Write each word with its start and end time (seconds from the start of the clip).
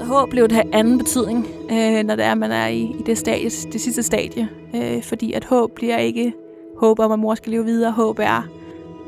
Så 0.00 0.06
håb 0.06 0.30
blev 0.30 0.48
det 0.48 0.52
have 0.52 0.74
anden 0.74 0.98
betydning, 0.98 1.46
øh, 1.70 2.04
når 2.04 2.16
det 2.16 2.24
er, 2.24 2.34
man 2.34 2.52
er 2.52 2.66
i, 2.66 2.80
i 2.82 3.02
det, 3.06 3.18
stadie, 3.18 3.50
det 3.72 3.80
sidste 3.80 4.02
stadie. 4.02 4.48
Øh, 4.74 5.02
fordi 5.02 5.32
at 5.32 5.44
håb 5.44 5.70
bliver 5.74 5.98
ikke 5.98 6.32
håb 6.78 6.98
om, 6.98 7.12
at 7.12 7.18
mor 7.18 7.34
skal 7.34 7.50
leve 7.52 7.64
videre. 7.64 7.92
Håb 7.92 8.18
er, 8.18 8.48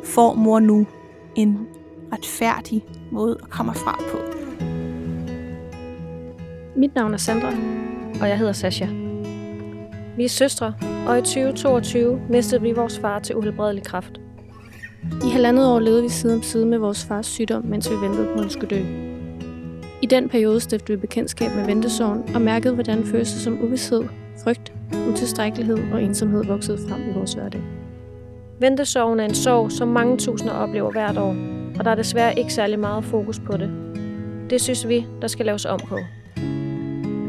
får 0.05 0.34
mor 0.34 0.61
nu 0.61 0.86
en 1.34 1.59
retfærdig 2.12 2.84
måde 3.11 3.39
at 3.43 3.50
komme 3.50 3.75
fra 3.75 3.98
på. 4.12 4.18
Mit 6.77 6.95
navn 6.95 7.14
er 7.14 7.18
Sandra, 7.18 7.52
og 8.20 8.29
jeg 8.29 8.38
hedder 8.38 8.52
Sasha. 8.52 8.86
Vi 10.16 10.24
er 10.24 10.29
søstre, 10.29 10.74
og 11.06 11.18
i 11.18 11.22
2022 11.22 12.20
mistede 12.30 12.62
vi 12.62 12.72
vores 12.72 12.98
far 12.98 13.18
til 13.18 13.36
uhelbredelig 13.36 13.82
kræft. 13.82 14.20
I 15.27 15.30
halvandet 15.30 15.66
år 15.66 15.80
levede 15.80 16.02
vi 16.02 16.09
side 16.09 16.34
om 16.34 16.43
side 16.43 16.66
med 16.66 16.79
vores 16.79 17.04
fars 17.04 17.27
sygdom, 17.27 17.64
mens 17.64 17.90
vi 17.90 17.96
ventede 17.96 18.27
på, 18.27 18.32
at 18.32 18.40
han 18.40 18.50
skulle 18.50 18.77
dø. 18.77 19.11
I 20.03 20.07
den 20.07 20.29
periode 20.29 20.61
stiftede 20.61 20.99
vi 20.99 21.00
bekendtskab 21.00 21.50
med 21.57 21.67
ventesorgen 21.67 22.35
og 22.35 22.40
mærkede, 22.40 22.75
hvordan 22.75 23.04
følelser 23.04 23.39
som 23.39 23.64
uvidshed, 23.64 24.03
frygt, 24.45 24.72
utilstrækkelighed 25.09 25.79
og 25.93 26.03
ensomhed 26.03 26.45
voksede 26.45 26.79
frem 26.89 27.00
i 27.11 27.13
vores 27.14 27.32
hverdag. 27.32 27.61
Ventesorgen 28.61 29.21
er 29.21 29.25
en 29.25 29.35
sorg, 29.35 29.73
som 29.73 29.89
mange 29.89 30.17
tusinder 30.17 30.54
oplever 30.54 30.90
hvert 30.90 31.18
år, 31.18 31.36
og 31.79 31.85
der 31.85 31.90
er 31.90 31.95
desværre 31.95 32.39
ikke 32.39 32.53
særlig 32.53 32.78
meget 32.78 33.05
fokus 33.05 33.39
på 33.39 33.56
det. 33.56 33.70
Det 34.50 34.61
synes 34.61 34.89
vi, 34.89 35.06
der 35.20 35.28
skal 35.28 35.47
laves 35.47 35.64
om 35.64 35.81
på. 35.89 35.98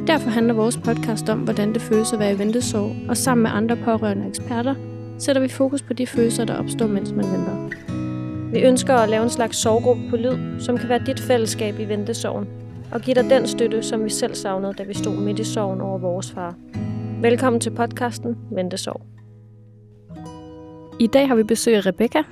Derfor 0.08 0.30
handler 0.30 0.54
vores 0.54 0.78
podcast 0.78 1.30
om, 1.30 1.40
hvordan 1.40 1.74
det 1.74 1.82
føles 1.82 2.14
at 2.14 2.20
være 2.20 2.34
i 2.34 2.40
ventesorg, 2.40 2.96
og 3.10 3.18
sammen 3.18 3.44
med 3.44 3.52
andre 3.54 3.76
pårørende 3.76 4.28
eksperter, 4.28 4.76
sætter 5.20 5.42
vi 5.42 5.48
fokus 5.48 5.82
på 5.82 5.94
de 5.94 6.08
følelser, 6.08 6.46
der 6.46 6.56
opstår, 6.56 6.88
mens 6.88 7.12
man 7.12 7.26
venter. 7.26 7.70
Vi 8.52 8.60
ønsker 8.60 8.94
at 8.94 9.10
lave 9.10 9.24
en 9.24 9.30
slags 9.30 9.58
sorggruppe 9.58 10.04
på 10.10 10.16
lyd, 10.16 10.60
som 10.60 10.78
kan 10.78 10.90
være 10.90 11.02
dit 11.06 11.20
fællesskab 11.20 11.80
i 11.80 11.86
ventesorgen, 11.86 12.48
og 12.94 13.02
give 13.02 13.16
dig 13.16 13.30
den 13.30 13.48
støtte, 13.48 13.84
som 13.84 14.04
vi 14.04 14.10
selv 14.10 14.36
savnede, 14.36 14.74
da 14.74 14.84
vi 14.84 14.94
stod 14.94 15.16
midt 15.16 15.40
i 15.40 15.44
sorgen 15.44 15.82
over 15.82 15.98
vores 15.98 16.32
far. 16.32 16.56
Velkommen 17.22 17.60
til 17.60 17.70
podcasten 17.70 18.38
Ventesorg. 18.52 19.02
I 21.00 21.08
dag 21.08 21.28
har 21.28 21.36
vi 21.36 21.44
besøg 21.44 21.76
af 21.76 21.86
Rebecca. 21.86 22.24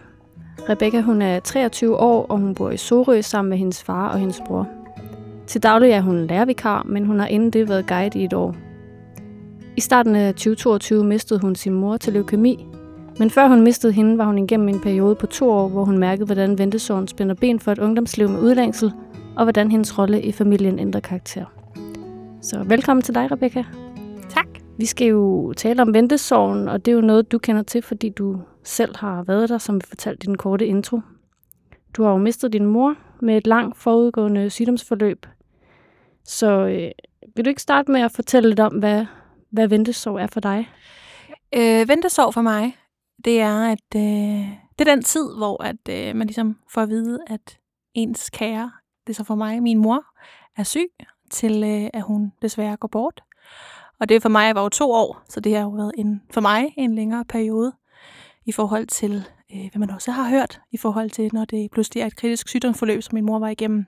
Rebecca 0.70 1.02
hun 1.02 1.22
er 1.22 1.40
23 1.40 1.98
år, 1.98 2.26
og 2.26 2.38
hun 2.38 2.56
bor 2.56 2.70
i 2.70 2.78
Sorø 2.78 3.22
sammen 3.22 3.50
med 3.50 3.58
hendes 3.58 3.84
far 3.84 4.10
og 4.10 4.20
hendes 4.20 4.42
bror. 4.48 4.68
Til 5.48 5.64
daglig 5.64 5.90
er 5.90 6.02
hun 6.02 6.28
lærervikar, 6.28 6.84
men 6.84 7.06
hun 7.06 7.20
har 7.20 7.28
inden 7.28 7.52
det 7.52 7.70
været 7.70 7.88
guide 7.88 8.20
i 8.20 8.26
et 8.26 8.34
år. 8.34 8.56
I 9.78 9.82
starten 9.82 10.16
af 10.16 10.34
2022 10.34 11.04
mistede 11.04 11.40
hun 11.40 11.56
sin 11.56 11.74
mor 11.74 11.98
til 11.98 12.14
leukemi, 12.14 12.66
men 13.20 13.30
før 13.30 13.48
hun 13.48 13.62
mistede 13.62 13.94
hende, 13.94 14.18
var 14.18 14.26
hun 14.26 14.38
igennem 14.38 14.70
en 14.70 14.80
periode 14.80 15.16
på 15.16 15.26
to 15.26 15.50
år, 15.50 15.68
hvor 15.68 15.86
hun 15.86 15.98
mærkede, 15.98 16.26
hvordan 16.26 16.58
ventesorgen 16.58 17.08
spænder 17.08 17.36
ben 17.36 17.60
for 17.60 17.72
et 17.72 17.80
ungdomsliv 17.80 18.30
med 18.30 18.40
udlængsel, 18.40 18.92
og 19.42 19.46
hvordan 19.46 19.72
hendes 19.72 19.98
rolle 19.98 20.22
i 20.22 20.32
familien 20.32 20.80
ændrer 20.80 21.02
karakter. 21.02 21.46
Så 22.42 22.64
velkommen 22.64 23.02
til 23.02 23.16
dig, 23.16 23.32
Rebecca. 23.32 23.66
Tak. 24.30 24.48
Vi 24.78 24.86
skal 24.86 25.08
jo 25.08 25.54
tale 25.54 25.82
om 25.82 25.94
ventesorgen, 25.94 26.68
og 26.68 26.86
det 26.86 26.92
er 26.92 26.96
jo 26.96 27.02
noget, 27.02 27.32
du 27.32 27.38
kender 27.38 27.64
til, 27.64 27.82
fordi 27.82 28.10
du 28.10 28.42
selv 28.64 28.96
har 28.96 29.24
været 29.24 29.50
der, 29.50 29.58
som 29.58 29.76
vi 29.76 29.82
fortalte 29.88 30.26
i 30.26 30.28
den 30.28 30.38
korte 30.38 30.66
intro. 30.66 31.02
Du 31.94 32.04
har 32.04 32.12
jo 32.12 32.18
mistet 32.18 32.54
din 32.54 32.66
mor 32.66 32.96
med 33.22 33.38
et 33.38 33.48
langt 33.48 33.78
forudgående 33.78 34.50
sygdomsforløb. 34.50 35.26
Så 36.24 36.52
øh, 36.52 36.92
vil 37.36 37.46
du 37.46 37.50
ikke 37.50 37.62
starte 37.62 37.92
med 37.92 38.02
at 38.02 38.12
fortælle 38.12 38.50
lidt 38.50 38.60
om, 38.60 38.74
hvad, 38.74 39.06
hvad 39.52 39.68
ventesorg 39.68 40.20
er 40.20 40.28
for 40.28 40.40
dig? 40.40 40.70
Øh, 41.56 41.88
ventesorg 41.88 42.34
for 42.34 42.42
mig, 42.42 42.78
det 43.26 43.42
er, 43.42 43.72
at 43.72 43.96
øh, 43.96 44.02
det 44.80 44.88
er 44.88 44.96
den 44.96 45.04
tid, 45.04 45.36
hvor 45.38 45.64
at, 45.64 45.90
øh, 45.90 46.16
man 46.16 46.28
ligesom 46.28 46.58
får 46.74 46.82
at 46.82 46.90
vide, 46.90 47.20
at 47.28 47.58
ens 47.94 48.30
kære, 48.30 48.72
det 49.12 49.16
så 49.16 49.24
for 49.24 49.36
mig, 49.36 49.64
min 49.64 49.78
mor, 49.78 50.06
er 50.58 50.64
syg, 50.64 50.90
til 51.32 51.64
øh, 51.64 51.90
at 51.94 52.02
hun 52.02 52.32
desværre 52.42 52.78
går 52.78 52.88
bort. 52.88 53.24
Og 54.00 54.10
det 54.10 54.22
for 54.22 54.30
mig 54.30 54.56
var 54.56 54.64
jo 54.64 54.70
to 54.70 54.92
år, 54.92 55.22
så 55.30 55.40
det 55.40 55.56
har 55.56 55.62
jo 55.62 55.70
været 55.70 55.92
en, 55.98 56.22
for 56.34 56.42
mig 56.42 56.74
en 56.78 56.96
længere 56.96 57.26
periode 57.26 57.74
i 58.46 58.52
forhold 58.52 58.88
til, 58.88 59.24
øh, 59.54 59.70
hvad 59.72 59.80
man 59.80 59.90
også 59.90 60.12
har 60.12 60.30
hørt, 60.30 60.62
i 60.72 60.78
forhold 60.78 61.10
til, 61.10 61.30
når 61.34 61.46
det 61.46 61.72
pludselig 61.72 62.02
er 62.02 62.08
et 62.08 62.16
kritisk 62.16 62.48
sygdomsforløb, 62.48 63.04
som 63.04 63.16
min 63.16 63.26
mor 63.26 63.40
var 63.40 63.50
igennem. 63.50 63.86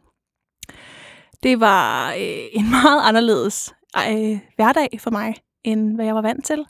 Det 1.43 1.59
var 1.59 2.11
øh, 2.11 2.45
en 2.53 2.69
meget 2.83 3.01
anderledes 3.03 3.73
øh, 4.09 4.39
hverdag 4.55 4.99
for 4.99 5.11
mig, 5.11 5.35
end 5.63 5.95
hvad 5.95 6.05
jeg 6.05 6.15
var 6.15 6.21
vant 6.21 6.45
til. 6.45 6.65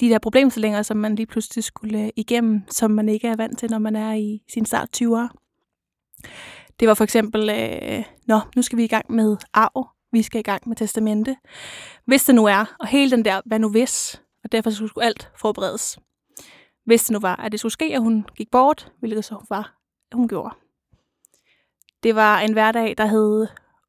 De 0.00 0.08
der 0.08 0.18
problemstillinger, 0.18 0.82
som 0.82 0.96
man 0.96 1.14
lige 1.14 1.26
pludselig 1.26 1.64
skulle 1.64 2.04
øh, 2.04 2.08
igennem, 2.16 2.62
som 2.70 2.90
man 2.90 3.08
ikke 3.08 3.28
er 3.28 3.36
vant 3.36 3.58
til, 3.58 3.70
når 3.70 3.78
man 3.78 3.96
er 3.96 4.12
i 4.12 4.42
sin 4.52 4.66
start 4.66 4.88
20'er. 5.02 5.28
Det 6.80 6.88
var 6.88 6.94
for 6.94 7.04
eksempel, 7.04 7.50
øh, 7.50 8.04
nå, 8.26 8.40
nu 8.56 8.62
skal 8.62 8.78
vi 8.78 8.84
i 8.84 8.88
gang 8.88 9.12
med 9.12 9.36
arv, 9.54 9.88
vi 10.12 10.22
skal 10.22 10.38
i 10.38 10.42
gang 10.42 10.68
med 10.68 10.76
testamente. 10.76 11.36
Hvis 12.04 12.24
det 12.24 12.34
nu 12.34 12.44
er, 12.46 12.74
og 12.80 12.86
hele 12.86 13.10
den 13.10 13.24
der, 13.24 13.40
hvad 13.46 13.58
nu 13.58 13.70
hvis, 13.70 14.22
og 14.44 14.52
derfor 14.52 14.70
skulle 14.70 15.04
alt 15.04 15.30
forberedes. 15.36 15.98
Hvis 16.84 17.04
det 17.04 17.10
nu 17.12 17.18
var, 17.18 17.36
at 17.36 17.52
det 17.52 17.60
skulle 17.60 17.72
ske, 17.72 17.84
at 17.94 18.00
hun 18.00 18.26
gik 18.36 18.50
bort, 18.50 18.92
hvilket 19.00 19.24
så 19.24 19.44
var, 19.48 19.78
at 20.12 20.16
hun 20.16 20.28
gjorde. 20.28 20.54
Det 22.02 22.14
var 22.14 22.38
en 22.40 22.52
hverdag, 22.52 22.94
der 22.98 23.06
hed 23.06 23.46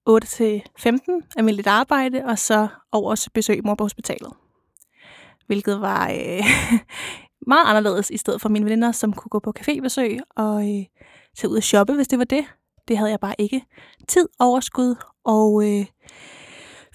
8-15 0.10 1.28
almindeligt 1.38 1.68
arbejde, 1.68 2.26
og 2.26 2.40
så 2.40 2.68
over 2.92 3.16
til 3.16 3.30
besøge 3.30 3.62
mor 3.62 3.76
på 3.76 3.84
hospitalet. 3.84 4.34
Hvilket 5.48 5.82
var 5.82 6.10
øh, 6.10 6.46
meget 7.52 7.66
anderledes 7.66 8.10
i 8.10 8.18
stedet 8.18 8.42
for 8.42 8.50
mine 8.50 8.66
venner, 8.66 8.92
som 8.92 9.14
kunne 9.14 9.30
gå 9.30 9.40
på 9.40 9.54
cafébesøg 9.60 10.20
og 10.36 10.62
øh, 10.62 10.86
tage 11.38 11.52
ud 11.52 11.58
og 11.58 11.64
shoppe, 11.64 11.94
hvis 11.94 12.08
det 12.08 12.20
var 12.20 12.26
det. 12.26 12.46
Det 12.88 12.98
havde 12.98 13.12
jeg 13.12 13.20
bare 13.20 13.36
ikke 13.40 13.66
tid, 14.08 14.28
overskud 14.40 14.96
og 15.24 15.64
øh, 15.64 15.86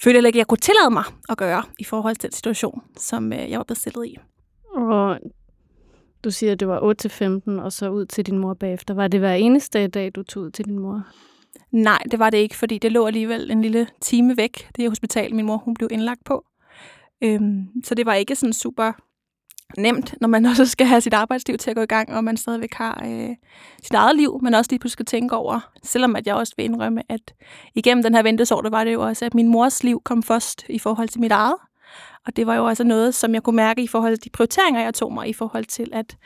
følte 0.03 0.19
ikke, 0.19 0.29
at 0.29 0.37
jeg 0.37 0.47
kunne 0.47 0.59
tillade 0.59 0.91
mig 0.91 1.05
at 1.29 1.39
gøre 1.39 1.63
i 1.79 1.85
forhold 1.85 2.17
til 2.17 2.31
den 2.31 2.37
situation, 2.37 2.83
som 2.97 3.33
øh, 3.33 3.51
jeg 3.51 3.59
var 3.59 3.65
blevet 3.65 3.79
stillet 3.79 4.07
i. 4.07 4.17
Og 4.77 5.19
du 6.25 6.31
siger, 6.31 6.53
at 6.53 6.61
det 6.61 6.69
var 6.69 6.81
8-15, 7.59 7.63
og 7.63 7.73
så 7.73 7.91
ud 7.91 8.07
til 8.07 8.27
din 8.27 8.39
mor 8.39 8.55
bagefter. 8.55 8.95
Var 8.95 9.09
det 9.09 9.21
hver 9.21 9.35
eneste 9.35 9.89
dag, 9.89 10.15
du 10.15 10.23
tog 10.23 10.43
ud 10.43 10.51
til 10.51 10.65
din 10.65 10.79
mor? 10.79 11.07
Nej, 11.71 12.03
det 12.11 12.19
var 12.19 12.31
det 12.31 12.39
ikke, 12.39 12.57
fordi 12.57 12.79
det 12.79 12.93
lå 12.93 13.07
alligevel 13.07 13.51
en 13.51 13.63
lille 13.63 13.87
time 14.01 14.37
væk. 14.37 14.69
Det 14.77 14.89
hospital, 14.89 15.35
min 15.35 15.47
mor 15.47 15.57
hun 15.57 15.75
blev 15.75 15.89
indlagt 15.93 16.25
på. 16.25 16.45
Øhm, 17.23 17.69
så 17.85 17.95
det 17.95 18.07
var 18.07 18.15
ikke 18.15 18.37
sådan 18.37 18.53
super 18.53 18.93
nemt, 19.79 20.15
når 20.21 20.29
man 20.29 20.47
også 20.51 20.67
skal 20.67 20.87
have 20.87 21.01
sit 21.01 21.15
arbejdsliv 21.15 21.59
til 21.59 21.71
at 21.71 21.77
gå 21.77 21.83
i 21.83 21.87
gang, 21.87 22.17
og 22.17 22.25
man 22.25 22.37
stadigvæk 22.37 22.75
har 22.75 23.03
øh, 23.07 23.37
sit 23.83 23.95
eget 23.95 24.17
liv, 24.17 24.41
men 24.43 24.55
også 24.55 24.71
lige 24.71 24.79
pludselig 24.79 24.93
skal 24.93 25.07
tænke 25.07 25.37
over, 25.37 25.71
selvom 25.83 26.17
at 26.17 26.27
jeg 26.27 26.35
også 26.35 26.55
vil 26.57 26.65
indrømme, 26.65 27.03
at 27.09 27.35
igennem 27.75 28.03
den 28.03 28.15
her 28.15 28.23
ventesår, 28.23 28.61
der 28.61 28.71
var 28.71 28.85
det 28.85 28.93
jo 28.93 29.03
også, 29.03 29.25
at 29.25 29.35
min 29.35 29.49
mors 29.49 29.85
liv 29.85 30.03
kom 30.05 30.23
først 30.23 30.65
i 30.69 30.79
forhold 30.79 31.09
til 31.09 31.21
mit 31.21 31.33
eget. 31.33 31.57
Og 32.27 32.37
det 32.37 32.47
var 32.47 32.55
jo 32.55 32.65
også 32.65 32.85
noget, 32.85 33.15
som 33.15 33.35
jeg 33.35 33.43
kunne 33.43 33.57
mærke 33.57 33.83
i 33.83 33.87
forhold 33.87 34.17
til 34.17 34.25
de 34.25 34.31
prioriteringer, 34.31 34.81
jeg 34.81 34.95
tog 34.95 35.13
mig, 35.13 35.29
i 35.29 35.33
forhold 35.33 35.65
til, 35.65 35.89
at 35.93 36.17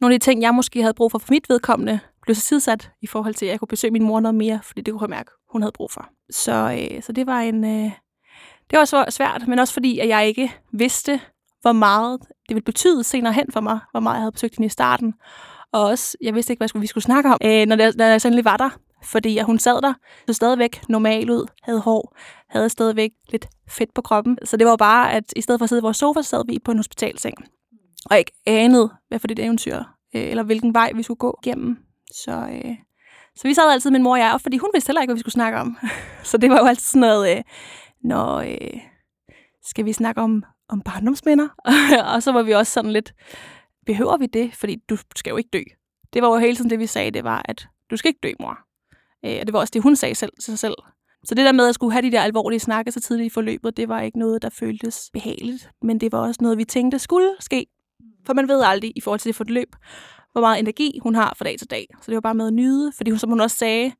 nogle 0.00 0.14
af 0.14 0.20
de 0.20 0.24
ting, 0.24 0.42
jeg 0.42 0.54
måske 0.54 0.80
havde 0.80 0.94
brug 0.94 1.10
for 1.10 1.18
for 1.18 1.28
mit 1.30 1.48
vedkommende, 1.48 2.00
blev 2.22 2.34
så 2.34 2.40
sidsat 2.40 2.90
i 3.02 3.06
forhold 3.06 3.34
til, 3.34 3.46
at 3.46 3.52
jeg 3.52 3.58
kunne 3.58 3.68
besøge 3.68 3.90
min 3.90 4.02
mor 4.02 4.20
noget 4.20 4.34
mere, 4.34 4.60
fordi 4.62 4.80
det 4.80 4.92
kunne 4.92 5.02
jeg 5.02 5.10
mærke, 5.10 5.30
hun 5.52 5.62
havde 5.62 5.72
brug 5.72 5.90
for. 5.90 6.08
Så, 6.30 6.78
øh, 6.92 7.02
så 7.02 7.12
det 7.12 7.26
var 7.26 7.40
en... 7.40 7.64
Øh, 7.64 7.90
det 8.70 8.76
var 8.76 8.80
også 8.80 9.04
svært, 9.10 9.48
men 9.48 9.58
også 9.58 9.72
fordi, 9.74 9.98
at 9.98 10.08
jeg 10.08 10.28
ikke 10.28 10.52
vidste, 10.72 11.20
hvor 11.60 11.72
meget 11.72 12.20
det 12.20 12.54
ville 12.54 12.64
betyde 12.64 13.04
senere 13.04 13.32
hen 13.32 13.46
for 13.52 13.60
mig, 13.60 13.78
hvor 13.90 14.00
meget 14.00 14.14
jeg 14.14 14.22
havde 14.22 14.32
besøgt 14.32 14.56
hende 14.56 14.66
i 14.66 14.68
starten. 14.68 15.14
Og 15.72 15.84
også, 15.84 16.16
jeg 16.20 16.34
vidste 16.34 16.52
ikke, 16.52 16.60
hvad 16.60 16.80
vi 16.80 16.86
skulle 16.86 17.04
snakke 17.04 17.30
om, 17.30 17.38
øh, 17.44 17.66
når, 17.66 17.76
jeg, 17.76 17.92
når 17.96 18.04
jeg 18.04 18.20
sandelig 18.20 18.44
var 18.44 18.56
der. 18.56 18.70
Fordi 19.04 19.38
at 19.38 19.44
hun 19.44 19.58
sad 19.58 19.82
der, 19.82 19.94
så 20.26 20.32
stadigvæk 20.32 20.88
normal 20.88 21.30
ud, 21.30 21.46
havde 21.62 21.80
hår, 21.80 22.16
havde 22.48 22.68
stadigvæk 22.68 23.10
lidt 23.28 23.48
fedt 23.68 23.94
på 23.94 24.02
kroppen. 24.02 24.38
Så 24.44 24.56
det 24.56 24.66
var 24.66 24.76
bare, 24.76 25.12
at 25.12 25.24
i 25.36 25.40
stedet 25.40 25.58
for 25.58 25.64
at 25.64 25.68
sidde 25.68 25.80
i 25.80 25.82
vores 25.82 25.96
sofa, 25.96 26.22
sad 26.22 26.44
vi 26.46 26.58
på 26.64 26.70
en 26.70 26.76
hospitalseng. 26.76 27.34
Og 28.10 28.18
ikke 28.18 28.32
anede, 28.46 28.90
hvad 29.08 29.18
for 29.18 29.26
det 29.26 29.38
eventyr, 29.38 29.78
øh, 30.14 30.22
eller 30.22 30.42
hvilken 30.42 30.74
vej 30.74 30.92
vi 30.94 31.02
skulle 31.02 31.18
gå 31.18 31.38
igennem. 31.42 31.78
Så, 32.24 32.48
øh, 32.52 32.76
så 33.36 33.48
vi 33.48 33.54
sad 33.54 33.72
altid, 33.72 33.90
min 33.90 34.02
mor 34.02 34.12
og 34.12 34.18
jeg, 34.18 34.32
og 34.32 34.40
fordi 34.40 34.56
hun 34.56 34.70
vidste 34.74 34.88
heller 34.88 35.00
ikke, 35.00 35.10
hvad 35.10 35.16
vi 35.16 35.20
skulle 35.20 35.32
snakke 35.32 35.58
om. 35.58 35.78
så 36.30 36.38
det 36.38 36.50
var 36.50 36.58
jo 36.58 36.66
altid 36.66 36.84
sådan 36.84 37.00
noget, 37.00 37.36
øh, 37.36 37.42
når 38.04 38.36
øh, 38.36 38.80
skal 39.64 39.84
vi 39.84 39.92
snakke 39.92 40.20
om 40.20 40.42
om 40.68 40.80
barndomsminder. 40.80 41.48
og 42.14 42.22
så 42.22 42.32
var 42.32 42.42
vi 42.42 42.52
også 42.52 42.72
sådan 42.72 42.90
lidt, 42.90 43.12
behøver 43.86 44.16
vi 44.16 44.26
det? 44.26 44.54
Fordi 44.54 44.76
du 44.88 44.96
skal 45.16 45.30
jo 45.30 45.36
ikke 45.36 45.50
dø. 45.52 45.62
Det 46.12 46.22
var 46.22 46.28
jo 46.28 46.36
hele 46.36 46.56
tiden 46.56 46.70
det, 46.70 46.78
vi 46.78 46.86
sagde, 46.86 47.10
det 47.10 47.24
var, 47.24 47.42
at 47.44 47.68
du 47.90 47.96
skal 47.96 48.08
ikke 48.08 48.20
dø, 48.22 48.32
mor. 48.40 48.58
Øh, 49.24 49.38
og 49.40 49.46
det 49.46 49.52
var 49.52 49.58
også 49.58 49.70
det, 49.70 49.82
hun 49.82 49.96
sagde 49.96 50.14
selv 50.14 50.32
til 50.40 50.44
sig 50.44 50.58
selv. 50.58 50.74
Så 51.24 51.34
det 51.34 51.44
der 51.44 51.52
med 51.52 51.68
at 51.68 51.74
skulle 51.74 51.92
have 51.92 52.02
de 52.02 52.12
der 52.12 52.20
alvorlige 52.20 52.60
snakke 52.60 52.92
så 52.92 53.00
tidligt 53.00 53.26
i 53.26 53.30
forløbet, 53.34 53.76
det 53.76 53.88
var 53.88 54.00
ikke 54.00 54.18
noget, 54.18 54.42
der 54.42 54.48
føltes 54.50 55.10
behageligt. 55.12 55.70
Men 55.82 56.00
det 56.00 56.12
var 56.12 56.18
også 56.18 56.38
noget, 56.40 56.58
vi 56.58 56.64
tænkte 56.64 56.98
skulle 56.98 57.30
ske. 57.40 57.66
For 58.26 58.34
man 58.34 58.48
ved 58.48 58.62
aldrig 58.64 58.92
i 58.96 59.00
forhold 59.00 59.20
til 59.20 59.28
det 59.28 59.36
forløb, 59.36 59.76
hvor 60.32 60.40
meget 60.40 60.58
energi 60.58 60.98
hun 61.02 61.14
har 61.14 61.34
fra 61.38 61.44
dag 61.44 61.58
til 61.58 61.70
dag. 61.70 61.86
Så 62.00 62.04
det 62.06 62.14
var 62.14 62.20
bare 62.20 62.34
med 62.34 62.46
at 62.46 62.52
nyde, 62.52 62.92
fordi 62.96 63.10
hun, 63.10 63.18
som 63.18 63.30
hun 63.30 63.40
også 63.40 63.56
sagde, 63.56 63.92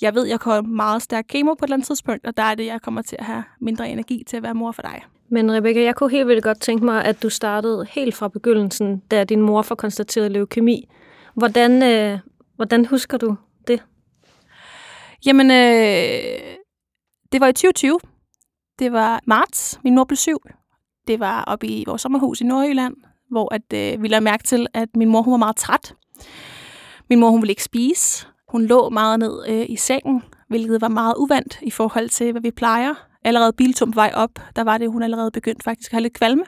jeg 0.00 0.14
ved, 0.14 0.26
jeg 0.26 0.40
kommer 0.40 0.70
meget 0.70 1.02
stærk 1.02 1.24
kemo 1.28 1.54
på 1.54 1.64
et 1.64 1.66
eller 1.66 1.76
andet 1.76 1.86
tidspunkt, 1.86 2.26
og 2.26 2.36
der 2.36 2.42
er 2.42 2.54
det, 2.54 2.66
jeg 2.66 2.82
kommer 2.82 3.02
til 3.02 3.16
at 3.18 3.24
have 3.24 3.44
mindre 3.60 3.90
energi 3.90 4.22
til 4.26 4.36
at 4.36 4.42
være 4.42 4.54
mor 4.54 4.72
for 4.72 4.82
dig. 4.82 5.02
Men 5.30 5.52
Rebecca, 5.52 5.82
jeg 5.82 5.94
kunne 5.94 6.10
helt 6.10 6.28
vildt 6.28 6.44
godt 6.44 6.60
tænke 6.60 6.84
mig, 6.84 7.04
at 7.04 7.22
du 7.22 7.30
startede 7.30 7.86
helt 7.90 8.14
fra 8.14 8.28
begyndelsen, 8.28 8.98
da 9.10 9.24
din 9.24 9.40
mor 9.42 9.62
får 9.62 9.74
konstateret 9.74 10.32
leukemi. 10.32 10.88
Hvordan, 11.34 11.82
øh, 11.82 12.18
hvordan 12.56 12.84
husker 12.86 13.18
du 13.18 13.36
det? 13.66 13.82
Jamen, 15.26 15.50
øh, 15.50 16.56
Det 17.32 17.40
var 17.40 17.46
i 17.48 17.52
2020. 17.52 17.98
Det 18.78 18.92
var 18.92 19.20
marts. 19.26 19.80
Min 19.84 19.94
mor 19.94 20.04
blev 20.04 20.16
syv. 20.16 20.38
Det 21.06 21.20
var 21.20 21.44
oppe 21.44 21.66
i 21.66 21.84
vores 21.86 22.02
sommerhus 22.02 22.40
i 22.40 22.44
Nordjylland, 22.44 22.94
hvor 23.30 23.54
at, 23.54 23.72
øh, 23.74 24.02
vi 24.02 24.08
lagde 24.08 24.24
mærke 24.24 24.44
til, 24.44 24.66
at 24.74 24.88
min 24.96 25.08
mor 25.08 25.22
hun 25.22 25.32
var 25.32 25.38
meget 25.38 25.56
træt. 25.56 25.94
Min 27.10 27.20
mor 27.20 27.30
hun 27.30 27.42
ville 27.42 27.52
ikke 27.52 27.64
spise. 27.64 28.26
Hun 28.48 28.64
lå 28.64 28.88
meget 28.88 29.18
ned 29.18 29.44
øh, 29.48 29.66
i 29.68 29.76
sengen, 29.76 30.22
hvilket 30.48 30.80
var 30.80 30.88
meget 30.88 31.14
uvandt 31.18 31.58
i 31.62 31.70
forhold 31.70 32.08
til, 32.08 32.32
hvad 32.32 32.42
vi 32.42 32.50
plejer. 32.50 33.07
Allerede 33.24 33.52
biltum 33.52 33.94
vej 33.94 34.12
op, 34.14 34.30
der 34.56 34.64
var 34.64 34.78
det, 34.78 34.90
hun 34.90 35.02
allerede 35.02 35.30
begyndt 35.30 35.62
faktisk 35.62 35.90
at 35.90 35.94
have 35.94 36.02
lidt 36.02 36.14
kvalme. 36.14 36.44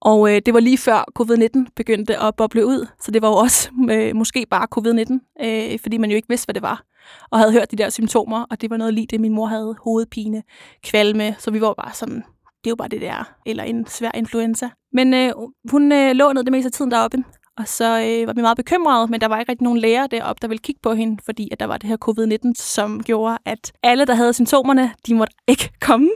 Og 0.00 0.34
øh, 0.34 0.42
det 0.46 0.54
var 0.54 0.60
lige 0.60 0.78
før 0.78 1.04
covid-19 1.20 1.72
begyndte 1.76 2.18
at 2.18 2.36
boble 2.36 2.66
ud, 2.66 2.86
så 3.00 3.10
det 3.10 3.22
var 3.22 3.28
jo 3.28 3.34
også 3.34 3.70
øh, 3.90 4.16
måske 4.16 4.46
bare 4.50 4.66
covid-19, 4.78 5.44
øh, 5.46 5.78
fordi 5.78 5.98
man 5.98 6.10
jo 6.10 6.16
ikke 6.16 6.28
vidste, 6.28 6.46
hvad 6.46 6.54
det 6.54 6.62
var, 6.62 6.82
og 7.30 7.38
havde 7.38 7.52
hørt 7.52 7.70
de 7.70 7.76
der 7.76 7.90
symptomer, 7.90 8.46
og 8.50 8.60
det 8.60 8.70
var 8.70 8.76
noget 8.76 8.94
lige 8.94 9.06
det, 9.06 9.20
min 9.20 9.32
mor 9.32 9.46
havde, 9.46 9.76
hovedpine, 9.84 10.42
kvalme, 10.84 11.36
så 11.38 11.50
vi 11.50 11.60
var 11.60 11.74
bare 11.74 11.94
sådan, 11.94 12.16
det 12.64 12.66
er 12.66 12.70
jo 12.70 12.76
bare 12.76 12.88
det 12.88 13.00
der, 13.00 13.34
eller 13.46 13.64
en 13.64 13.86
svær 13.86 14.10
influenza. 14.14 14.68
Men 14.92 15.14
øh, 15.14 15.32
hun 15.70 15.92
øh, 15.92 16.12
lå 16.12 16.32
ned 16.32 16.44
det 16.44 16.52
meste 16.52 16.66
af 16.66 16.72
tiden 16.72 16.90
deroppe, 16.90 17.24
og 17.58 17.68
så 17.68 18.00
øh, 18.00 18.26
var 18.26 18.32
vi 18.32 18.40
meget 18.40 18.56
bekymrede, 18.56 19.06
men 19.10 19.20
der 19.20 19.28
var 19.28 19.38
ikke 19.40 19.52
rigtig 19.52 19.64
nogen 19.64 19.78
læger 19.78 20.06
deroppe, 20.06 20.40
der 20.42 20.48
ville 20.48 20.62
kigge 20.62 20.80
på 20.82 20.92
hende, 20.92 21.22
fordi 21.24 21.48
at 21.52 21.60
der 21.60 21.66
var 21.66 21.78
det 21.78 21.88
her 21.88 21.96
covid-19, 22.08 22.52
som 22.54 23.02
gjorde, 23.02 23.38
at 23.44 23.72
alle, 23.82 24.04
der 24.04 24.14
havde 24.14 24.32
symptomerne, 24.32 24.94
de 25.06 25.14
måtte 25.14 25.34
ikke 25.52 25.72
komme. 25.80 26.10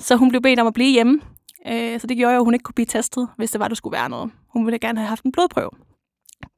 Så 0.00 0.16
hun 0.16 0.28
blev 0.28 0.42
bedt 0.42 0.60
om 0.60 0.66
at 0.66 0.74
blive 0.74 0.92
hjemme. 0.92 1.20
Øh, 1.66 2.00
så 2.00 2.06
det 2.06 2.16
gjorde 2.16 2.34
jo, 2.34 2.40
at 2.40 2.44
hun 2.44 2.54
ikke 2.54 2.62
kunne 2.62 2.74
blive 2.74 2.86
testet, 2.86 3.28
hvis 3.36 3.50
det 3.50 3.60
var, 3.60 3.68
der 3.68 3.74
skulle 3.74 3.96
være 3.96 4.08
noget. 4.08 4.30
Hun 4.52 4.66
ville 4.66 4.78
gerne 4.78 4.98
have 4.98 5.08
haft 5.08 5.24
en 5.24 5.32
blodprøve. 5.32 5.70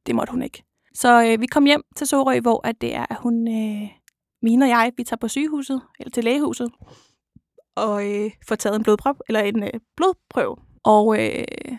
Det 0.05 0.15
måtte 0.15 0.31
hun 0.31 0.41
ikke. 0.41 0.63
Så 0.93 1.23
øh, 1.23 1.41
vi 1.41 1.45
kom 1.45 1.65
hjem 1.65 1.81
til 1.95 2.07
Sorø, 2.07 2.39
hvor 2.39 2.67
at 2.67 2.81
det 2.81 2.95
er, 2.95 3.05
at 3.09 3.17
hun, 3.19 3.47
øh, 3.47 3.89
mine 4.41 4.65
og 4.65 4.69
jeg, 4.69 4.91
vi 4.97 5.03
tager 5.03 5.17
på 5.17 5.27
sygehuset, 5.27 5.81
eller 5.99 6.11
til 6.11 6.23
lægehuset, 6.23 6.71
og 7.75 8.13
øh, 8.13 8.31
får 8.47 8.55
taget 8.55 8.75
en 8.75 8.83
blodprøve, 8.83 9.15
eller 9.27 9.39
en 9.39 9.63
øh, 9.63 9.69
blodprøve. 9.97 10.55
Og 10.83 11.25
øh, 11.25 11.77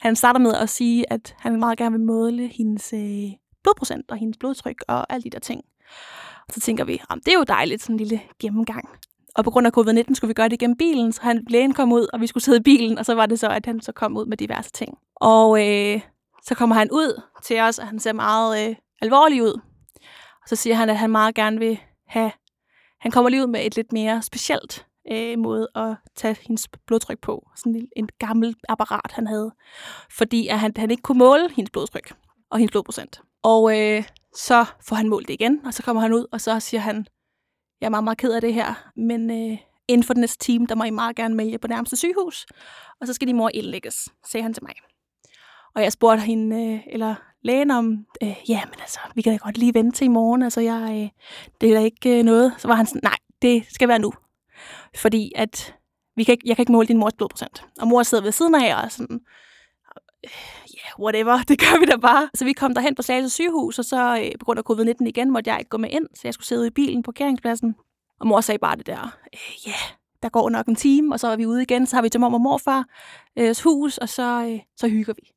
han 0.00 0.16
starter 0.16 0.40
med 0.40 0.54
at 0.54 0.68
sige, 0.68 1.12
at 1.12 1.34
han 1.38 1.58
meget 1.58 1.78
gerne 1.78 1.96
vil 1.96 2.06
måle 2.06 2.46
hendes 2.46 2.92
øh, 2.92 3.30
blodprocent 3.62 4.10
og 4.10 4.16
hendes 4.16 4.36
blodtryk 4.36 4.84
og 4.88 5.12
alle 5.12 5.24
de 5.24 5.30
der 5.30 5.38
ting. 5.38 5.64
Og 6.48 6.54
så 6.54 6.60
tænker 6.60 6.84
vi, 6.84 7.00
det 7.14 7.28
er 7.28 7.38
jo 7.38 7.44
dejligt, 7.44 7.82
sådan 7.82 7.94
en 7.94 7.98
lille 7.98 8.20
gennemgang. 8.40 8.88
Og 9.36 9.44
på 9.44 9.50
grund 9.50 9.66
af 9.66 9.72
covid-19 9.78 10.14
skulle 10.14 10.28
vi 10.28 10.34
gøre 10.34 10.48
det 10.48 10.58
gennem 10.58 10.76
bilen, 10.76 11.12
så 11.12 11.22
han, 11.22 11.44
lægen 11.48 11.74
kom 11.74 11.92
ud, 11.92 12.06
og 12.12 12.20
vi 12.20 12.26
skulle 12.26 12.44
sidde 12.44 12.58
i 12.58 12.62
bilen, 12.62 12.98
og 12.98 13.04
så 13.04 13.14
var 13.14 13.26
det 13.26 13.38
så, 13.38 13.48
at 13.48 13.66
han 13.66 13.80
så 13.80 13.92
kom 13.92 14.16
ud 14.16 14.26
med 14.26 14.36
diverse 14.36 14.70
ting. 14.70 14.98
Og 15.16 15.66
øh, 15.66 16.00
så 16.42 16.54
kommer 16.54 16.76
han 16.76 16.90
ud 16.92 17.22
til 17.44 17.60
os, 17.60 17.78
og 17.78 17.86
han 17.86 17.98
ser 17.98 18.12
meget 18.12 18.68
øh, 18.68 18.76
alvorlig 19.02 19.42
ud. 19.42 19.60
Og 20.42 20.48
så 20.48 20.56
siger 20.56 20.76
han, 20.76 20.90
at 20.90 20.96
han 20.96 21.10
meget 21.10 21.34
gerne 21.34 21.58
vil 21.58 21.80
have... 22.06 22.32
Han 23.00 23.10
kommer 23.10 23.30
lige 23.30 23.42
ud 23.42 23.46
med 23.46 23.66
et 23.66 23.76
lidt 23.76 23.92
mere 23.92 24.22
specielt 24.22 24.86
øh, 25.12 25.38
måde 25.38 25.68
at 25.74 25.96
tage 26.16 26.36
hendes 26.46 26.68
blodtryk 26.86 27.18
på. 27.20 27.48
Sådan 27.56 27.74
en, 27.76 27.88
en 27.96 28.08
gammel 28.18 28.54
apparat, 28.68 29.12
han 29.12 29.26
havde. 29.26 29.54
Fordi 30.10 30.48
at 30.48 30.58
han, 30.58 30.72
han 30.76 30.90
ikke 30.90 31.02
kunne 31.02 31.18
måle 31.18 31.50
hendes 31.56 31.70
blodtryk 31.70 32.12
og 32.50 32.58
hendes 32.58 32.70
blodprocent. 32.70 33.20
Og 33.42 33.80
øh, 33.80 34.04
så 34.34 34.64
får 34.88 34.96
han 34.96 35.08
målt 35.08 35.28
det 35.28 35.34
igen, 35.34 35.66
og 35.66 35.74
så 35.74 35.82
kommer 35.82 36.02
han 36.02 36.12
ud, 36.12 36.26
og 36.32 36.40
så 36.40 36.60
siger 36.60 36.80
han, 36.80 37.06
jeg 37.80 37.86
er 37.86 37.90
meget, 37.90 38.04
meget 38.04 38.18
ked 38.18 38.32
af 38.32 38.40
det 38.40 38.54
her, 38.54 38.90
men 38.96 39.30
øh, 39.30 39.58
inden 39.88 40.04
for 40.04 40.14
den 40.14 40.20
næste 40.20 40.38
time, 40.38 40.66
der 40.66 40.74
må 40.74 40.84
I 40.84 40.90
meget 40.90 41.16
gerne 41.16 41.34
melde 41.34 41.58
på 41.58 41.68
nærmeste 41.68 41.96
sygehus, 41.96 42.46
og 43.00 43.06
så 43.06 43.12
skal 43.12 43.28
din 43.28 43.36
mor 43.36 43.50
indlægges, 43.54 44.08
sagde 44.26 44.42
han 44.42 44.54
til 44.54 44.62
mig. 44.62 44.74
Og 45.74 45.82
jeg 45.82 45.92
spurgte 45.92 46.22
hende, 46.22 46.74
øh, 46.74 46.80
eller 46.86 47.14
lægen 47.42 47.70
om, 47.70 48.06
øh, 48.22 48.36
ja, 48.48 48.60
men 48.64 48.80
altså, 48.80 49.00
vi 49.14 49.22
kan 49.22 49.32
da 49.32 49.38
godt 49.38 49.58
lige 49.58 49.74
vente 49.74 49.96
til 49.98 50.04
i 50.04 50.08
morgen, 50.08 50.42
altså, 50.42 50.60
jeg, 50.60 50.82
øh, 51.02 51.10
det 51.60 51.70
er 51.70 51.74
da 51.74 51.84
ikke 51.84 52.18
øh, 52.18 52.24
noget. 52.24 52.54
Så 52.58 52.68
var 52.68 52.74
han 52.74 52.86
sådan, 52.86 53.00
nej, 53.04 53.16
det 53.42 53.66
skal 53.70 53.88
være 53.88 53.98
nu. 53.98 54.12
Fordi 54.96 55.32
at 55.36 55.74
vi 56.16 56.24
kan 56.24 56.32
ikke, 56.32 56.48
jeg 56.48 56.56
kan 56.56 56.62
ikke 56.62 56.72
måle 56.72 56.88
din 56.88 56.98
mors 56.98 57.12
blodprocent. 57.12 57.66
Og 57.80 57.88
mor 57.88 58.02
sidder 58.02 58.24
ved 58.24 58.32
siden 58.32 58.54
af 58.54 58.84
og 58.84 58.92
sådan, 58.92 59.20
ja, 60.24 60.28
yeah, 60.78 61.00
whatever, 61.00 61.38
det 61.48 61.58
gør 61.58 61.80
vi 61.80 61.86
da 61.86 61.96
bare. 61.96 62.30
Så 62.34 62.44
vi 62.44 62.52
kom 62.52 62.74
derhen 62.74 62.94
på 62.94 63.02
Slagelse 63.02 63.34
sygehus, 63.34 63.78
og 63.78 63.84
så 63.84 64.18
øh, 64.24 64.38
på 64.40 64.44
grund 64.44 64.58
af 64.58 64.62
covid-19 64.70 65.06
igen 65.06 65.30
måtte 65.30 65.50
jeg 65.50 65.58
ikke 65.58 65.68
gå 65.68 65.76
med 65.76 65.90
ind, 65.90 66.06
så 66.14 66.20
jeg 66.24 66.34
skulle 66.34 66.46
sidde 66.46 66.66
i 66.66 66.70
bilen 66.70 67.02
på 67.02 67.12
parkeringspladsen. 67.12 67.74
Og 68.20 68.26
mor 68.26 68.40
sagde 68.40 68.58
bare 68.58 68.76
det 68.76 68.86
der, 68.86 69.02
øh, 69.34 69.66
ja, 69.66 69.70
yeah, 69.70 69.96
der 70.22 70.28
går 70.28 70.50
nok 70.50 70.66
en 70.66 70.76
time, 70.76 71.14
og 71.14 71.20
så 71.20 71.28
er 71.28 71.36
vi 71.36 71.46
ude 71.46 71.62
igen, 71.62 71.86
så 71.86 71.96
har 71.96 72.02
vi 72.02 72.08
til 72.08 72.20
mor 72.20 72.34
og 72.34 72.40
morfars 72.40 72.84
øh, 73.36 73.56
hus, 73.64 73.98
og 73.98 74.08
så, 74.08 74.44
øh, 74.50 74.60
så 74.76 74.88
hygger 74.88 75.12
vi. 75.16 75.30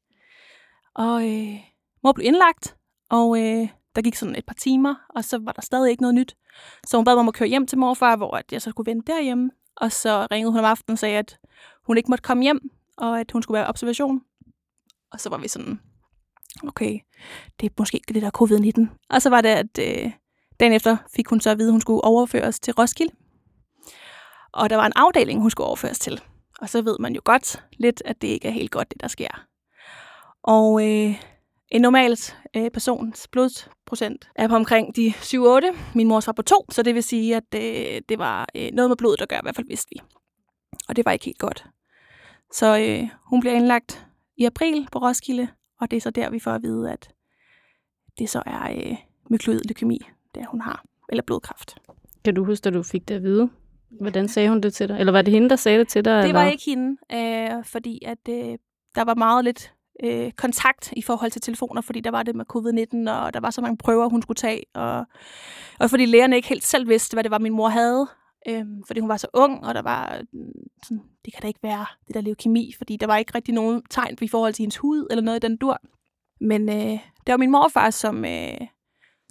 Og 0.96 1.30
øh, 1.30 1.56
mor 2.04 2.12
blev 2.12 2.26
indlagt, 2.26 2.76
og 3.10 3.42
øh, 3.42 3.68
der 3.96 4.02
gik 4.02 4.16
sådan 4.16 4.36
et 4.36 4.46
par 4.46 4.54
timer, 4.54 4.96
og 5.10 5.24
så 5.24 5.38
var 5.38 5.52
der 5.52 5.62
stadig 5.62 5.92
ikke 5.92 6.02
noget 6.02 6.16
nyt. 6.16 6.36
Så 6.88 6.98
hun 6.98 7.06
bad 7.06 7.16
mig 7.16 7.20
om 7.20 7.28
at 7.28 7.34
køre 7.34 7.50
hjem 7.50 7.68
til 7.68 7.78
morfar, 7.78 8.16
hvor 8.16 8.42
jeg 8.52 8.62
så 8.62 8.70
skulle 8.70 8.92
vente 8.92 9.12
derhjemme. 9.12 9.52
Og 9.76 9.92
så 9.92 10.28
ringede 10.32 10.52
hun 10.52 10.60
om 10.60 10.66
aftenen 10.66 10.94
og 10.94 11.00
sagde, 11.00 11.18
at 11.18 11.40
hun 11.86 11.98
ikke 11.98 12.10
måtte 12.10 12.22
komme 12.22 12.44
hjem, 12.44 12.60
og 12.98 13.20
at 13.20 13.32
hun 13.32 13.44
skulle 13.44 13.60
være 13.60 13.68
observation. 13.68 14.22
Og 15.12 15.20
så 15.20 15.30
var 15.30 15.38
vi 15.38 15.48
sådan, 15.48 15.80
okay, 16.68 17.00
det 17.60 17.66
er 17.70 17.74
måske 17.78 18.02
det 18.08 18.22
der 18.22 18.32
covid-19. 18.42 19.06
Og 19.10 19.22
så 19.22 19.30
var 19.30 19.42
det, 19.42 19.50
at 19.50 19.80
øh, 19.80 20.12
dagen 20.60 20.74
efter 20.74 20.98
fik 21.16 21.28
hun 21.28 21.42
så 21.42 21.50
at 21.50 21.58
vide, 21.58 21.68
at 21.68 21.74
hun 21.74 21.82
skulle 21.82 22.04
overføres 22.04 22.60
til 22.60 22.74
Roskilde. 22.74 23.16
Og 24.54 24.70
der 24.70 24.76
var 24.76 24.86
en 24.86 24.94
afdeling, 24.96 25.42
hun 25.42 25.52
skulle 25.52 25.68
overføres 25.68 26.00
til. 26.00 26.22
Og 26.62 26.70
så 26.70 26.82
ved 26.82 26.98
man 27.00 27.16
jo 27.16 27.22
godt 27.26 27.64
lidt, 27.78 28.02
at 28.06 28.22
det 28.22 28.28
ikke 28.28 28.48
er 28.48 28.52
helt 28.52 28.72
godt, 28.72 28.92
det 28.94 29.02
der 29.02 29.08
sker. 29.08 29.46
Og 30.44 30.88
øh, 30.90 31.16
en 31.72 31.82
normalt 31.82 32.38
øh, 32.56 32.72
persons 32.72 33.28
blodsprocent 33.28 34.30
er 34.36 34.48
på 34.48 34.56
omkring 34.56 34.96
de 34.96 35.10
7-8. 35.10 35.78
Min 35.96 36.08
mor 36.08 36.24
var 36.26 36.34
på 36.34 36.42
2, 36.42 36.66
så 36.72 36.84
det 36.84 36.96
vil 36.96 37.04
sige, 37.04 37.36
at 37.36 37.56
øh, 37.56 38.02
det 38.10 38.20
var 38.20 38.48
øh, 38.56 38.70
noget 38.74 38.90
med 38.90 38.98
blodet, 38.98 39.20
der 39.20 39.26
gør, 39.26 39.38
i 39.38 39.44
hvert 39.44 39.56
fald 39.56 39.68
vidste 39.68 39.88
vi. 39.92 40.02
Og 40.90 40.96
det 40.96 41.06
var 41.06 41.12
ikke 41.12 41.26
helt 41.26 41.40
godt. 41.40 41.66
Så 42.54 42.80
øh, 42.80 43.10
hun 43.24 43.40
bliver 43.40 43.54
indlagt 43.54 44.06
i 44.38 44.46
april 44.46 44.88
på 44.92 45.00
Roskilde, 45.00 45.48
og 45.82 45.92
det 45.92 45.98
er 45.98 46.02
så 46.02 46.10
der, 46.10 46.30
vi 46.30 46.40
får 46.40 46.52
at 46.52 46.64
vide, 46.64 46.92
at 46.92 47.10
det 48.20 48.30
så 48.30 48.44
er 48.46 48.72
øh, 48.72 48.98
mykloid 49.30 49.60
leukemi, 49.60 50.00
det 50.36 50.46
hun 50.52 50.62
har, 50.62 50.86
eller 51.10 51.24
blodkræft. 51.24 51.78
Kan 52.26 52.36
du 52.36 52.46
huske, 52.46 52.68
at 52.68 52.74
du 52.74 52.84
fik 52.84 53.08
det 53.08 53.16
at 53.16 53.24
vide? 53.24 53.50
Hvordan 54.02 54.28
sagde 54.28 54.50
hun 54.50 54.62
det 54.62 54.74
til 54.74 54.90
dig? 54.90 55.00
Eller 55.00 55.12
var 55.12 55.22
det 55.22 55.34
hende, 55.34 55.50
der 55.50 55.56
sagde 55.56 55.80
det 55.80 55.88
til 55.88 56.06
dig? 56.06 56.18
Det 56.18 56.24
eller? 56.30 56.42
var 56.42 56.50
ikke 56.50 56.64
hende, 56.66 56.98
øh, 57.14 57.66
fordi 57.66 58.02
at 58.06 58.30
øh, 58.30 58.58
der 58.96 59.04
var 59.04 59.16
meget 59.16 59.46
lidt 59.46 59.74
øh, 60.04 60.32
kontakt 60.32 60.94
i 60.98 61.02
forhold 61.02 61.32
til 61.32 61.42
telefoner, 61.42 61.82
fordi 61.82 62.00
der 62.00 62.12
var 62.12 62.24
det 62.24 62.36
med 62.36 62.46
covid-19, 62.54 63.12
og 63.12 63.34
der 63.34 63.40
var 63.40 63.50
så 63.50 63.62
mange 63.62 63.78
prøver, 63.78 64.10
hun 64.10 64.22
skulle 64.22 64.36
tage, 64.36 64.64
og, 64.74 65.06
og 65.80 65.90
fordi 65.90 66.06
lægerne 66.06 66.36
ikke 66.36 66.48
helt 66.48 66.64
selv 66.64 66.90
vidste, 66.90 67.16
hvad 67.16 67.24
det 67.24 67.32
var, 67.32 67.40
min 67.40 67.54
mor 67.54 67.70
havde, 67.70 68.08
øh, 68.48 68.66
fordi 68.88 69.00
hun 69.00 69.10
var 69.10 69.18
så 69.18 69.28
ung, 69.34 69.66
og 69.66 69.76
der 69.76 69.82
var 69.82 70.22
mm, 70.34 70.52
sådan, 70.84 71.04
det 71.26 71.34
kan 71.34 71.42
da 71.42 71.48
ikke 71.48 71.64
være 71.64 71.86
det 72.08 72.16
der 72.16 72.22
leukemi, 72.22 72.74
fordi 72.78 72.98
der 72.98 73.08
var 73.08 73.18
ikke 73.18 73.36
rigtig 73.36 73.54
nogen 73.54 73.84
tegn 73.90 74.18
i 74.22 74.28
forhold 74.28 74.54
til 74.54 74.64
hendes 74.64 74.78
hud, 74.78 75.08
eller 75.10 75.22
noget 75.22 75.44
i 75.44 75.48
den 75.48 75.58
dur. 75.58 75.82
Men 76.42 76.70
øh, 76.70 77.00
det 77.26 77.32
var 77.32 77.38
min 77.38 77.52
morfar, 77.52 77.90
som, 77.90 78.26
øh, 78.26 78.58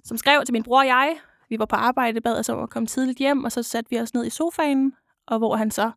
som 0.03 0.17
skrev 0.17 0.45
til 0.45 0.53
min 0.53 0.63
bror 0.63 0.79
og 0.79 0.87
jeg, 0.87 1.17
vi 1.49 1.59
var 1.59 1.65
på 1.65 1.75
arbejde, 1.75 2.21
bad 2.21 2.39
os 2.39 2.49
om 2.49 2.63
at 2.63 2.69
komme 2.69 2.87
tidligt 2.87 3.19
hjem, 3.19 3.43
og 3.43 3.51
så 3.51 3.63
satte 3.63 3.89
vi 3.89 3.99
os 3.99 4.13
ned 4.13 4.25
i 4.25 4.29
sofaen, 4.29 4.93
og 5.27 5.37
hvor 5.37 5.55
han 5.55 5.71
så 5.71 5.91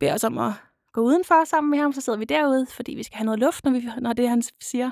beder 0.00 0.14
os 0.14 0.24
om 0.24 0.38
at 0.38 0.52
gå 0.92 1.00
udenfor 1.00 1.44
sammen 1.44 1.70
med 1.70 1.78
ham, 1.78 1.92
så 1.92 2.00
sidder 2.00 2.18
vi 2.18 2.24
derude, 2.24 2.66
fordi 2.66 2.94
vi 2.94 3.02
skal 3.02 3.16
have 3.16 3.24
noget 3.24 3.40
luft, 3.40 3.64
når, 3.64 3.70
vi, 3.70 3.88
når 4.00 4.12
det 4.12 4.28
han 4.28 4.42
siger. 4.60 4.90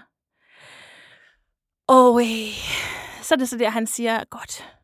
Og 1.88 2.20
øh, 2.20 2.52
så 3.22 3.34
er 3.34 3.38
det 3.38 3.48
så 3.48 3.58
der, 3.58 3.70
han 3.70 3.86
siger, 3.86 4.24
godt. 4.24 4.78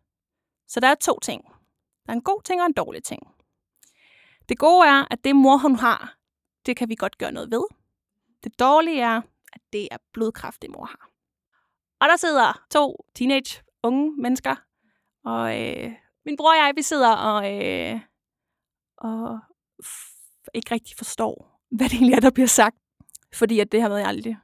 Så 0.69 0.81
der 0.81 0.88
er 0.88 0.95
to 0.95 1.19
ting. 1.23 1.45
Der 2.07 2.12
er 2.12 2.16
en 2.16 2.23
god 2.23 2.42
ting 2.42 2.61
og 2.61 2.66
en 2.66 2.73
dårlig 2.73 3.04
ting. 3.04 3.23
Det 4.49 4.59
gode 4.59 4.87
er, 4.87 5.07
at 5.11 5.25
det 5.25 5.37
mor, 5.37 5.57
hun 5.57 5.76
har, 5.76 6.16
det 6.66 6.76
kan 6.76 6.88
vi 6.88 6.95
godt 6.95 7.19
gøre 7.19 7.33
noget 7.33 7.50
ved. 7.50 7.64
Det 8.45 8.61
dårlige 8.61 9.00
er, 9.00 9.21
at 9.52 9.61
det 9.73 9.88
er 9.90 9.97
blodkræft, 10.12 10.62
det 10.62 10.71
mor 10.71 10.85
har. 10.85 11.09
Og 12.00 12.09
der 12.09 12.16
sidder 12.16 12.64
to 12.71 13.07
teenage 13.14 13.62
unge 13.83 14.23
mennesker, 14.23 14.57
og 15.25 15.61
øh, 15.61 15.92
min 16.25 16.37
bror 16.37 16.50
og 16.50 16.57
jeg, 16.57 16.73
vi 16.76 16.83
sidder 16.83 17.16
og, 17.16 17.62
øh, 17.62 18.00
og 18.99 19.40
ikke 20.55 20.75
rigtig 20.75 20.97
forstår, 20.97 21.51
hvad 21.77 21.89
det 21.89 21.95
egentlig 21.95 22.15
er, 22.15 22.21
der 22.21 22.31
bliver 22.31 22.47
sagt. 22.47 22.77
Fordi 23.35 23.61
at 23.61 23.73
det 23.73 23.83
har 23.83 23.97
jeg 23.97 24.07
aldrig 24.07 24.37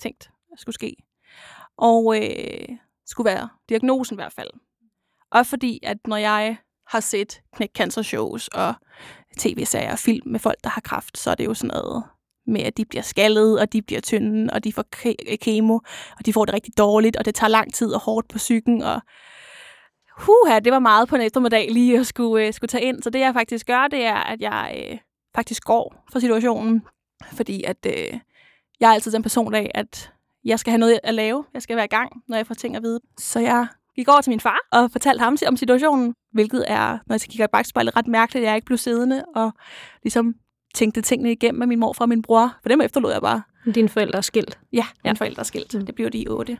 tænkt 0.00 0.30
skulle 0.58 0.74
ske. 0.74 0.96
Og 1.76 2.16
øh, 2.16 2.68
skulle 3.06 3.30
være 3.30 3.48
diagnosen 3.68 4.14
i 4.14 4.20
hvert 4.20 4.32
fald. 4.32 4.50
Og 5.30 5.46
fordi, 5.46 5.80
at 5.82 5.96
når 6.06 6.16
jeg 6.16 6.56
har 6.86 7.00
set 7.00 7.40
knæk 7.56 7.70
cancer 7.76 8.02
shows 8.02 8.48
og 8.48 8.74
tv-serier 9.38 9.92
og 9.92 9.98
film 9.98 10.28
med 10.28 10.40
folk, 10.40 10.58
der 10.64 10.70
har 10.70 10.80
kraft, 10.80 11.18
så 11.18 11.30
er 11.30 11.34
det 11.34 11.44
jo 11.44 11.54
sådan 11.54 11.74
noget 11.74 12.04
med, 12.46 12.60
at 12.60 12.76
de 12.76 12.84
bliver 12.84 13.02
skaldet, 13.02 13.60
og 13.60 13.72
de 13.72 13.82
bliver 13.82 14.00
tynde, 14.00 14.52
og 14.52 14.64
de 14.64 14.72
får 14.72 14.84
kemo, 15.36 15.74
og 16.18 16.26
de 16.26 16.32
får 16.32 16.44
det 16.44 16.54
rigtig 16.54 16.78
dårligt, 16.78 17.16
og 17.16 17.24
det 17.24 17.34
tager 17.34 17.48
lang 17.48 17.74
tid 17.74 17.92
og 17.92 18.00
hårdt 18.00 18.28
på 18.28 18.38
psyken, 18.38 18.82
og 18.82 19.00
huha, 20.18 20.58
det 20.58 20.72
var 20.72 20.78
meget 20.78 21.08
på 21.08 21.16
en 21.16 21.22
eftermiddag 21.22 21.70
lige 21.70 21.98
at 21.98 22.06
skulle, 22.06 22.46
øh, 22.46 22.52
skulle 22.52 22.68
tage 22.68 22.84
ind. 22.84 23.02
Så 23.02 23.10
det, 23.10 23.18
jeg 23.18 23.34
faktisk 23.34 23.66
gør, 23.66 23.88
det 23.88 24.04
er, 24.04 24.16
at 24.16 24.40
jeg 24.40 24.84
øh, 24.90 24.98
faktisk 25.34 25.64
går 25.64 26.04
for 26.12 26.18
situationen, 26.18 26.82
fordi 27.32 27.62
at 27.62 27.86
øh, 27.86 28.20
jeg 28.80 28.88
er 28.90 28.94
altid 28.94 29.12
den 29.12 29.22
person 29.22 29.54
af, 29.54 29.70
at 29.74 30.12
jeg 30.44 30.58
skal 30.58 30.70
have 30.70 30.78
noget 30.78 31.00
at 31.02 31.14
lave. 31.14 31.44
Jeg 31.54 31.62
skal 31.62 31.76
være 31.76 31.84
i 31.84 31.88
gang, 31.88 32.22
når 32.28 32.36
jeg 32.36 32.46
får 32.46 32.54
ting 32.54 32.76
at 32.76 32.82
vide. 32.82 33.00
Så 33.18 33.40
jeg 33.40 33.66
gik 33.96 34.08
over 34.08 34.20
til 34.20 34.30
min 34.30 34.40
far 34.40 34.58
og 34.72 34.90
fortalte 34.90 35.22
ham 35.22 35.36
om 35.48 35.56
situationen, 35.56 36.14
hvilket 36.32 36.64
er, 36.66 36.98
når 37.06 37.14
jeg 37.14 37.20
kigger 37.20 37.44
i 37.44 37.48
bagspejlet, 37.52 37.96
ret 37.96 38.06
mærkeligt, 38.06 38.42
at 38.44 38.48
jeg 38.48 38.56
ikke 38.56 38.66
blev 38.66 38.78
siddende 38.78 39.24
og 39.34 39.52
ligesom 40.02 40.34
tænkte 40.74 41.00
tingene 41.00 41.32
igennem 41.32 41.58
med 41.58 41.66
min 41.66 41.78
mor 41.78 41.94
og 42.00 42.08
min 42.08 42.22
bror. 42.22 42.56
For 42.62 42.68
dem 42.68 42.80
efterlod 42.80 43.12
jeg 43.12 43.20
bare. 43.20 43.42
Dine 43.74 43.88
forældre 43.88 44.16
er 44.16 44.22
skilt? 44.22 44.58
Ja, 44.72 44.84
mine 45.04 45.10
ja. 45.10 45.12
forældre 45.12 45.40
er 45.40 45.44
skilt. 45.44 45.72
Det 45.72 45.94
bliver 45.94 46.10
de 46.10 46.18
i 46.18 46.28
otte. 46.28 46.58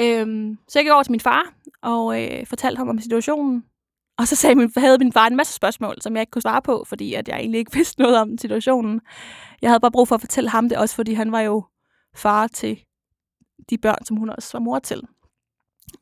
Øhm, 0.00 0.58
så 0.68 0.78
jeg 0.78 0.84
gik 0.84 0.92
over 0.92 1.02
til 1.02 1.10
min 1.10 1.20
far 1.20 1.52
og 1.82 2.22
øh, 2.22 2.46
fortalte 2.46 2.78
ham 2.78 2.88
om 2.88 2.98
situationen. 2.98 3.64
Og 4.18 4.28
så 4.28 4.36
sagde 4.36 4.54
min, 4.54 4.72
havde 4.76 4.98
min 4.98 5.12
far 5.12 5.26
en 5.26 5.36
masse 5.36 5.54
spørgsmål, 5.54 5.96
som 6.00 6.14
jeg 6.14 6.22
ikke 6.22 6.30
kunne 6.30 6.42
svare 6.42 6.62
på, 6.62 6.84
fordi 6.88 7.14
at 7.14 7.28
jeg 7.28 7.36
egentlig 7.36 7.58
ikke 7.58 7.76
vidste 7.78 8.00
noget 8.00 8.18
om 8.18 8.38
situationen. 8.38 9.00
Jeg 9.62 9.70
havde 9.70 9.80
bare 9.80 9.92
brug 9.92 10.08
for 10.08 10.14
at 10.14 10.20
fortælle 10.20 10.50
ham 10.50 10.68
det 10.68 10.78
også, 10.78 10.94
fordi 10.94 11.12
han 11.12 11.32
var 11.32 11.40
jo 11.40 11.64
far 12.16 12.46
til 12.46 12.80
de 13.70 13.78
børn, 13.78 14.04
som 14.04 14.16
hun 14.16 14.30
også 14.30 14.50
var 14.52 14.60
mor 14.60 14.78
til. 14.78 15.02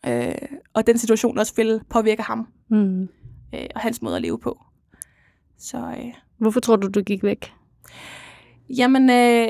Øh, 0.07 0.59
og 0.75 0.87
den 0.87 0.99
situation 0.99 1.38
også 1.38 1.52
ville 1.57 1.81
påvirke 1.90 2.23
ham 2.23 2.47
mm. 2.71 3.02
øh, 3.54 3.66
og 3.75 3.81
hans 3.81 4.02
måde 4.02 4.16
at 4.16 4.23
leve 4.23 4.38
på. 4.38 4.59
Så, 5.59 5.78
øh, 5.78 6.14
Hvorfor 6.38 6.61
tror 6.61 6.76
du, 6.76 6.88
du 6.88 7.02
gik 7.02 7.23
væk? 7.23 7.52
Jamen, 8.78 9.11
øh, 9.11 9.49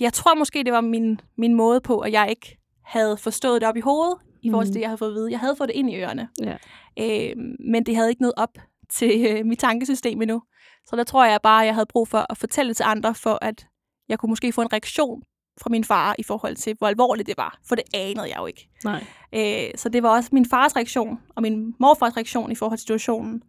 jeg 0.00 0.12
tror 0.12 0.34
måske, 0.34 0.64
det 0.64 0.72
var 0.72 0.80
min, 0.80 1.20
min 1.38 1.54
måde 1.54 1.80
på, 1.80 1.98
at 1.98 2.12
jeg 2.12 2.26
ikke 2.30 2.58
havde 2.84 3.16
forstået 3.16 3.60
det 3.60 3.68
op 3.68 3.76
i 3.76 3.80
hovedet, 3.80 4.16
i 4.42 4.50
forhold 4.50 4.66
til 4.66 4.70
mm. 4.70 4.74
det, 4.74 4.80
jeg 4.80 4.88
havde 4.88 4.98
fået 4.98 5.08
at 5.08 5.14
vide. 5.14 5.30
Jeg 5.30 5.40
havde 5.40 5.56
fået 5.56 5.68
det 5.68 5.76
ind 5.76 5.90
i 5.90 5.96
ørerne. 5.96 6.28
Ja. 6.42 6.56
Øh, 6.98 7.36
men 7.72 7.86
det 7.86 7.96
havde 7.96 8.08
ikke 8.08 8.22
noget 8.22 8.34
op 8.36 8.58
til 8.88 9.26
øh, 9.26 9.46
mit 9.46 9.58
tankesystem 9.58 10.22
endnu. 10.22 10.42
Så 10.86 10.96
der 10.96 11.04
tror 11.04 11.24
jeg 11.24 11.40
bare, 11.42 11.62
at 11.62 11.66
jeg 11.66 11.74
havde 11.74 11.86
brug 11.86 12.08
for 12.08 12.26
at 12.30 12.38
fortælle 12.38 12.74
til 12.74 12.84
andre, 12.86 13.14
for 13.14 13.38
at 13.42 13.66
jeg 14.08 14.18
kunne 14.18 14.30
måske 14.30 14.52
få 14.52 14.62
en 14.62 14.72
reaktion 14.72 15.22
fra 15.60 15.70
min 15.70 15.84
far 15.84 16.14
i 16.18 16.22
forhold 16.22 16.56
til, 16.56 16.74
hvor 16.78 16.88
alvorligt 16.88 17.26
det 17.26 17.36
var. 17.36 17.58
For 17.68 17.74
det 17.74 17.84
anede 17.94 18.28
jeg 18.28 18.36
jo 18.38 18.46
ikke. 18.46 18.68
Nej. 18.84 19.04
Øh, 19.32 19.70
så 19.76 19.88
det 19.88 20.02
var 20.02 20.08
også 20.08 20.30
min 20.32 20.46
fars 20.46 20.76
reaktion 20.76 21.20
og 21.36 21.42
min 21.42 21.74
morfars 21.78 22.16
reaktion 22.16 22.52
i 22.52 22.54
forhold 22.54 22.78
til 22.78 22.82
situationen. 22.82 23.42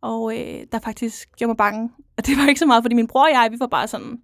Og 0.00 0.38
øh, 0.38 0.66
der 0.72 0.78
faktisk 0.78 1.36
gjorde 1.36 1.48
mig 1.48 1.56
bange. 1.56 1.90
Og 2.16 2.26
det 2.26 2.36
var 2.36 2.48
ikke 2.48 2.58
så 2.58 2.66
meget, 2.66 2.84
fordi 2.84 2.94
min 2.94 3.06
bror 3.06 3.24
og 3.24 3.30
jeg, 3.30 3.48
vi 3.50 3.60
var 3.60 3.66
bare 3.66 3.88
sådan, 3.88 4.18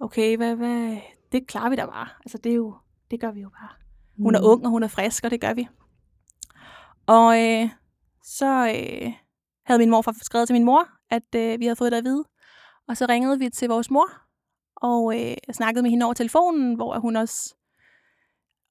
okay, 0.00 0.36
hvad, 0.36 0.54
hvad, 0.54 0.96
det 1.32 1.46
klarer 1.46 1.70
vi 1.70 1.76
da 1.76 1.86
bare. 1.86 2.08
Altså 2.24 2.38
det 2.38 2.52
er 2.52 2.56
jo, 2.56 2.74
det 3.10 3.20
gør 3.20 3.30
vi 3.30 3.40
jo 3.40 3.48
bare. 3.48 3.83
Hun 4.18 4.34
er 4.34 4.40
mm. 4.40 4.46
ung, 4.46 4.64
og 4.64 4.70
hun 4.70 4.82
er 4.82 4.88
frisk, 4.88 5.24
og 5.24 5.30
det 5.30 5.40
gør 5.40 5.54
vi. 5.54 5.68
Og 7.06 7.42
øh, 7.42 7.68
så 8.22 8.46
øh, 8.46 9.12
havde 9.66 9.78
min 9.78 9.90
morfar 9.90 10.14
skrevet 10.22 10.48
til 10.48 10.54
min 10.54 10.64
mor, 10.64 10.88
at 11.10 11.34
øh, 11.36 11.60
vi 11.60 11.64
havde 11.64 11.76
fået 11.76 11.92
det 11.92 11.98
at 11.98 12.04
vide. 12.04 12.24
Og 12.88 12.96
så 12.96 13.06
ringede 13.08 13.38
vi 13.38 13.50
til 13.50 13.68
vores 13.68 13.90
mor, 13.90 14.08
og 14.76 15.20
øh, 15.20 15.36
snakkede 15.52 15.82
med 15.82 15.90
hende 15.90 16.04
over 16.04 16.14
telefonen, 16.14 16.74
hvor 16.74 16.98
hun 16.98 17.16
også, 17.16 17.54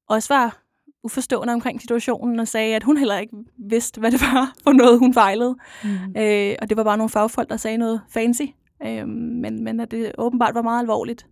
også 0.09 0.33
var 0.33 0.63
uforstående 1.03 1.53
omkring 1.53 1.81
situationen, 1.81 2.39
og 2.39 2.47
sagde, 2.47 2.75
at 2.75 2.83
hun 2.83 2.97
heller 2.97 3.17
ikke 3.17 3.37
vidste, 3.69 3.99
hvad 3.99 4.11
det 4.11 4.21
var 4.21 4.53
for 4.63 4.71
noget, 4.71 4.99
hun 4.99 5.13
fejlede. 5.13 5.55
Mm. 5.83 6.17
Øh, 6.17 6.55
og 6.61 6.69
det 6.69 6.77
var 6.77 6.83
bare 6.83 6.97
nogle 6.97 7.09
fagfolk, 7.09 7.49
der 7.49 7.57
sagde 7.57 7.77
noget 7.77 8.01
fancy, 8.09 8.43
øh, 8.85 9.07
men, 9.07 9.63
men 9.63 9.79
at 9.79 9.91
det 9.91 10.11
åbenbart 10.17 10.55
var 10.55 10.61
meget 10.61 10.79
alvorligt. 10.79 11.27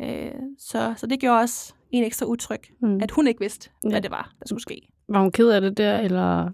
Øh, 0.00 0.32
så, 0.58 0.94
så 0.96 1.06
det 1.06 1.20
gjorde 1.20 1.40
også 1.40 1.74
en 1.90 2.04
ekstra 2.04 2.26
utryg, 2.26 2.60
mm. 2.82 3.00
at 3.02 3.10
hun 3.10 3.26
ikke 3.26 3.40
vidste, 3.40 3.70
ja. 3.84 3.90
hvad 3.90 4.02
det 4.02 4.10
var, 4.10 4.32
der 4.40 4.46
skulle 4.46 4.62
ske. 4.62 4.88
Var 5.08 5.20
hun 5.20 5.32
ked 5.32 5.50
af 5.50 5.60
det 5.60 5.76
der, 5.76 5.98
eller 5.98 6.50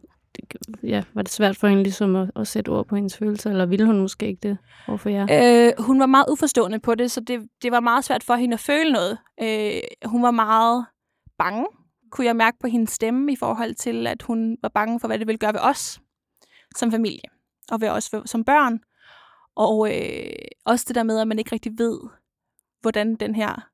ja, 0.82 1.02
var 1.14 1.22
det 1.22 1.30
svært 1.30 1.56
for 1.56 1.68
hende 1.68 1.82
ligesom 1.82 2.16
at, 2.16 2.30
at 2.36 2.48
sætte 2.48 2.68
ord 2.68 2.86
på 2.86 2.96
hendes 2.96 3.16
følelser, 3.16 3.50
eller 3.50 3.66
ville 3.66 3.86
hun 3.86 4.00
måske 4.00 4.26
ikke 4.26 4.48
det 4.48 4.58
overfor 4.88 5.08
jer? 5.08 5.26
Øh, 5.30 5.84
hun 5.84 6.00
var 6.00 6.06
meget 6.06 6.26
uforstående 6.32 6.78
på 6.78 6.94
det, 6.94 7.10
så 7.10 7.20
det, 7.20 7.48
det 7.62 7.72
var 7.72 7.80
meget 7.80 8.04
svært 8.04 8.24
for 8.24 8.34
hende 8.34 8.54
at 8.54 8.60
føle 8.60 8.92
noget. 8.92 9.18
Øh, 9.42 9.80
hun 10.04 10.22
var 10.22 10.30
meget 10.30 10.86
bange, 11.38 11.66
kunne 12.10 12.26
jeg 12.26 12.36
mærke 12.36 12.58
på 12.60 12.66
hendes 12.66 12.90
stemme, 12.90 13.32
i 13.32 13.36
forhold 13.36 13.74
til, 13.74 14.06
at 14.06 14.22
hun 14.22 14.56
var 14.62 14.68
bange 14.68 15.00
for, 15.00 15.08
hvad 15.08 15.18
det 15.18 15.26
ville 15.26 15.38
gøre 15.38 15.52
ved 15.52 15.60
os 15.60 16.00
som 16.76 16.90
familie, 16.90 17.28
og 17.70 17.80
ved 17.80 17.88
os 17.88 18.10
som 18.24 18.44
børn. 18.44 18.78
Og 19.56 19.94
øh, 19.94 20.32
også 20.64 20.84
det 20.88 20.94
der 20.94 21.02
med, 21.02 21.18
at 21.18 21.28
man 21.28 21.38
ikke 21.38 21.52
rigtig 21.52 21.72
ved, 21.78 21.98
hvordan 22.80 23.14
den 23.14 23.34
her 23.34 23.68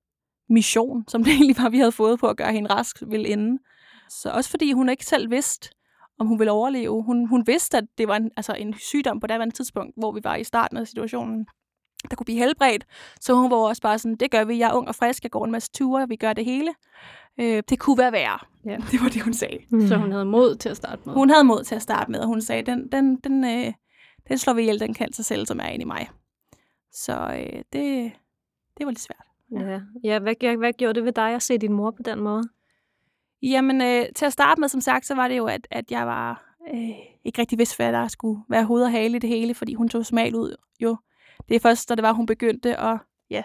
mission, 0.49 1.05
som 1.09 1.25
det 1.25 1.33
egentlig 1.37 1.57
var, 1.59 1.69
vi 1.69 1.79
havde 1.79 1.93
fået 1.93 2.21
på 2.21 2.27
at 2.27 2.37
gøre 2.37 2.53
hende 2.53 2.71
rask, 2.71 3.03
ville 3.07 3.29
ende. 3.29 3.63
Så 4.09 4.31
også 4.31 4.51
fordi 4.51 4.73
hun 4.73 4.89
ikke 4.89 5.07
selv 5.07 5.31
vidste, 5.31 5.71
om 6.19 6.27
hun 6.27 6.39
ville 6.39 6.51
overleve. 6.51 7.03
Hun, 7.03 7.27
hun 7.27 7.47
vidste, 7.47 7.77
at 7.77 7.85
det 7.99 8.09
var 8.09 8.17
en, 8.17 8.31
altså 8.37 8.53
en 8.53 8.75
sygdom 8.79 9.21
på 9.21 9.27
det 9.27 9.55
tidspunkt, 9.55 9.95
hvor 9.97 10.13
vi 10.13 10.21
var 10.25 10.37
i 10.37 10.45
starten 10.45 10.77
af 10.77 10.87
situationen, 10.87 11.47
der 12.11 12.17
kunne 12.17 12.25
blive 12.25 12.39
helbredt. 12.39 12.87
Så 13.21 13.35
hun 13.35 13.51
var 13.51 13.57
også 13.57 13.83
bare 13.83 13.99
sådan, 13.99 14.17
det 14.17 14.31
gør 14.31 14.45
vi, 14.45 14.59
jeg 14.59 14.71
er 14.71 14.75
ung 14.75 14.89
og 14.89 14.95
frisk, 14.95 15.23
jeg 15.23 15.31
går 15.31 15.45
en 15.45 15.51
masse 15.51 15.71
ture, 15.73 16.09
vi 16.09 16.17
gør 16.17 16.33
det 16.33 16.45
hele. 16.45 16.75
Øh, 17.41 17.63
det 17.69 17.79
kunne 17.79 17.99
være 17.99 18.13
værre. 18.13 18.39
Ja. 18.65 18.77
Det 18.91 19.01
var 19.01 19.09
det, 19.09 19.23
hun 19.23 19.35
sagde. 19.35 19.59
Mm. 19.71 19.89
Så 19.89 19.97
hun 19.97 20.13
havde 20.13 20.25
mod 20.25 20.57
til 20.57 20.69
at 20.69 20.77
starte 20.77 21.03
med? 21.05 21.15
Hun 21.15 21.31
havde 21.31 21.45
mod 21.45 21.65
til 21.65 21.75
at 21.75 21.83
starte 21.83 22.11
med, 22.11 22.21
og 22.21 22.27
hun 22.27 22.41
sagde, 22.41 22.63
den, 22.63 22.89
den, 22.93 23.17
den, 23.17 23.45
øh, 23.45 23.73
den 24.29 24.39
slår 24.39 24.53
vi 24.53 24.63
ihjel, 24.63 24.81
den 24.81 24.95
selv, 25.13 25.47
som 25.47 25.61
er 25.61 25.67
inde 25.67 25.83
i 25.83 25.87
mig. 25.87 26.11
Så 26.93 27.13
øh, 27.13 27.63
det, 27.73 28.13
det 28.79 28.87
var 28.87 28.91
lidt 28.91 29.01
svært. 29.01 29.27
Ja, 29.53 29.81
ja 30.05 30.19
hvad, 30.19 30.57
hvad 30.57 30.73
gjorde 30.73 30.95
det 30.95 31.05
ved 31.05 31.13
dig 31.13 31.35
at 31.35 31.43
se 31.43 31.59
din 31.59 31.73
mor 31.73 31.91
på 31.91 32.03
den 32.03 32.21
måde? 32.21 32.43
Jamen, 33.43 33.81
øh, 33.81 34.05
til 34.17 34.27
at 34.27 34.33
starte 34.33 34.61
med, 34.61 34.69
som 34.69 34.81
sagt, 34.81 35.07
så 35.07 35.15
var 35.15 35.29
det 35.29 35.37
jo, 35.37 35.47
at, 35.47 35.69
at 35.71 35.91
jeg 35.91 36.07
var 36.07 36.57
øh, 36.75 36.91
ikke 37.25 37.41
rigtig 37.41 37.59
vidste, 37.59 37.77
hvad 37.77 37.93
der 37.93 38.09
skulle 38.09 38.43
være 38.49 38.65
hoved 38.65 38.83
og 38.83 38.91
hale 38.91 39.17
i 39.17 39.19
det 39.19 39.31
hele, 39.31 39.55
fordi 39.55 39.75
hun 39.75 39.89
tog 39.89 40.07
smal 40.07 40.35
ud 40.35 40.57
jo. 40.81 40.97
Det 41.49 41.55
er 41.55 41.61
først, 41.61 41.89
da 41.89 41.95
det 41.95 42.03
var, 42.03 42.13
hun 42.13 42.27
begyndte 42.27 42.77
at 42.77 42.99
ja, 43.31 43.43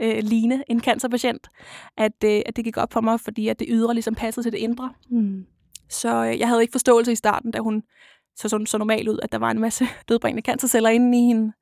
øh, 0.00 0.18
ligne 0.22 0.64
en 0.68 0.80
cancerpatient, 0.80 1.48
at, 1.96 2.24
øh, 2.24 2.42
at 2.46 2.56
det 2.56 2.64
gik 2.64 2.76
op 2.76 2.92
for 2.92 3.00
mig, 3.00 3.20
fordi 3.20 3.48
at 3.48 3.58
det 3.58 3.66
ydre 3.70 3.94
ligesom 3.94 4.14
passede 4.14 4.44
til 4.44 4.52
det 4.52 4.58
indre. 4.58 4.92
Mm. 5.10 5.46
Så 5.88 6.24
øh, 6.24 6.38
jeg 6.38 6.48
havde 6.48 6.62
ikke 6.62 6.72
forståelse 6.72 7.12
i 7.12 7.16
starten, 7.16 7.50
da 7.50 7.58
hun 7.58 7.82
så, 8.36 8.48
så, 8.48 8.64
så 8.66 8.78
normalt 8.78 9.08
ud, 9.08 9.18
at 9.22 9.32
der 9.32 9.38
var 9.38 9.50
en 9.50 9.60
masse 9.60 9.84
dødbringende 10.08 10.42
cancerceller 10.42 10.90
inde 10.90 11.18
i 11.18 11.22
hende. 11.22 11.52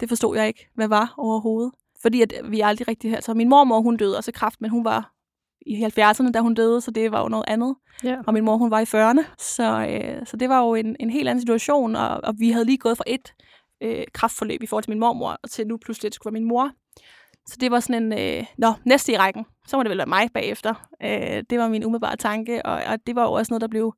Det 0.00 0.08
forstod 0.08 0.36
jeg 0.36 0.46
ikke, 0.46 0.68
hvad 0.74 0.88
var 0.88 1.14
overhovedet. 1.18 1.72
Fordi 2.04 2.22
at 2.22 2.32
vi 2.44 2.60
aldrig 2.60 2.88
rigtig... 2.88 3.14
Altså, 3.14 3.34
min 3.34 3.48
mormor, 3.48 3.80
hun 3.80 3.96
døde 3.96 4.16
også 4.16 4.30
af 4.30 4.34
kræft, 4.34 4.60
men 4.60 4.70
hun 4.70 4.84
var 4.84 5.14
i 5.66 5.84
70'erne, 5.84 6.30
da 6.30 6.40
hun 6.40 6.54
døde, 6.54 6.80
så 6.80 6.90
det 6.90 7.12
var 7.12 7.22
jo 7.22 7.28
noget 7.28 7.44
andet. 7.48 7.74
Ja. 8.04 8.16
Og 8.26 8.34
min 8.34 8.44
mor, 8.44 8.56
hun 8.56 8.70
var 8.70 8.80
i 8.80 8.82
40'erne. 8.82 9.24
Så, 9.38 9.86
øh, 9.90 10.26
så 10.26 10.36
det 10.36 10.48
var 10.48 10.60
jo 10.60 10.74
en, 10.74 10.96
en 11.00 11.10
helt 11.10 11.28
anden 11.28 11.40
situation, 11.40 11.96
og, 11.96 12.20
og 12.24 12.34
vi 12.38 12.50
havde 12.50 12.64
lige 12.64 12.78
gået 12.78 12.96
fra 12.96 13.04
et 13.06 13.34
øh, 13.82 14.04
kraftforløb 14.12 14.62
i 14.62 14.66
forhold 14.66 14.84
til 14.84 14.90
min 14.90 15.00
mormor, 15.00 15.38
og 15.42 15.50
til 15.50 15.66
nu 15.66 15.76
pludselig, 15.76 16.08
det 16.08 16.14
skulle 16.14 16.32
være 16.32 16.40
min 16.40 16.48
mor. 16.48 16.70
Så 17.46 17.56
det 17.60 17.70
var 17.70 17.80
sådan 17.80 18.02
en, 18.02 18.12
øh, 18.12 18.44
nå, 18.58 18.72
næste 18.84 19.12
i 19.12 19.16
rækken, 19.16 19.46
så 19.66 19.76
må 19.76 19.82
det 19.82 19.90
vel 19.90 19.98
være 19.98 20.06
mig 20.06 20.28
bagefter. 20.34 20.74
Øh, 21.02 21.42
det 21.50 21.58
var 21.58 21.68
min 21.68 21.84
umiddelbare 21.84 22.16
tanke, 22.16 22.66
og, 22.66 22.82
og 22.86 22.98
det 23.06 23.16
var 23.16 23.22
jo 23.22 23.32
også 23.32 23.52
noget, 23.52 23.60
der 23.60 23.68
blev 23.68 23.94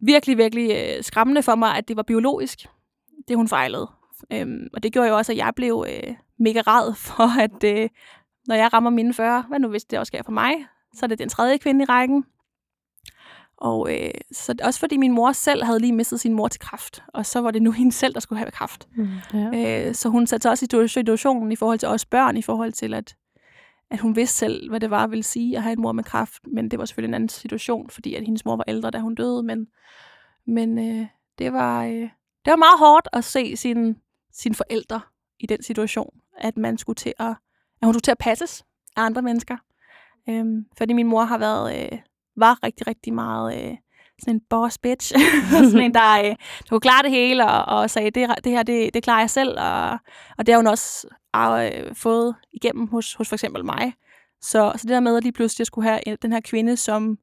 virkelig, 0.00 0.38
virkelig 0.38 0.70
øh, 0.70 1.02
skræmmende 1.02 1.42
for 1.42 1.54
mig, 1.54 1.76
at 1.76 1.88
det 1.88 1.96
var 1.96 2.02
biologisk, 2.02 2.66
det 3.28 3.36
hun 3.36 3.48
fejlede. 3.48 3.90
Øhm, 4.32 4.66
og 4.74 4.82
det 4.82 4.92
gjorde 4.92 5.08
jo 5.08 5.16
også, 5.16 5.32
at 5.32 5.38
jeg 5.38 5.52
blev 5.56 5.86
øh, 5.88 6.14
mega 6.40 6.60
rad 6.60 6.94
for, 6.94 7.40
at 7.40 7.64
øh, 7.64 7.88
når 8.46 8.54
jeg 8.54 8.72
rammer 8.72 8.90
mine 8.90 9.14
40, 9.14 9.44
hvad 9.48 9.58
nu 9.58 9.68
hvis 9.68 9.84
det 9.84 9.98
også 9.98 10.10
sker 10.10 10.22
for 10.22 10.32
mig, 10.32 10.52
så 10.94 11.06
er 11.06 11.06
det 11.06 11.18
den 11.18 11.28
tredje 11.28 11.58
kvinde 11.58 11.82
i 11.82 11.84
rækken. 11.84 12.24
Og 13.56 13.94
øh, 13.94 14.10
så 14.32 14.54
også 14.62 14.80
fordi 14.80 14.96
min 14.96 15.12
mor 15.12 15.32
selv 15.32 15.64
havde 15.64 15.78
lige 15.78 15.92
mistet 15.92 16.20
sin 16.20 16.34
mor 16.34 16.48
til 16.48 16.60
kraft, 16.60 17.02
og 17.08 17.26
så 17.26 17.40
var 17.40 17.50
det 17.50 17.62
nu 17.62 17.70
hende 17.70 17.92
selv, 17.92 18.14
der 18.14 18.20
skulle 18.20 18.38
have 18.38 18.50
kraft. 18.50 18.88
Mm, 18.96 19.08
ja. 19.34 19.88
øh, 19.88 19.94
så 19.94 20.08
hun 20.08 20.26
satte 20.26 20.42
sig 20.42 20.50
også 20.50 20.64
i 20.84 20.88
situationen 20.88 21.52
i 21.52 21.56
forhold 21.56 21.78
til 21.78 21.88
os 21.88 22.06
børn, 22.06 22.36
i 22.36 22.42
forhold 22.42 22.72
til, 22.72 22.94
at, 22.94 23.16
at 23.90 24.00
hun 24.00 24.16
vidste 24.16 24.36
selv, 24.36 24.68
hvad 24.68 24.80
det 24.80 24.90
var, 24.90 25.06
ville 25.06 25.22
sige 25.22 25.56
at 25.56 25.62
have 25.62 25.72
en 25.72 25.82
mor 25.82 25.92
med 25.92 26.04
kraft. 26.04 26.42
Men 26.46 26.70
det 26.70 26.78
var 26.78 26.84
selvfølgelig 26.84 27.08
en 27.10 27.14
anden 27.14 27.28
situation, 27.28 27.90
fordi 27.90 28.14
at 28.14 28.24
hendes 28.24 28.44
mor 28.44 28.56
var 28.56 28.64
ældre, 28.68 28.90
da 28.90 28.98
hun 28.98 29.14
døde. 29.14 29.42
Men, 29.42 29.66
men 30.46 30.78
øh, 30.78 31.06
det, 31.38 31.52
var, 31.52 31.84
øh, 31.84 32.08
det 32.44 32.50
var 32.50 32.56
meget 32.56 32.78
hårdt 32.78 33.08
at 33.12 33.24
se 33.24 33.56
sine 33.56 33.94
sin 34.32 34.54
forældre 34.54 35.00
i 35.40 35.46
den 35.46 35.62
situation, 35.62 36.10
at 36.40 36.56
man 36.56 36.78
skulle 36.78 36.96
til 36.96 37.12
at 37.18 37.34
at 37.82 37.86
hun 37.86 37.94
skulle 37.94 38.02
til 38.02 38.10
at 38.10 38.18
passes 38.18 38.64
af 38.96 39.02
andre 39.02 39.22
mennesker. 39.22 39.56
Øhm, 40.28 40.66
fordi 40.78 40.92
min 40.92 41.06
mor 41.06 41.24
har 41.24 41.38
været, 41.38 41.92
øh, 41.92 41.98
var 42.36 42.58
rigtig, 42.64 42.86
rigtig 42.86 43.14
meget 43.14 43.56
øh, 43.56 43.76
sådan 44.20 44.34
en 44.34 44.40
boss 44.50 44.78
bitch. 44.78 45.12
sådan 45.70 45.80
en, 45.80 45.94
der, 45.94 46.18
øh, 46.18 46.24
der 46.24 46.68
kunne 46.68 46.80
klare 46.80 47.02
det 47.02 47.10
hele, 47.10 47.46
og, 47.46 47.78
og 47.78 47.90
sagde, 47.90 48.10
det, 48.10 48.44
det 48.44 48.52
her, 48.52 48.62
det, 48.62 48.94
det 48.94 49.02
klarer 49.02 49.20
jeg 49.20 49.30
selv. 49.30 49.60
Og, 49.60 49.90
og 50.38 50.46
det 50.46 50.48
har 50.48 50.56
hun 50.56 50.66
også 50.66 51.08
øh, 51.36 51.94
fået 51.94 52.34
igennem 52.52 52.88
hos, 52.88 53.14
hos 53.14 53.28
for 53.28 53.36
eksempel 53.36 53.64
mig. 53.64 53.94
Så, 54.40 54.72
så 54.76 54.82
det 54.82 54.88
der 54.88 55.00
med, 55.00 55.16
at 55.16 55.22
lige 55.22 55.32
pludselig 55.32 55.66
skulle 55.66 55.88
have 55.88 56.08
øh, 56.08 56.16
den 56.22 56.32
her 56.32 56.40
kvinde, 56.40 56.76
som 56.76 57.18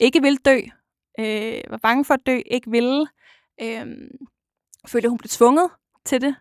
ikke 0.00 0.22
ville 0.22 0.38
dø, 0.38 0.60
øh, 1.18 1.60
var 1.70 1.78
bange 1.82 2.04
for 2.04 2.14
at 2.14 2.26
dø, 2.26 2.40
ikke 2.46 2.70
ville, 2.70 3.06
øh, 3.62 3.86
følte, 4.86 5.06
at 5.06 5.10
hun 5.10 5.18
blev 5.18 5.28
tvunget 5.28 5.70
til 6.04 6.20
det, 6.20 6.34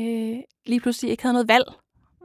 øh, 0.00 0.36
lige 0.66 0.80
pludselig 0.80 1.10
ikke 1.10 1.22
havde 1.22 1.32
noget 1.32 1.48
valg 1.48 1.64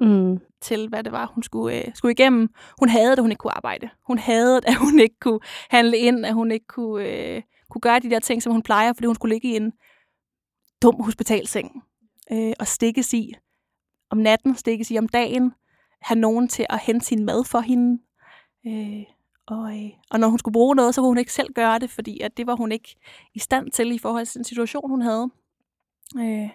mm. 0.02 0.40
til, 0.62 0.88
hvad 0.90 1.04
det 1.04 1.12
var, 1.12 1.32
hun 1.34 1.44
skulle, 1.44 1.86
øh, 1.86 1.92
skulle 1.96 2.12
igennem. 2.12 2.50
Hun 2.80 2.90
havde 2.90 3.12
at 3.12 3.20
hun 3.20 3.32
ikke 3.32 3.40
kunne 3.40 3.58
arbejde. 3.58 3.90
Hun 4.08 4.18
havde 4.18 4.62
at 4.68 4.76
hun 4.76 5.00
ikke 5.00 5.20
kunne 5.20 5.40
handle 5.70 5.98
ind, 5.98 6.26
at 6.26 6.34
hun 6.34 6.52
ikke 6.52 6.68
kunne, 6.68 7.06
øh, 7.06 7.42
kunne 7.70 7.82
gøre 7.82 8.00
de 8.00 8.10
der 8.10 8.20
ting, 8.20 8.44
som 8.44 8.54
hun 8.54 8.64
plejer, 8.64 8.94
fordi 8.94 9.06
hun 9.06 9.16
skulle 9.16 9.36
ligge 9.36 9.48
i 9.52 9.56
en 9.56 9.74
dum 10.82 11.04
hospitalseng 11.04 11.84
øh, 12.32 12.54
og 12.60 12.68
stikkes 12.68 13.14
i 13.14 13.34
om 14.12 14.18
natten, 14.18 14.56
stikkes 14.56 14.92
i 14.92 14.98
om 14.98 15.08
dagen, 15.08 15.54
have 16.02 16.20
nogen 16.20 16.48
til 16.48 16.66
at 16.70 16.80
hente 16.80 17.06
sin 17.06 17.26
mad 17.26 17.44
for 17.44 17.60
hende. 17.60 18.02
Øh, 18.68 19.04
Og, 19.48 19.78
øh, 19.78 19.90
og 20.12 20.20
når 20.20 20.28
hun 20.28 20.40
skulle 20.40 20.54
bruge 20.54 20.76
noget, 20.76 20.96
så 20.96 21.02
kunne 21.02 21.10
hun 21.10 21.18
ikke 21.18 21.34
selv 21.34 21.54
gøre 21.54 21.80
det, 21.80 21.90
fordi 21.90 22.20
at 22.20 22.38
det 22.38 22.48
var 22.48 22.56
hun 22.56 22.72
ikke 22.72 22.96
i 23.34 23.40
stand 23.40 23.72
til 23.72 23.92
i 23.92 23.98
forhold 23.98 24.26
til 24.26 24.38
den 24.38 24.44
situation, 24.44 24.90
hun 24.90 25.02
havde. 25.02 25.30
Øh. 26.18 26.50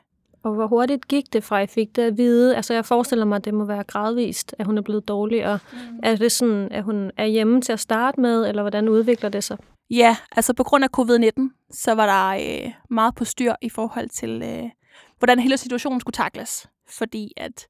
Og 0.45 0.55
hvor 0.55 0.67
hurtigt 0.67 1.09
gik 1.09 1.33
det 1.33 1.45
fra, 1.45 1.61
at 1.61 1.71
I 1.71 1.73
fik 1.75 1.97
det 1.97 2.03
at 2.03 2.17
vide? 2.17 2.57
Altså 2.57 2.75
jeg 2.75 2.85
forestiller 2.85 3.25
mig, 3.25 3.37
at 3.37 3.45
det 3.45 3.55
må 3.55 3.65
være 3.65 3.85
gradvist, 3.85 4.55
at 4.59 4.67
hun 4.67 4.79
er 4.79 4.83
blevet 4.83 5.09
dårlig. 5.09 5.47
Og 5.47 5.61
mm. 5.73 5.79
Er 6.03 6.17
det 6.17 6.33
sådan, 6.33 6.69
at 6.71 6.85
hun 6.85 7.11
er 7.17 7.27
hjemme 7.27 7.61
til 7.61 7.73
at 7.73 7.81
starte 7.81 8.21
med, 8.21 8.49
eller 8.49 8.63
hvordan 8.63 8.89
udvikler 8.89 9.29
det 9.29 9.45
sig? 9.45 9.59
Ja, 9.91 10.17
altså 10.33 10.55
på 10.55 10.65
grund 10.65 10.85
af 10.85 10.89
covid-19, 10.99 11.69
så 11.71 11.93
var 11.93 12.07
der 12.07 12.65
øh, 12.65 12.73
meget 12.91 13.15
på 13.15 13.25
styr 13.25 13.55
i 13.63 13.69
forhold 13.69 14.09
til, 14.09 14.43
øh, 14.45 14.71
hvordan 15.19 15.39
hele 15.39 15.57
situationen 15.57 16.01
skulle 16.01 16.15
takles. 16.15 16.69
Fordi 16.89 17.33
at 17.37 17.67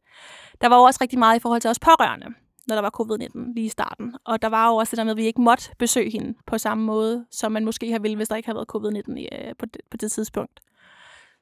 der 0.61 0.69
var 0.69 0.77
jo 0.77 0.83
også 0.83 0.99
rigtig 1.01 1.19
meget 1.19 1.37
i 1.37 1.41
forhold 1.41 1.61
til 1.61 1.71
os 1.71 1.79
pårørende, 1.79 2.27
når 2.67 2.75
der 2.75 2.83
var 2.83 2.91
covid-19 3.01 3.55
lige 3.55 3.67
i 3.67 3.69
starten. 3.69 4.15
Og 4.25 4.43
der 4.43 4.49
var 4.49 4.69
jo 4.69 4.77
også 4.77 4.91
det 4.91 4.99
der 4.99 5.05
med, 5.05 5.11
at 5.11 5.17
vi 5.17 5.27
ikke 5.27 5.41
måtte 5.41 5.71
besøge 5.79 6.11
hende 6.11 6.35
på 6.47 6.59
samme 6.59 6.85
måde, 6.85 7.27
som 7.31 7.53
man 7.53 7.65
måske 7.65 7.93
har 7.93 7.99
ville, 7.99 8.17
hvis 8.17 8.29
der 8.29 8.37
ikke 8.37 8.49
havde 8.49 8.57
været 8.57 8.75
covid-19 8.75 9.39
øh, 9.39 9.55
på, 9.59 9.67
det, 9.67 9.81
på 9.91 9.97
det 9.97 10.13
tidspunkt. 10.13 10.61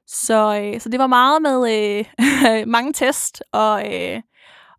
Så, 0.07 0.61
øh, 0.63 0.81
så 0.81 0.89
det 0.89 0.99
var 0.99 1.07
meget 1.07 1.43
med 1.43 1.69
øh, 1.69 2.69
mange 2.77 2.93
test 2.93 3.43
og, 3.53 3.95
øh, 3.95 4.23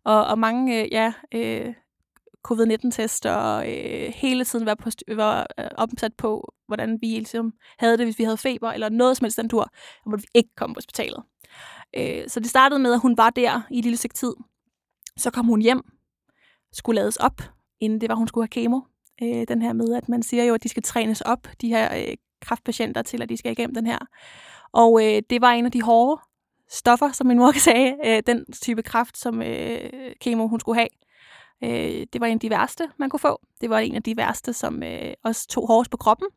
og, 0.04 0.26
og 0.26 0.38
mange 0.38 0.82
øh, 0.82 0.88
ja, 0.92 1.12
øh, 1.34 1.74
covid-19-test 2.48 3.26
og 3.26 3.72
øh, 3.72 4.12
hele 4.14 4.44
tiden 4.44 4.66
var, 4.66 4.74
på, 4.74 4.90
var 5.08 5.46
øh, 5.58 5.66
opsat 5.76 6.14
på, 6.14 6.54
hvordan 6.66 6.98
vi 7.00 7.06
ligesom 7.06 7.52
havde 7.78 7.98
det, 7.98 8.06
hvis 8.06 8.18
vi 8.18 8.24
havde 8.24 8.36
feber 8.36 8.70
eller 8.70 8.88
noget 8.88 9.16
som 9.16 9.24
helst 9.24 9.36
den 9.36 9.48
tur, 9.48 9.62
og 10.04 10.10
måtte 10.10 10.22
vi 10.22 10.28
ikke 10.38 10.50
komme 10.56 10.74
på 10.74 10.78
hospitalet. 10.78 11.22
Øh, 11.96 12.28
så 12.28 12.40
det 12.40 12.50
startede 12.50 12.80
med, 12.80 12.92
at 12.92 13.00
hun 13.00 13.16
var 13.16 13.30
der 13.30 13.62
i 13.70 13.78
et 13.78 13.84
lille 13.84 13.96
stykke 13.96 14.14
tid. 14.14 14.34
Så 15.16 15.30
kom 15.30 15.46
hun 15.46 15.62
hjem, 15.62 15.82
skulle 16.72 17.00
lades 17.00 17.16
op, 17.16 17.42
inden 17.80 18.00
det 18.00 18.08
var, 18.08 18.14
hun 18.14 18.28
skulle 18.28 18.42
have 18.42 18.62
kemo. 18.62 18.80
Øh, 19.22 19.44
den 19.48 19.62
her 19.62 19.72
med, 19.72 19.94
at 19.94 20.08
man 20.08 20.22
siger 20.22 20.44
jo, 20.44 20.54
at 20.54 20.62
de 20.62 20.68
skal 20.68 20.82
trænes 20.82 21.20
op, 21.20 21.48
de 21.60 21.68
her 21.68 21.96
øh, 21.96 22.16
kraftpatienter, 22.40 23.02
til 23.02 23.22
at 23.22 23.28
de 23.28 23.36
skal 23.36 23.52
igennem 23.52 23.74
den 23.74 23.86
her. 23.86 23.98
Og 24.74 25.04
øh, 25.04 25.22
det 25.30 25.40
var 25.40 25.52
en 25.52 25.66
af 25.66 25.72
de 25.72 25.82
hårde 25.82 26.20
stoffer, 26.68 27.12
som 27.12 27.26
min 27.26 27.38
mor 27.38 27.58
sagde, 27.68 27.96
øh, 28.04 28.22
den 28.26 28.52
type 28.52 28.82
kraft, 28.82 29.18
som 29.18 29.42
øh, 29.42 29.90
kemo 30.20 30.46
hun 30.46 30.60
skulle 30.60 30.78
have. 30.78 30.88
Øh, 31.64 32.06
det 32.12 32.20
var 32.20 32.26
en 32.26 32.34
af 32.34 32.40
de 32.40 32.50
værste, 32.50 32.88
man 32.98 33.10
kunne 33.10 33.20
få. 33.20 33.40
Det 33.60 33.70
var 33.70 33.78
en 33.78 33.94
af 33.94 34.02
de 34.02 34.16
værste, 34.16 34.52
som 34.52 34.82
øh, 34.82 35.12
også 35.24 35.48
tog 35.48 35.66
hårdest 35.66 35.90
på 35.90 35.96
kroppen. 35.96 36.28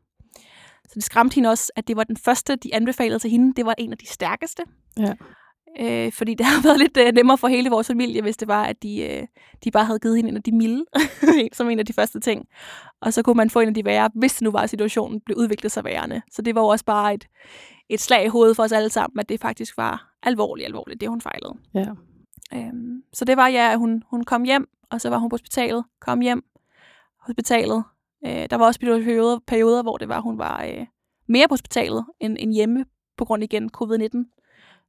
Så 0.84 0.92
det 0.94 1.04
skræmte 1.04 1.34
hende 1.34 1.48
også, 1.48 1.72
at 1.76 1.88
det 1.88 1.96
var 1.96 2.04
den 2.04 2.16
første, 2.16 2.56
de 2.56 2.74
anbefalede 2.74 3.18
til 3.18 3.30
hende. 3.30 3.54
Det 3.54 3.66
var 3.66 3.74
en 3.78 3.92
af 3.92 3.98
de 3.98 4.06
stærkeste. 4.06 4.62
Ja. 4.98 5.14
Øh, 5.80 6.12
fordi 6.12 6.34
det 6.34 6.46
har 6.50 6.62
været 6.62 6.78
lidt 6.78 6.96
øh, 6.96 7.12
nemmere 7.14 7.38
for 7.38 7.48
hele 7.48 7.70
vores 7.70 7.86
familie, 7.86 8.22
hvis 8.22 8.36
det 8.36 8.48
var, 8.48 8.64
at 8.64 8.82
de, 8.82 9.02
øh, 9.02 9.26
de 9.64 9.70
bare 9.70 9.84
havde 9.84 9.98
givet 9.98 10.16
hende 10.16 10.30
en 10.30 10.36
af 10.36 10.42
de 10.42 10.52
milde, 10.52 10.84
som 11.56 11.70
en 11.70 11.78
af 11.78 11.86
de 11.86 11.92
første 11.92 12.20
ting. 12.20 12.46
Og 13.00 13.12
så 13.12 13.22
kunne 13.22 13.36
man 13.36 13.50
få 13.50 13.60
en 13.60 13.68
af 13.68 13.74
de 13.74 13.84
værre, 13.84 14.10
hvis 14.14 14.32
det 14.34 14.42
nu 14.42 14.50
var, 14.50 14.60
at 14.60 14.70
situationen 14.70 15.20
blev 15.20 15.36
udviklet 15.36 15.72
sig 15.72 15.84
værende. 15.84 16.22
Så 16.30 16.42
det 16.42 16.54
var 16.54 16.60
også 16.60 16.84
bare 16.84 17.14
et, 17.14 17.28
et 17.88 18.00
slag 18.00 18.24
i 18.24 18.28
hovedet 18.28 18.56
for 18.56 18.62
os 18.62 18.72
alle 18.72 18.90
sammen, 18.90 19.20
at 19.20 19.28
det 19.28 19.40
faktisk 19.40 19.76
var 19.76 20.14
alvorligt, 20.22 20.66
alvorligt, 20.66 21.00
det 21.00 21.08
hun 21.08 21.20
fejlede. 21.20 21.54
Ja. 21.74 21.86
Øhm, 22.54 23.02
så 23.12 23.24
det 23.24 23.36
var 23.36 23.48
ja, 23.48 23.72
at 23.72 23.78
hun, 23.78 24.02
hun 24.10 24.24
kom 24.24 24.42
hjem, 24.42 24.68
og 24.90 25.00
så 25.00 25.08
var 25.08 25.18
hun 25.18 25.30
på 25.30 25.34
hospitalet, 25.34 25.84
kom 26.00 26.20
hjem, 26.20 26.44
hospitalet. 27.20 27.84
Øh, 28.26 28.46
der 28.50 28.56
var 28.56 28.66
også 28.66 28.80
perioder, 28.80 29.38
perioder, 29.46 29.82
hvor 29.82 29.96
det 29.96 30.08
var, 30.08 30.20
hun 30.20 30.38
var 30.38 30.64
øh, 30.64 30.86
mere 31.28 31.48
på 31.48 31.52
hospitalet 31.52 32.04
end, 32.20 32.36
end 32.40 32.52
hjemme, 32.52 32.84
på 33.16 33.24
grund 33.24 33.42
igen 33.42 33.70
covid-19. 33.76 34.37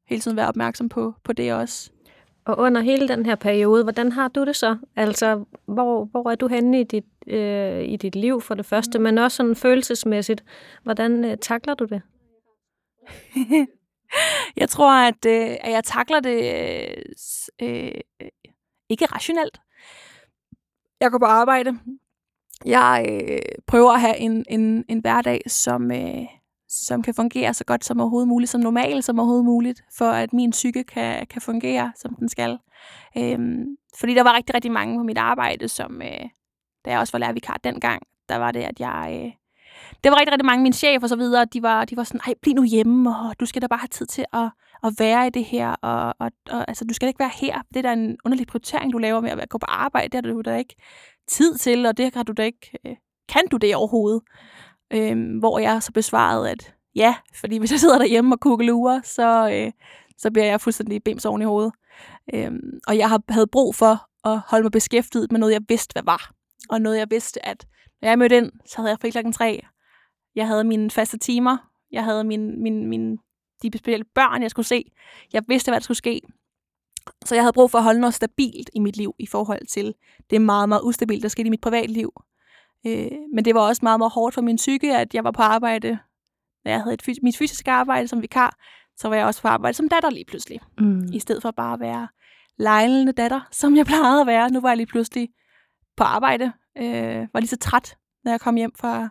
Hele 0.10 0.22
tiden 0.22 0.38
være 0.38 0.48
opmærksom 0.48 0.89
på, 0.89 1.13
på 1.24 1.34
det 1.34 1.54
også. 1.54 1.92
Og 2.46 2.58
under 2.58 2.82
hele 2.82 3.08
den 3.08 3.25
her 3.25 3.36
periode, 3.36 3.84
hvordan 3.84 4.12
har 4.12 4.28
du 4.28 4.46
det 4.46 4.56
så? 4.56 4.78
Altså, 4.96 5.46
hvor, 5.66 6.06
hvor 6.06 6.32
er 6.32 6.36
du 6.36 6.48
henne 6.48 6.82
i 6.82 6.84
dit, 6.84 7.06
øh, 7.28 7.84
i 7.84 7.96
dit 7.96 8.16
liv 8.16 8.42
for 8.42 8.56
det 8.56 8.66
første, 8.66 9.00
men 9.00 9.18
også 9.18 9.38
sådan 9.38 9.56
følelsesmæssigt. 9.56 10.44
Hvordan 10.84 11.25
øh, 11.25 11.38
takler 11.38 11.74
du 11.74 11.86
det? 11.86 12.01
jeg 14.62 14.70
tror, 14.70 14.92
at, 14.92 15.25
øh, 15.28 15.58
at 15.62 15.72
jeg 15.72 15.84
takler 15.84 16.20
det 16.20 16.40
øh, 17.62 17.92
ikke 18.90 19.05
rationelt. 19.05 19.62
Jeg 21.01 21.12
går 21.12 21.20
på 21.20 21.25
arbejde. 21.25 21.79
Jeg 22.66 23.05
øh, 23.10 23.40
prøver 23.68 23.92
at 23.92 24.01
have 24.01 24.18
en, 24.18 24.46
en, 24.50 24.86
en 24.90 25.00
hverdag, 25.00 25.42
som, 25.48 25.92
øh, 25.92 26.25
som 26.70 27.01
kan 27.01 27.14
fungere 27.14 27.53
så 27.53 27.64
godt 27.64 27.86
som 27.86 28.00
overhovedet 28.00 28.27
muligt, 28.27 28.51
som 28.51 28.62
normalt 28.62 29.05
som 29.05 29.20
overhovedet 29.20 29.46
muligt, 29.46 29.82
for 29.98 30.05
at 30.05 30.34
min 30.34 30.51
psyke 30.51 30.84
kan, 30.84 31.27
kan 31.27 31.42
fungere, 31.42 31.92
som 31.96 32.16
den 32.16 32.29
skal. 32.29 32.58
Øhm, 33.18 33.66
fordi 34.00 34.14
der 34.14 34.24
var 34.24 34.34
rigtig, 34.34 34.55
rigtig 34.55 34.72
mange 34.72 34.98
på 34.98 35.03
mit 35.03 35.18
arbejde, 35.18 35.68
som, 35.68 36.01
øh, 36.01 36.29
da 36.86 36.92
jeg 36.92 37.00
også 37.00 37.12
var 37.12 37.20
lærervikar 37.20 37.60
dengang, 37.64 38.01
der 38.29 38.36
var 38.36 38.51
det, 38.51 38.60
at 38.60 38.79
jeg... 38.79 39.22
Øh, 39.24 39.32
det 40.03 40.12
var 40.12 40.20
rigtig, 40.20 40.32
rigtig 40.32 40.46
mange, 40.46 40.64
min 40.64 40.74
chef 40.74 41.03
og 41.03 41.10
så 41.10 41.16
videre, 41.16 41.46
de 41.46 41.62
var, 41.62 41.86
de 41.86 41.98
var 41.98 42.03
sådan, 42.03 42.22
ej, 42.27 42.34
bliv 42.42 42.55
nu 42.55 42.64
hjemme, 42.64 43.10
og 43.10 43.40
du 43.40 43.46
skal 43.46 43.62
da 43.62 43.68
bare 43.68 43.79
have 43.79 43.88
tid 43.88 44.05
til 44.05 44.25
at, 44.34 44.50
at 44.84 44.94
være 45.00 45.27
i 45.27 45.29
det 45.29 45.46
her, 45.46 45.70
og, 45.72 46.16
og, 46.20 46.32
og 46.50 46.66
altså, 46.68 46.86
du 46.86 46.94
skal 46.94 47.08
ikke 47.08 47.20
være 47.20 47.32
her. 47.42 47.62
Det 47.70 47.77
er 47.77 47.82
da 47.82 47.94
en 47.94 48.18
underlig 48.25 48.48
prioritering, 48.48 48.94
du 48.94 48.98
laver 48.98 49.22
med 49.22 49.32
at 49.32 49.50
gå 49.50 49.58
på 49.58 49.66
arbejde, 49.70 50.08
det 50.08 50.16
har 50.25 50.34
du 50.34 50.42
da 50.42 50.55
ikke 50.55 50.75
tid 51.27 51.58
til, 51.58 51.86
og 51.86 51.98
det 51.98 52.16
har 52.16 52.24
du 52.24 52.34
da 52.34 52.44
ikke, 52.44 52.72
øh, 52.86 52.96
kan 53.29 53.48
du 53.51 53.58
det 53.58 53.75
overhovedet? 53.75 54.22
Øhm, 54.94 55.38
hvor 55.38 55.60
jeg 55.60 55.84
så 55.84 55.92
besvarede, 55.92 56.50
at 56.50 56.74
ja, 56.96 57.16
fordi 57.36 57.58
hvis 57.58 57.72
jeg 57.72 57.80
sidder 57.80 57.98
derhjemme 57.98 58.36
og 58.36 58.40
kugelurer, 58.40 59.02
så, 59.04 59.50
øh, 59.54 59.72
så 60.18 60.32
bliver 60.32 60.46
jeg 60.46 60.62
fuldstændig 60.62 61.04
bims 61.04 61.25
oven 61.25 61.42
i 61.42 61.46
hovedet. 61.46 61.74
Øhm, 62.34 62.80
og 62.88 62.98
jeg 62.98 63.20
havde 63.30 63.48
brug 63.48 63.75
for 63.75 64.10
at 64.30 64.40
holde 64.48 64.64
mig 64.64 64.72
beskæftiget 64.72 65.32
med 65.32 65.40
noget, 65.40 65.54
jeg 65.54 65.62
vidste, 65.70 65.94
hvad 65.94 66.04
var. 66.04 66.32
Og 66.70 66.82
noget, 66.82 66.98
jeg 66.98 67.08
vidste, 67.10 67.46
at 67.46 67.68
når 68.02 68.10
jeg 68.10 68.20
mødte 68.20 68.38
ind, 68.38 68.52
så 68.66 68.78
havde 68.78 68.90
jeg 68.90 69.00
fri 69.02 69.10
klokken 69.10 69.34
tre. 69.34 69.62
Jeg 70.36 70.48
havde 70.48 70.64
mine 70.64 70.92
faste 70.92 71.18
timer. 71.18 71.58
Jeg 71.92 72.04
havde 72.04 72.24
min, 72.24 72.64
min, 72.64 72.88
min, 72.88 73.18
de 73.64 73.78
specielle 73.78 74.06
børn, 74.16 74.42
jeg 74.42 74.52
skulle 74.52 74.66
se. 74.66 74.92
Jeg 75.34 75.44
vidste, 75.48 75.72
hvad 75.72 75.80
der 75.80 75.84
skulle 75.84 75.98
ske. 75.98 76.22
Så 77.25 77.36
jeg 77.36 77.44
havde 77.44 77.54
brug 77.54 77.72
for 77.72 77.78
at 77.78 77.84
holde 77.84 78.00
noget 78.00 78.14
stabilt 78.14 78.70
i 78.74 78.80
mit 78.80 78.98
liv 78.98 79.16
i 79.20 79.25
forhold 79.25 79.68
til 79.68 79.94
det 80.30 80.42
meget, 80.42 80.70
meget 80.70 80.82
ustabilt, 80.84 81.24
der 81.24 81.30
skete 81.30 81.48
i 81.48 81.50
mit 81.50 81.62
privatliv. 81.62 82.14
Øh, 82.87 83.11
men 83.33 83.46
det 83.46 83.55
var 83.55 83.61
også 83.61 83.79
meget, 83.83 84.00
meget 84.00 84.11
hårdt 84.11 84.35
for 84.35 84.42
min 84.42 84.55
psyke, 84.55 84.98
at 84.98 85.13
jeg 85.13 85.24
var 85.24 85.31
på 85.31 85.42
arbejde, 85.42 86.00
når 86.65 86.72
jeg 86.72 86.81
havde 86.81 86.94
et, 86.94 87.24
mit 87.24 87.37
fysiske 87.37 87.72
arbejde 87.72 88.07
som 88.07 88.22
vikar, 88.22 88.57
så 88.98 89.09
var 89.09 89.15
jeg 89.15 89.25
også 89.25 89.42
på 89.42 89.48
arbejde 89.48 89.77
som 89.77 89.89
datter 89.89 90.09
lige 90.09 90.25
pludselig. 90.25 90.59
Mm. 90.77 91.09
I 91.13 91.20
stedet 91.20 91.42
for 91.42 91.51
bare 91.51 91.74
at 91.74 91.79
være 91.79 92.07
lejlende 92.57 93.11
datter, 93.11 93.42
som 93.51 93.75
jeg 93.75 93.85
plejede 93.85 94.22
at 94.22 94.27
være. 94.27 94.50
Nu 94.50 94.61
var 94.61 94.70
jeg 94.70 94.77
lige 94.77 94.87
pludselig 94.87 95.29
på 95.98 96.03
arbejde. 96.03 96.51
Øh, 96.77 97.27
var 97.33 97.39
lige 97.39 97.48
så 97.48 97.57
træt, 97.57 97.98
når 98.24 98.31
jeg 98.31 98.39
kom 98.42 98.55
hjem 98.55 98.72
fra 98.79 99.09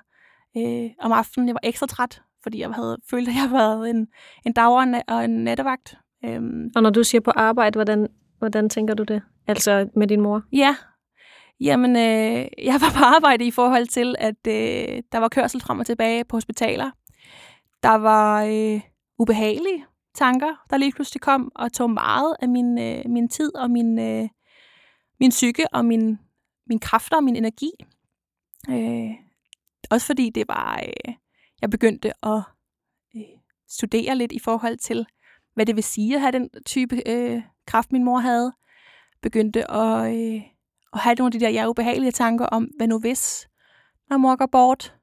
øh, 0.57 0.91
om 1.01 1.13
aftenen. 1.13 1.49
Jeg 1.49 1.55
var 1.55 1.61
ekstra 1.63 1.87
træt, 1.87 2.23
fordi 2.43 2.61
jeg 2.61 2.71
havde 2.71 2.97
følt, 3.11 3.29
at 3.29 3.35
jeg 3.35 3.49
havde 3.49 3.91
en, 3.91 4.07
en 4.47 4.53
dag 4.53 5.03
og 5.09 5.25
en 5.25 5.45
nattevagt. 5.45 5.99
Øhm. 6.25 6.71
Og 6.77 6.83
når 6.83 6.91
du 6.91 7.05
siger 7.05 7.21
på 7.21 7.31
arbejde, 7.31 7.77
hvordan, 7.77 8.09
hvordan 8.39 8.69
tænker 8.69 8.95
du 8.95 9.03
det? 9.03 9.23
Altså 9.47 9.89
med 9.97 10.07
din 10.07 10.21
mor? 10.21 10.43
Ja, 10.53 10.77
Jamen, 11.61 11.97
øh, 11.97 12.47
jeg 12.65 12.81
var 12.81 12.93
på 12.99 13.05
arbejde 13.05 13.45
i 13.45 13.51
forhold 13.51 13.87
til, 13.87 14.15
at 14.19 14.47
øh, 14.47 15.03
der 15.13 15.19
var 15.19 15.29
kørsel 15.29 15.61
frem 15.61 15.79
og 15.79 15.87
tilbage 15.87 16.25
på 16.25 16.37
hospitaler. 16.37 16.91
Der 17.83 17.95
var 17.95 18.45
øh, 18.45 18.81
ubehagelige 19.19 19.85
tanker, 20.15 20.65
der 20.71 20.77
lige 20.77 20.93
pludselig 20.93 21.21
kom 21.21 21.53
og 21.55 21.73
tog 21.73 21.91
meget 21.91 22.37
af 22.43 22.49
min, 22.49 22.79
øh, 22.79 23.03
min 23.07 23.29
tid 23.29 23.57
og 23.57 23.71
min, 23.71 23.99
øh, 23.99 24.29
min 25.21 25.31
psyke 25.31 25.75
og 25.75 25.85
min, 25.85 26.19
min 26.67 26.79
kræfter 26.79 27.17
og 27.17 27.25
min 27.25 27.37
energi. 27.37 27.71
Øh, 28.71 29.11
også 29.91 30.07
fordi 30.07 30.31
det 30.31 30.49
var, 30.49 30.81
øh, 30.83 31.15
jeg 31.61 31.71
begyndte 31.71 32.27
at 32.27 32.43
øh, 33.17 33.23
studere 33.69 34.17
lidt 34.17 34.33
i 34.33 34.39
forhold 34.39 34.79
til, 34.79 35.07
hvad 35.55 35.67
det 35.67 35.77
vil 35.77 35.85
sige 35.85 36.15
at 36.15 36.21
have 36.21 36.33
den 36.33 36.51
type 36.67 37.03
øh, 37.07 37.43
kraft, 37.67 37.93
min 37.93 38.05
mor 38.05 38.19
havde. 38.19 38.53
Begyndte 39.23 39.71
at... 39.71 40.17
Øh, 40.17 40.43
og 40.93 40.99
have 40.99 41.15
nogle 41.15 41.29
af 41.29 41.33
de 41.33 41.41
der 41.41 41.51
ja, 41.51 41.69
ubehagelige 41.69 42.13
tanker 42.13 42.47
om, 42.47 42.69
hvad 42.77 42.87
nu 42.87 42.99
hvis, 42.99 43.49
når 44.11 44.17
mor 44.17 44.37
går 44.37 44.47
bort? 44.47 44.95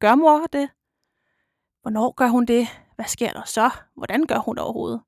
Gør 0.00 0.14
mor 0.14 0.46
det? 0.52 0.70
Hvornår 1.82 2.12
gør 2.12 2.28
hun 2.28 2.44
det? 2.44 2.68
Hvad 2.96 3.06
sker 3.06 3.32
der 3.32 3.42
så? 3.44 3.70
Hvordan 3.96 4.26
gør 4.26 4.38
hun 4.38 4.56
det 4.56 4.64
overhovedet? 4.64 5.00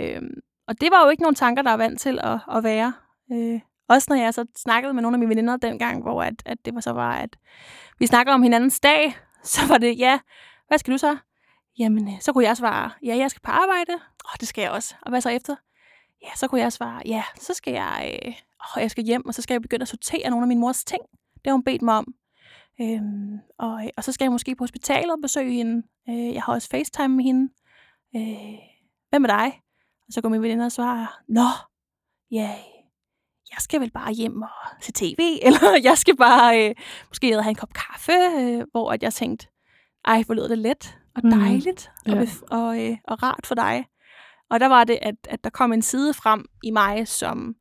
Øhm, 0.00 0.40
og 0.68 0.80
det 0.80 0.90
var 0.90 1.04
jo 1.04 1.10
ikke 1.10 1.22
nogle 1.22 1.34
tanker, 1.34 1.62
der 1.62 1.70
er 1.70 1.76
vant 1.76 2.00
til 2.00 2.18
at, 2.22 2.40
at 2.56 2.64
være. 2.64 2.92
Øh, 3.32 3.60
også 3.88 4.06
når 4.10 4.16
jeg 4.16 4.34
så 4.34 4.46
snakkede 4.56 4.94
med 4.94 5.02
nogle 5.02 5.14
af 5.14 5.18
mine 5.18 5.28
veninder 5.28 5.56
dengang, 5.56 6.02
hvor 6.02 6.22
at, 6.22 6.42
at 6.46 6.58
det 6.64 6.74
var 6.74 6.80
så 6.80 6.92
var, 6.92 7.12
at 7.12 7.36
vi 7.98 8.06
snakker 8.06 8.32
om 8.32 8.42
hinandens 8.42 8.80
dag, 8.80 9.16
så 9.54 9.60
var 9.68 9.78
det, 9.78 9.98
ja, 9.98 10.20
hvad 10.68 10.78
skal 10.78 10.92
du 10.92 10.98
så? 10.98 11.16
Jamen, 11.78 12.08
øh, 12.08 12.20
så 12.20 12.32
kunne 12.32 12.44
jeg 12.44 12.56
svare, 12.56 12.90
ja, 13.04 13.16
jeg 13.16 13.30
skal 13.30 13.40
på 13.40 13.50
arbejde. 13.50 13.92
Åh, 13.92 14.32
oh, 14.32 14.36
det 14.40 14.48
skal 14.48 14.62
jeg 14.62 14.70
også. 14.70 14.94
Og 15.02 15.10
hvad 15.10 15.20
så 15.20 15.28
efter? 15.28 15.56
Ja, 16.22 16.28
så 16.34 16.48
kunne 16.48 16.60
jeg 16.60 16.72
svare, 16.72 17.02
ja, 17.06 17.22
så 17.36 17.54
skal 17.54 17.72
jeg, 17.72 18.20
øh, 18.26 18.34
åh, 18.76 18.82
jeg 18.82 18.90
skal 18.90 19.04
hjem, 19.04 19.26
og 19.26 19.34
så 19.34 19.42
skal 19.42 19.54
jeg 19.54 19.62
begynde 19.62 19.82
at 19.82 19.88
sortere 19.88 20.30
nogle 20.30 20.44
af 20.44 20.48
min 20.48 20.58
mors 20.58 20.84
ting. 20.84 21.02
Det 21.34 21.46
har 21.46 21.52
hun 21.52 21.64
bedt 21.64 21.82
mig 21.82 21.94
om. 21.94 22.14
Øhm, 22.80 23.38
og, 23.58 23.90
og 23.96 24.04
så 24.04 24.12
skal 24.12 24.24
jeg 24.24 24.32
måske 24.32 24.54
på 24.56 24.62
hospitalet 24.62 25.12
og 25.12 25.18
besøge 25.22 25.52
hende. 25.52 25.82
Øh, 26.08 26.34
jeg 26.34 26.42
har 26.42 26.52
også 26.52 26.68
FaceTime 26.70 27.16
med 27.16 27.24
hende. 27.24 27.52
Øh, 28.16 28.58
hvem 29.10 29.24
er 29.24 29.28
dig? 29.28 29.60
Og 30.06 30.12
så 30.12 30.20
går 30.20 30.28
min 30.28 30.42
veninde 30.42 30.64
og 30.66 30.72
svarer, 30.72 31.06
nå, 31.28 31.46
ja, 32.30 32.50
jeg 33.50 33.58
skal 33.58 33.80
vel 33.80 33.90
bare 33.90 34.12
hjem 34.12 34.42
og 34.42 34.48
se 34.80 34.92
tv, 34.92 35.18
eller 35.46 35.80
jeg 35.82 35.98
skal 35.98 36.16
bare 36.16 36.68
øh, 36.68 36.74
måske 37.08 37.32
have 37.32 37.48
en 37.48 37.54
kop 37.54 37.72
kaffe, 37.72 38.12
øh, 38.38 38.64
hvor 38.72 38.92
at 38.92 39.02
jeg 39.02 39.12
tænkte, 39.14 39.46
ej, 40.04 40.22
hvor 40.26 40.34
lyder 40.34 40.48
det 40.48 40.58
let 40.58 40.98
og 41.14 41.20
Mhm. 41.24 41.40
dejligt 41.40 41.90
mm. 42.06 42.12
og, 42.12 42.18
Ja. 42.18 42.28
og, 42.56 42.84
øh, 42.90 42.96
og 43.04 43.22
rart 43.22 43.46
for 43.46 43.54
dig. 43.54 43.86
Og 44.50 44.60
der 44.60 44.66
var 44.66 44.84
det, 44.84 44.98
at, 45.02 45.14
at 45.28 45.44
der 45.44 45.50
kom 45.50 45.72
en 45.72 45.82
side 45.82 46.14
frem 46.14 46.44
i 46.64 46.70
mig, 46.70 47.08
som 47.08 47.54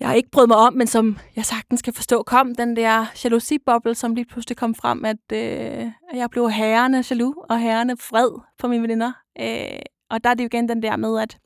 jeg 0.00 0.16
ikke 0.16 0.30
brød 0.30 0.46
mig 0.46 0.56
om, 0.56 0.74
men 0.74 0.86
som 0.86 1.18
jeg 1.36 1.44
sagtens 1.44 1.82
kan 1.82 1.92
forstå 1.92 2.22
kom. 2.22 2.54
Den 2.54 2.76
der 2.76 3.06
jalousiboble, 3.24 3.94
som 3.94 4.14
lige 4.14 4.24
pludselig 4.24 4.56
kom 4.56 4.74
frem, 4.74 5.04
at, 5.04 5.32
øh, 5.32 5.86
at 6.10 6.18
jeg 6.18 6.30
blev 6.30 6.50
herrende 6.50 7.04
jaloux 7.10 7.36
og 7.48 7.60
herrende 7.60 7.96
fred 7.96 8.30
for 8.60 8.68
mine 8.68 8.82
veninder. 8.82 9.12
Øh, 9.40 9.78
og 10.10 10.24
der 10.24 10.30
er 10.30 10.34
det 10.34 10.44
jo 10.44 10.46
igen 10.46 10.68
den 10.68 10.82
der 10.82 10.96
med, 10.96 11.20
at 11.20 11.38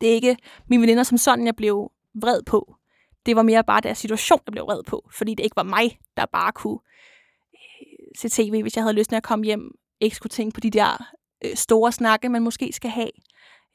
det 0.00 0.10
er 0.10 0.14
ikke 0.14 0.36
mine 0.68 0.82
veninder 0.82 1.02
som 1.02 1.18
sådan, 1.18 1.46
jeg 1.46 1.56
blev 1.56 1.90
vred 2.14 2.42
på. 2.42 2.74
Det 3.26 3.36
var 3.36 3.42
mere 3.42 3.64
bare 3.64 3.80
deres 3.80 3.98
situation, 3.98 4.40
jeg 4.46 4.52
blev 4.52 4.64
vred 4.64 4.82
på. 4.86 5.08
Fordi 5.12 5.34
det 5.34 5.44
ikke 5.44 5.56
var 5.56 5.62
mig, 5.62 5.98
der 6.16 6.26
bare 6.26 6.52
kunne 6.52 6.78
øh, 7.54 7.96
se 8.18 8.28
tv, 8.28 8.62
hvis 8.62 8.76
jeg 8.76 8.84
havde 8.84 8.96
lyst 8.96 9.10
til 9.10 9.16
at 9.16 9.22
komme 9.22 9.44
hjem. 9.44 9.70
Ikke 10.00 10.16
skulle 10.16 10.30
tænke 10.30 10.54
på 10.54 10.60
de 10.60 10.70
der 10.70 11.04
øh, 11.44 11.56
store 11.56 11.92
snakke, 11.92 12.28
man 12.28 12.42
måske 12.42 12.72
skal 12.72 12.90
have. 12.90 13.10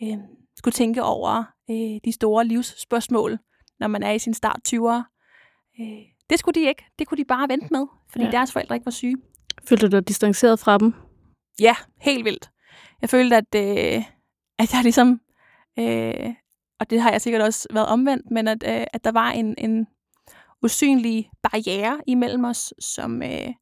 Øh, 0.03 0.17
skulle 0.57 0.73
tænke 0.73 1.03
over 1.03 1.43
øh, 1.69 1.99
de 2.05 2.11
store 2.11 2.45
livsspørgsmål, 2.45 3.39
når 3.79 3.87
man 3.87 4.03
er 4.03 4.11
i 4.11 4.19
sin 4.19 4.33
start 4.33 4.59
20'ere. 4.67 5.03
Øh, 5.81 6.15
det 6.29 6.39
skulle 6.39 6.61
de 6.61 6.67
ikke. 6.67 6.85
Det 6.99 7.07
kunne 7.07 7.17
de 7.17 7.25
bare 7.25 7.49
vente 7.49 7.67
med, 7.71 7.87
fordi 8.09 8.25
ja. 8.25 8.31
deres 8.31 8.51
forældre 8.51 8.75
ikke 8.75 8.85
var 8.85 8.91
syge. 8.91 9.17
Følte 9.67 9.87
du 9.87 9.95
dig 9.95 10.07
distanceret 10.07 10.59
fra 10.59 10.77
dem? 10.77 10.93
Ja, 11.59 11.75
helt 12.01 12.25
vildt. 12.25 12.49
Jeg 13.01 13.09
følte, 13.09 13.35
at, 13.35 13.55
øh, 13.55 14.03
at 14.59 14.73
jeg 14.73 14.83
ligesom, 14.83 15.21
øh, 15.79 16.33
og 16.79 16.89
det 16.89 17.01
har 17.01 17.11
jeg 17.11 17.21
sikkert 17.21 17.41
også 17.41 17.67
været 17.71 17.87
omvendt, 17.87 18.31
men 18.31 18.47
at, 18.47 18.63
øh, 18.67 18.85
at 18.93 19.03
der 19.03 19.11
var 19.11 19.31
en, 19.31 19.55
en 19.57 19.87
usynlig 20.63 21.29
barriere 21.43 22.01
imellem 22.07 22.45
os, 22.45 22.73
som, 22.79 23.23
øh, 23.23 23.53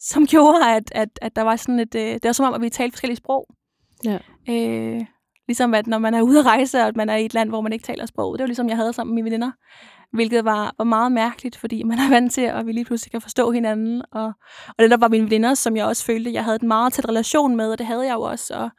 som 0.00 0.26
gjorde, 0.26 0.76
at, 0.76 0.92
at, 0.92 1.08
at 1.22 1.36
der 1.36 1.42
var 1.42 1.56
sådan 1.56 1.78
et, 1.78 1.94
øh, 1.94 2.12
det 2.14 2.24
var 2.24 2.32
som 2.32 2.46
om, 2.46 2.54
at 2.54 2.60
vi 2.60 2.70
talte 2.70 2.92
forskellige 2.92 3.16
sprog. 3.16 3.46
Ja. 4.04 4.18
Øh, 4.48 5.06
ligesom 5.50 5.74
at 5.74 5.86
når 5.86 5.98
man 5.98 6.14
er 6.14 6.22
ude 6.22 6.38
at 6.38 6.46
rejse, 6.46 6.78
og 6.78 6.86
at 6.86 6.96
man 6.96 7.08
er 7.08 7.16
i 7.16 7.24
et 7.24 7.34
land, 7.34 7.48
hvor 7.48 7.60
man 7.60 7.72
ikke 7.72 7.82
taler 7.82 8.06
sprog. 8.06 8.38
Det 8.38 8.42
var 8.42 8.46
ligesom, 8.46 8.68
jeg 8.68 8.76
havde 8.76 8.92
sammen 8.92 9.14
med 9.14 9.22
mine 9.22 9.30
veninder. 9.30 9.50
Hvilket 10.12 10.44
var, 10.44 10.74
var 10.78 10.84
meget 10.84 11.12
mærkeligt, 11.12 11.56
fordi 11.56 11.82
man 11.82 11.98
er 11.98 12.08
vant 12.10 12.32
til, 12.32 12.40
at 12.40 12.66
vi 12.66 12.72
lige 12.72 12.84
pludselig 12.84 13.10
kan 13.10 13.20
forstå 13.20 13.50
hinanden. 13.50 14.02
Og, 14.12 14.32
og 14.68 14.74
det 14.78 14.90
der 14.90 14.96
var 14.96 15.08
mine 15.08 15.24
veninder, 15.24 15.54
som 15.54 15.76
jeg 15.76 15.86
også 15.86 16.04
følte, 16.04 16.32
jeg 16.32 16.44
havde 16.44 16.58
en 16.62 16.68
meget 16.68 16.92
tæt 16.92 17.08
relation 17.08 17.56
med, 17.56 17.72
og 17.72 17.78
det 17.78 17.86
havde 17.86 18.06
jeg 18.06 18.14
jo 18.14 18.20
også. 18.20 18.54
Og, 18.54 18.70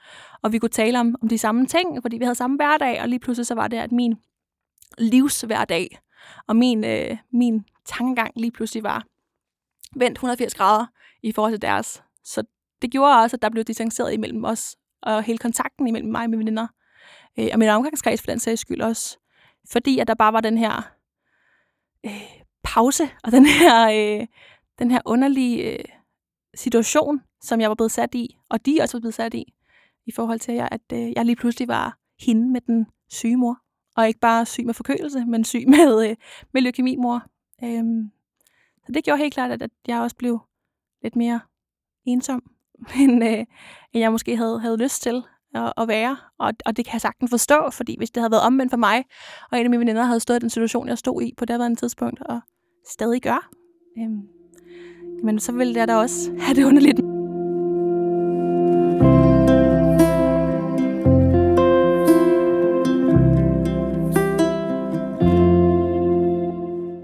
og 0.43 0.51
vi 0.51 0.57
kunne 0.59 0.69
tale 0.69 0.99
om, 0.99 1.15
om 1.21 1.27
de 1.27 1.37
samme 1.37 1.65
ting, 1.65 2.01
fordi 2.01 2.17
vi 2.17 2.23
havde 2.23 2.35
samme 2.35 2.55
hverdag, 2.55 3.01
og 3.01 3.09
lige 3.09 3.19
pludselig 3.19 3.45
så 3.45 3.55
var 3.55 3.67
det, 3.67 3.77
at 3.77 3.91
min 3.91 4.15
livshverdag 4.97 5.99
og 6.47 6.55
min, 6.55 6.83
øh, 6.83 7.17
min 7.33 7.65
tankegang 7.85 8.31
lige 8.35 8.51
pludselig 8.51 8.83
var 8.83 9.03
vendt 9.95 10.15
180 10.15 10.55
grader 10.55 10.85
i 11.23 11.31
forhold 11.31 11.53
til 11.53 11.61
deres. 11.61 12.03
Så 12.23 12.43
det 12.81 12.91
gjorde 12.91 13.21
også, 13.21 13.35
at 13.37 13.41
der 13.41 13.49
blev 13.49 13.63
distanceret 13.63 14.13
imellem 14.13 14.45
os, 14.45 14.75
og 15.01 15.23
hele 15.23 15.37
kontakten 15.37 15.87
imellem 15.87 16.11
mig 16.11 16.23
og 16.23 16.29
mine 16.29 16.39
veninder, 16.39 16.67
øh, 17.39 17.47
og 17.53 17.59
min 17.59 17.69
omgangskreds 17.69 18.21
for 18.21 18.31
den 18.31 18.39
sags 18.39 18.61
skyld 18.61 18.81
også. 18.81 19.17
Fordi 19.71 19.99
at 19.99 20.07
der 20.07 20.13
bare 20.13 20.33
var 20.33 20.41
den 20.41 20.57
her 20.57 20.81
øh, 22.05 22.41
pause, 22.63 23.03
og 23.23 23.31
den 23.31 23.45
her, 23.45 23.89
øh, 23.89 24.27
den 24.79 24.91
her 24.91 25.01
underlige 25.05 25.79
øh, 25.79 25.85
situation, 26.55 27.21
som 27.41 27.61
jeg 27.61 27.69
var 27.69 27.75
blevet 27.75 27.91
sat 27.91 28.15
i, 28.15 28.37
og 28.49 28.65
de 28.65 28.77
også 28.81 28.97
var 28.97 28.99
blevet 28.99 29.13
sat 29.13 29.33
i, 29.33 29.53
i 30.05 30.11
forhold 30.11 30.39
til, 30.39 30.51
at 30.71 30.81
øh, 30.93 31.11
jeg 31.15 31.25
lige 31.25 31.35
pludselig 31.35 31.67
var 31.67 31.97
hende 32.19 32.51
med 32.51 32.61
den 32.61 32.87
syge 33.09 33.37
mor. 33.37 33.57
Og 33.97 34.07
ikke 34.07 34.19
bare 34.19 34.45
syg 34.45 34.65
med 34.65 34.73
forkølelse, 34.73 35.25
men 35.25 35.43
syg 35.43 35.67
med, 35.77 36.09
øh, 36.09 36.15
med 36.53 36.61
leukemimor. 36.61 37.23
Øhm, 37.63 38.11
så 38.85 38.91
det 38.91 39.03
gjorde 39.03 39.17
helt 39.21 39.33
klart, 39.33 39.51
at, 39.51 39.61
at 39.61 39.71
jeg 39.87 40.01
også 40.01 40.15
blev 40.15 40.39
lidt 41.03 41.15
mere 41.15 41.39
ensom, 42.05 42.43
end, 43.01 43.23
øh, 43.23 43.45
end 43.93 44.01
jeg 44.01 44.11
måske 44.11 44.37
havde, 44.37 44.59
havde 44.59 44.77
lyst 44.77 45.01
til 45.01 45.23
at, 45.55 45.73
at 45.77 45.87
være. 45.87 46.17
Og, 46.39 46.53
og 46.65 46.77
det 46.77 46.85
kan 46.85 46.93
jeg 46.93 47.01
sagtens 47.01 47.29
forstå, 47.29 47.69
fordi 47.71 47.95
hvis 47.97 48.09
det 48.09 48.21
havde 48.21 48.31
været 48.31 48.43
omvendt 48.43 48.71
for 48.71 48.77
mig, 48.77 49.03
og 49.51 49.59
en 49.59 49.65
af 49.65 49.69
mine 49.69 49.79
veninder 49.79 50.03
havde 50.03 50.19
stået 50.19 50.37
i 50.37 50.39
den 50.39 50.49
situation, 50.49 50.87
jeg 50.87 50.97
stod 50.97 51.21
i 51.21 51.33
på 51.37 51.45
det 51.45 51.53
andet 51.53 51.79
tidspunkt, 51.79 52.21
og 52.21 52.41
stadig 52.87 53.21
gør, 53.21 53.49
øh, 53.97 54.09
men 55.23 55.39
så 55.39 55.51
ville 55.51 55.79
jeg 55.79 55.87
da 55.87 55.95
også 55.95 56.31
have 56.45 56.55
det 56.55 56.63
underligt. 56.63 57.01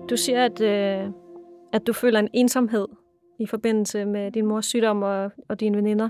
Du 0.09 0.17
siger, 0.17 0.45
at, 0.45 0.61
øh, 0.61 1.11
at 1.73 1.87
du 1.87 1.93
føler 1.93 2.19
en 2.19 2.29
ensomhed 2.33 2.87
i 3.39 3.45
forbindelse 3.45 4.05
med 4.05 4.31
din 4.31 4.45
mors 4.45 4.65
sygdom 4.65 5.03
og, 5.03 5.31
og 5.49 5.59
dine 5.59 5.77
veninder. 5.77 6.09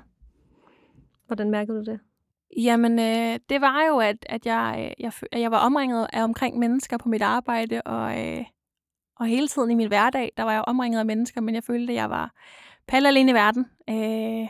Hvordan 1.28 1.52
mærkede 1.52 1.78
du 1.78 1.92
det? 1.92 2.00
Jamen, 2.58 3.00
øh, 3.00 3.40
det 3.50 3.62
var 3.62 3.86
jo, 3.88 4.00
at, 4.00 4.26
at 4.30 4.46
jeg, 4.46 4.96
jeg, 5.00 5.12
at 5.32 5.42
jeg 5.42 5.52
var 5.52 5.58
omringet 5.58 6.08
af 6.14 6.24
omkring 6.24 6.60
mennesker 6.60 6.98
på 6.98 7.10
mit 7.10 7.22
arbejde, 7.22 7.82
og, 7.82 8.28
øh, 8.28 8.46
og 9.20 9.26
hele 9.26 9.48
tiden 9.48 9.72
i 9.72 9.76
min 9.76 9.88
hverdag, 9.88 10.32
der 10.38 10.44
var 10.44 10.52
jeg 10.52 10.64
omringet 10.68 11.00
af 11.00 11.06
mennesker, 11.06 11.42
men 11.42 11.56
jeg 11.56 11.64
følte, 11.64 11.94
at 11.94 11.98
jeg 11.98 12.10
var 12.10 12.32
palle 12.88 13.08
alene 13.08 13.32
i 13.32 13.34
verden. 13.34 13.66
Øh, 13.90 14.50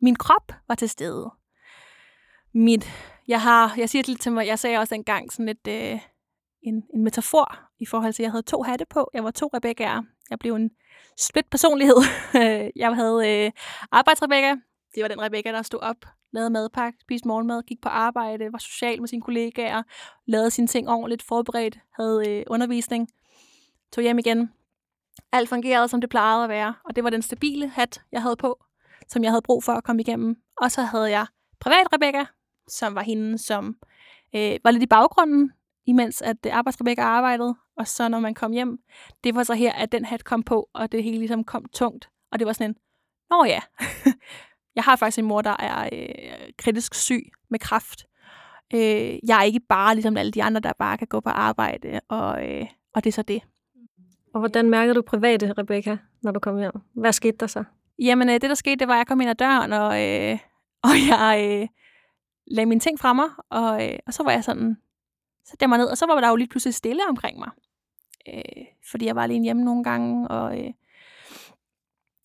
min 0.00 0.16
krop 0.16 0.52
var 0.68 0.74
til 0.74 0.88
stede. 0.88 1.30
Mit, 2.52 2.86
jeg 3.28 3.42
har, 3.42 3.74
jeg 3.76 3.88
siger 3.88 4.02
det 4.02 4.08
lidt 4.08 4.20
til 4.20 4.32
mig, 4.32 4.46
jeg 4.46 4.58
sagde 4.58 4.78
også 4.78 4.94
engang 4.94 5.32
sådan 5.32 5.46
lidt, 5.46 5.68
øh, 5.68 6.00
en, 6.62 6.84
en 6.94 7.04
metafor 7.04 7.58
i 7.78 7.86
forhold 7.86 8.12
til, 8.12 8.22
at 8.22 8.24
jeg 8.24 8.32
havde 8.32 8.42
to 8.42 8.62
hatte 8.62 8.86
på. 8.90 9.10
Jeg 9.14 9.24
var 9.24 9.30
to 9.30 9.50
Rebeccaer. 9.54 10.02
Jeg 10.30 10.38
blev 10.38 10.54
en 10.54 10.70
split 11.18 11.46
personlighed. 11.50 11.96
jeg 12.82 12.94
havde 12.94 13.28
øh, 13.28 13.52
arbejds-Rebecca. 13.92 14.56
Det 14.94 15.02
var 15.02 15.08
den 15.08 15.20
Rebecca, 15.20 15.52
der 15.52 15.62
stod 15.62 15.80
op, 15.80 15.96
lavede 16.32 16.50
madpakke, 16.50 16.98
spiste 17.00 17.28
morgenmad, 17.28 17.62
gik 17.62 17.80
på 17.80 17.88
arbejde, 17.88 18.52
var 18.52 18.58
social 18.58 19.00
med 19.00 19.08
sine 19.08 19.22
kollegaer, 19.22 19.82
lavede 20.26 20.50
sine 20.50 20.66
ting 20.66 20.88
ordentligt, 20.88 21.22
forberedt, 21.22 21.78
havde 21.96 22.28
øh, 22.28 22.44
undervisning, 22.46 23.08
tog 23.92 24.02
hjem 24.02 24.18
igen. 24.18 24.52
Alt 25.32 25.48
fungerede, 25.48 25.88
som 25.88 26.00
det 26.00 26.10
plejede 26.10 26.44
at 26.44 26.48
være, 26.48 26.74
og 26.84 26.96
det 26.96 27.04
var 27.04 27.10
den 27.10 27.22
stabile 27.22 27.68
hat, 27.68 28.00
jeg 28.12 28.22
havde 28.22 28.36
på, 28.36 28.64
som 29.08 29.22
jeg 29.22 29.30
havde 29.30 29.42
brug 29.42 29.64
for 29.64 29.72
at 29.72 29.84
komme 29.84 30.02
igennem. 30.02 30.36
Og 30.56 30.70
så 30.70 30.82
havde 30.82 31.10
jeg 31.10 31.26
privat 31.60 31.92
Rebecca, 31.92 32.24
som 32.68 32.94
var 32.94 33.02
hende, 33.02 33.38
som 33.38 33.76
øh, 34.34 34.56
var 34.64 34.70
lidt 34.70 34.82
i 34.82 34.86
baggrunden, 34.86 35.52
imens 35.86 36.22
at 36.22 36.46
arbejdsrebecca 36.46 37.02
arbejds-Rebecca 37.02 37.02
arbejdede, 37.02 37.54
og 37.78 37.88
så 37.88 38.08
når 38.08 38.20
man 38.20 38.34
kom 38.34 38.52
hjem, 38.52 38.78
det 39.24 39.34
var 39.34 39.42
så 39.42 39.54
her, 39.54 39.72
at 39.72 39.92
den 39.92 40.04
hat 40.04 40.24
kom 40.24 40.42
på, 40.42 40.68
og 40.72 40.92
det 40.92 41.02
hele 41.02 41.18
ligesom 41.18 41.44
kom 41.44 41.64
tungt, 41.72 42.10
og 42.32 42.38
det 42.38 42.46
var 42.46 42.52
sådan 42.52 42.70
en, 42.70 42.76
nå 43.30 43.44
ja, 43.44 43.60
jeg 44.76 44.84
har 44.84 44.96
faktisk 44.96 45.18
en 45.18 45.24
mor, 45.24 45.42
der 45.42 45.56
er 45.58 45.88
øh, 45.92 46.52
kritisk 46.58 46.94
syg 46.94 47.30
med 47.50 47.58
kræft. 47.58 48.06
Øh, 48.74 49.18
jeg 49.28 49.38
er 49.38 49.42
ikke 49.42 49.60
bare 49.60 49.94
ligesom 49.94 50.16
alle 50.16 50.32
de 50.32 50.42
andre, 50.42 50.60
der 50.60 50.72
bare 50.78 50.98
kan 50.98 51.06
gå 51.06 51.20
på 51.20 51.28
arbejde, 51.28 52.00
og, 52.08 52.50
øh, 52.50 52.66
og 52.94 53.04
det 53.04 53.10
er 53.10 53.12
så 53.12 53.22
det. 53.22 53.42
Og 54.34 54.40
hvordan 54.40 54.70
mærkede 54.70 54.94
du 54.94 55.02
private, 55.02 55.54
Rebecca, 55.58 55.98
når 56.22 56.32
du 56.32 56.40
kom 56.40 56.58
hjem? 56.58 56.72
Hvad 56.94 57.12
skete 57.12 57.36
der 57.40 57.46
så? 57.46 57.64
Jamen, 57.98 58.28
øh, 58.28 58.34
det 58.34 58.42
der 58.42 58.54
skete, 58.54 58.76
det 58.76 58.88
var, 58.88 58.94
at 58.94 58.98
jeg 58.98 59.06
kom 59.06 59.20
ind 59.20 59.30
ad 59.30 59.34
døren, 59.34 59.72
og, 59.72 60.04
øh, 60.04 60.38
og 60.88 60.90
jeg 61.08 61.46
øh, 61.50 61.68
lagde 62.46 62.66
mine 62.66 62.80
ting 62.80 63.00
fra 63.00 63.12
mig, 63.12 63.28
og, 63.50 63.86
øh, 63.86 63.98
og 64.06 64.14
så 64.14 64.22
var 64.22 64.30
jeg 64.30 64.44
sådan, 64.44 64.76
så 65.44 65.56
der 65.60 65.66
mig 65.66 65.78
ned, 65.78 65.86
og 65.86 65.98
så 65.98 66.06
var 66.06 66.20
der 66.20 66.28
jo 66.28 66.36
lige 66.36 66.48
pludselig 66.48 66.74
stille 66.74 67.02
omkring 67.08 67.38
mig. 67.38 67.50
Øh, 68.34 68.64
fordi 68.90 69.06
jeg 69.06 69.16
var 69.16 69.22
alene 69.22 69.44
hjemme 69.44 69.64
nogle 69.64 69.84
gange, 69.84 70.28
og, 70.28 70.58
øh, 70.60 70.70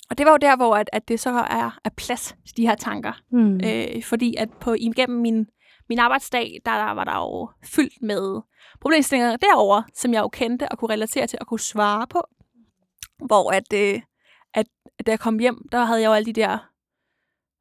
og 0.10 0.18
det 0.18 0.26
var 0.26 0.32
jo 0.32 0.38
der, 0.38 0.56
hvor 0.56 0.76
at, 0.76 0.90
at 0.94 1.08
det 1.08 1.20
så 1.20 1.30
er, 1.30 1.80
er 1.84 1.90
plads 1.98 2.36
til 2.46 2.58
de 2.58 2.68
her 2.68 2.76
tanker. 2.76 3.22
Hmm. 3.30 3.60
Øh, 3.66 4.04
fordi 4.04 4.36
at 4.36 4.50
på 4.62 4.74
igennem 4.74 5.22
min, 5.22 5.48
min 5.90 6.00
arbejdsdag, 6.00 6.62
der, 6.66 6.86
der 6.86 6.92
var 6.92 7.04
der 7.04 7.16
jo 7.16 7.50
fyldt 7.64 8.02
med 8.02 8.42
problemstillinger 8.82 9.38
derover, 9.38 9.82
som 9.94 10.14
jeg 10.14 10.22
jo 10.22 10.28
kendte 10.28 10.70
og 10.70 10.78
kunne 10.78 10.94
relatere 10.94 11.28
til 11.28 11.40
og 11.42 11.48
kunne 11.48 11.60
svare 11.60 12.08
på. 12.08 12.22
Hvor 13.26 13.52
at, 13.52 13.74
øh, 13.74 14.02
at, 14.54 14.66
at 15.00 15.06
da 15.06 15.12
jeg 15.12 15.20
kom 15.20 15.40
hjem, 15.40 15.68
der 15.72 15.86
havde 15.86 16.02
jeg 16.02 16.08
jo 16.08 16.14
alle 16.14 16.26
de 16.26 16.34
der, 16.34 16.70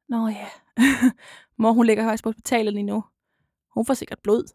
nå 0.09 0.27
ja, 0.27 0.47
mor 1.61 1.71
hun 1.71 1.85
ligger 1.85 2.03
højst 2.03 2.23
på 2.23 2.29
hospitalet 2.29 2.73
lige 2.73 2.83
nu. 2.83 3.03
Hun 3.73 3.85
får 3.85 3.93
sikkert 3.93 4.19
blod. 4.23 4.53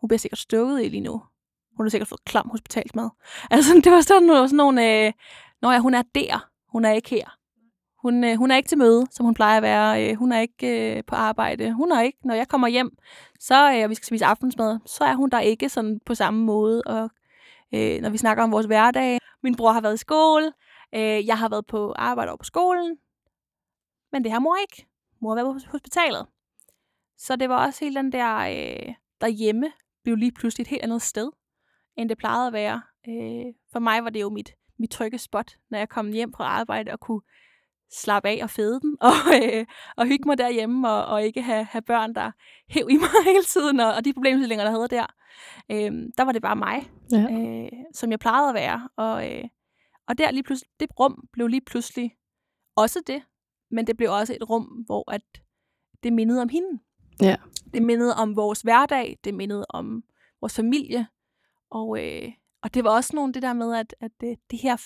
Hun 0.00 0.08
bliver 0.08 0.18
sikkert 0.18 0.38
stukket 0.38 0.82
i 0.82 0.88
lige 0.88 1.00
nu. 1.00 1.22
Hun 1.76 1.86
har 1.86 1.90
sikkert 1.90 2.08
fået 2.08 2.24
klam 2.24 2.48
hospitalsmad. 2.50 3.10
Altså, 3.50 3.80
det 3.84 3.92
var 3.92 4.00
sådan, 4.00 4.28
var 4.28 4.46
sådan 4.46 4.56
nogle, 4.56 5.06
øh, 5.06 5.12
nå 5.62 5.70
ja, 5.70 5.78
hun 5.78 5.94
er 5.94 6.02
der. 6.14 6.48
Hun 6.68 6.84
er 6.84 6.92
ikke 6.92 7.10
her. 7.10 7.36
Hun, 8.02 8.24
øh, 8.24 8.36
hun 8.36 8.50
er 8.50 8.56
ikke 8.56 8.68
til 8.68 8.78
møde, 8.78 9.06
som 9.10 9.24
hun 9.24 9.34
plejer 9.34 9.56
at 9.56 9.62
være. 9.62 10.10
Øh, 10.10 10.16
hun 10.16 10.32
er 10.32 10.40
ikke 10.40 10.96
øh, 10.96 11.04
på 11.06 11.14
arbejde. 11.14 11.72
Hun 11.72 11.92
er 11.92 12.00
ikke, 12.00 12.18
når 12.24 12.34
jeg 12.34 12.48
kommer 12.48 12.68
hjem, 12.68 12.90
så 13.40 13.72
øh, 13.72 13.84
og 13.84 13.90
vi 13.90 13.94
skal 13.94 14.06
spise 14.06 14.24
aftensmad, 14.24 14.78
så 14.86 15.04
er 15.04 15.14
hun 15.14 15.30
der 15.30 15.40
ikke 15.40 15.68
sådan 15.68 16.00
på 16.06 16.14
samme 16.14 16.44
måde. 16.44 16.82
Og 16.86 17.10
øh, 17.74 18.00
når 18.00 18.10
vi 18.10 18.18
snakker 18.18 18.44
om 18.44 18.52
vores 18.52 18.66
hverdag, 18.66 19.18
min 19.42 19.56
bror 19.56 19.72
har 19.72 19.80
været 19.80 19.94
i 19.94 19.96
skole, 19.96 20.52
øh, 20.94 21.26
jeg 21.26 21.38
har 21.38 21.48
været 21.48 21.66
på 21.66 21.94
arbejde 21.96 22.30
over 22.30 22.36
på 22.36 22.44
skolen, 22.44 22.96
men 24.12 24.24
det 24.24 24.32
har 24.32 24.38
mor 24.38 24.56
ikke. 24.60 24.86
Mor 25.20 25.30
har 25.30 25.42
været 25.42 25.62
på 25.64 25.70
hospitalet. 25.70 26.26
Så 27.18 27.36
det 27.36 27.48
var 27.48 27.66
også 27.66 27.84
helt 27.84 27.96
den 27.96 28.12
der 28.12 28.36
øh, 28.36 28.94
derhjemme 29.20 29.72
blev 30.04 30.16
lige 30.16 30.32
pludselig 30.32 30.64
et 30.64 30.68
helt 30.68 30.82
andet 30.82 31.02
sted, 31.02 31.30
end 31.96 32.08
det 32.08 32.18
plejede 32.18 32.46
at 32.46 32.52
være. 32.52 32.82
Øh, 33.08 33.54
for 33.72 33.78
mig 33.78 34.04
var 34.04 34.10
det 34.10 34.20
jo 34.20 34.30
mit, 34.30 34.50
mit 34.78 34.90
trygge 34.90 35.18
spot, 35.18 35.56
når 35.70 35.78
jeg 35.78 35.88
kom 35.88 36.12
hjem 36.12 36.32
fra 36.32 36.44
arbejde 36.44 36.92
og 36.92 37.00
kunne 37.00 37.20
slappe 37.92 38.28
af 38.28 38.40
og 38.42 38.50
fede 38.50 38.80
den, 38.80 38.96
og, 39.00 39.12
øh, 39.42 39.66
og 39.96 40.06
hygge 40.06 40.26
mig 40.26 40.38
derhjemme, 40.38 40.90
og, 40.90 41.06
og 41.06 41.24
ikke 41.24 41.42
have, 41.42 41.64
have 41.64 41.82
børn, 41.82 42.14
der 42.14 42.30
hæv 42.68 42.88
i 42.90 42.96
mig 42.96 43.24
hele 43.32 43.44
tiden, 43.44 43.80
og, 43.80 43.94
og 43.94 44.04
de 44.04 44.12
problemstillinger, 44.12 44.64
der 44.64 44.70
havde 44.70 44.88
der. 44.88 45.06
Øh, 45.70 45.92
der 46.18 46.22
var 46.22 46.32
det 46.32 46.42
bare 46.42 46.56
mig, 46.56 46.90
ja. 47.12 47.26
øh, 47.32 47.72
som 47.94 48.10
jeg 48.10 48.18
plejede 48.18 48.48
at 48.48 48.54
være. 48.54 48.88
Og, 48.96 49.32
øh, 49.32 49.44
og 50.08 50.18
der 50.18 50.30
lige 50.30 50.42
pludselig, 50.42 50.70
det 50.80 50.88
rum 51.00 51.28
blev 51.32 51.46
lige 51.46 51.64
pludselig 51.66 52.16
også 52.76 53.02
det, 53.06 53.22
men 53.70 53.86
det 53.86 53.96
blev 53.96 54.12
også 54.12 54.34
et 54.34 54.50
rum, 54.50 54.64
hvor 54.64 55.12
at 55.12 55.22
det 56.02 56.12
mindede 56.12 56.42
om 56.42 56.48
hende. 56.48 56.80
Ja. 57.22 57.36
Det 57.74 57.82
mindede 57.82 58.14
om 58.14 58.36
vores 58.36 58.60
hverdag, 58.60 59.18
det 59.24 59.34
mindede 59.34 59.66
om 59.68 60.04
vores 60.40 60.56
familie, 60.56 61.06
og, 61.74 62.04
øh, 62.04 62.32
og 62.62 62.74
det 62.74 62.84
var 62.84 62.90
også 62.90 63.16
nogle 63.16 63.32
det 63.32 63.42
der 63.42 63.52
med, 63.52 63.76
at, 63.76 63.94
at 64.00 64.10
det, 64.20 64.38
det, 64.50 64.58
her, 64.58 64.76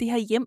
det 0.00 0.10
her 0.10 0.18
hjem, 0.18 0.46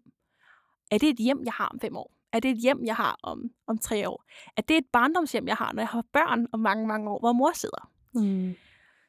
er 0.91 0.97
det 0.97 1.09
et 1.09 1.17
hjem, 1.17 1.43
jeg 1.45 1.53
har 1.53 1.67
om 1.67 1.79
fem 1.79 1.97
år? 1.97 2.11
Er 2.33 2.39
det 2.39 2.51
et 2.51 2.57
hjem, 2.57 2.85
jeg 2.85 2.95
har 2.95 3.19
om, 3.23 3.51
om 3.67 3.77
tre 3.77 4.09
år? 4.09 4.23
Er 4.57 4.61
det 4.61 4.77
et 4.77 4.85
barndomshjem, 4.93 5.47
jeg 5.47 5.55
har, 5.55 5.73
når 5.73 5.81
jeg 5.81 5.87
har 5.87 6.03
børn 6.13 6.47
om 6.51 6.59
mange, 6.59 6.87
mange 6.87 7.09
år, 7.09 7.19
hvor 7.19 7.33
mor 7.33 7.51
sidder? 7.53 7.91
Mm. 8.13 8.55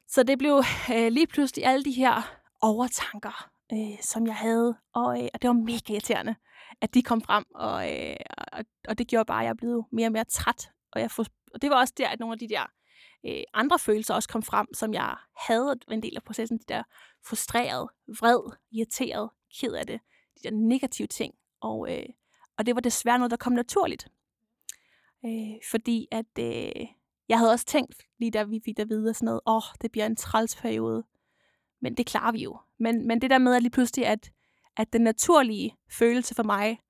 Så 0.08 0.22
det 0.22 0.38
blev 0.38 0.62
øh, 0.94 1.12
lige 1.12 1.26
pludselig 1.26 1.66
alle 1.66 1.84
de 1.84 1.92
her 1.92 2.38
overtanker, 2.60 3.50
øh, 3.72 3.98
som 4.00 4.26
jeg 4.26 4.36
havde, 4.36 4.76
og, 4.92 5.22
øh, 5.22 5.28
og 5.34 5.42
det 5.42 5.48
var 5.48 5.54
mega 5.54 5.92
irriterende, 5.92 6.34
at 6.80 6.94
de 6.94 7.02
kom 7.02 7.20
frem, 7.20 7.44
og, 7.54 7.92
øh, 7.92 8.16
og, 8.52 8.64
og 8.88 8.98
det 8.98 9.08
gjorde 9.08 9.24
bare, 9.24 9.40
at 9.40 9.46
jeg 9.46 9.56
blev 9.56 9.84
mere 9.92 10.08
og 10.08 10.12
mere 10.12 10.24
træt, 10.24 10.70
og, 10.92 11.00
jeg 11.00 11.10
for, 11.10 11.24
og 11.54 11.62
det 11.62 11.70
var 11.70 11.76
også 11.76 11.94
der, 11.96 12.08
at 12.08 12.20
nogle 12.20 12.32
af 12.32 12.38
de 12.38 12.48
der 12.48 12.66
øh, 13.26 13.42
andre 13.54 13.78
følelser 13.78 14.14
også 14.14 14.28
kom 14.28 14.42
frem, 14.42 14.74
som 14.74 14.94
jeg 14.94 15.16
havde 15.36 15.78
en 15.90 16.02
del 16.02 16.16
af 16.16 16.22
processen, 16.22 16.58
de 16.58 16.64
der 16.68 16.82
frustreret, 17.26 17.88
vred, 18.06 18.56
irriteret, 18.70 19.30
ked 19.60 19.72
af 19.72 19.86
det, 19.86 20.00
de 20.36 20.48
der 20.48 20.56
negative 20.56 21.08
ting, 21.08 21.34
og, 21.60 21.98
øh, 21.98 22.06
og 22.58 22.66
det 22.66 22.74
var 22.74 22.80
desværre 22.80 23.18
noget, 23.18 23.30
der 23.30 23.36
kom 23.36 23.52
naturligt. 23.52 24.08
Øh, 25.24 25.60
fordi 25.70 26.08
at 26.10 26.38
øh, 26.38 26.86
jeg 27.28 27.38
havde 27.38 27.52
også 27.52 27.66
tænkt, 27.66 28.02
lige 28.18 28.30
da 28.30 28.42
vi 28.42 28.60
fik 28.64 28.76
der 28.76 28.84
videre 28.84 29.14
sådan 29.14 29.24
noget, 29.24 29.40
åh, 29.46 29.56
oh, 29.56 29.62
det 29.82 29.92
bliver 29.92 30.06
en 30.06 30.16
træls 30.16 30.56
periode. 30.56 31.04
Men 31.80 31.96
det 31.96 32.06
klarer 32.06 32.32
vi 32.32 32.38
jo. 32.38 32.58
Men, 32.78 33.06
men 33.06 33.20
det 33.20 33.30
der 33.30 33.38
med 33.38 33.54
at 33.54 33.62
lige 33.62 33.70
pludselig, 33.70 34.06
at, 34.06 34.32
at 34.76 34.92
den 34.92 35.00
naturlige 35.00 35.76
følelse 35.90 36.34
for 36.34 36.42
mig, 36.42 36.80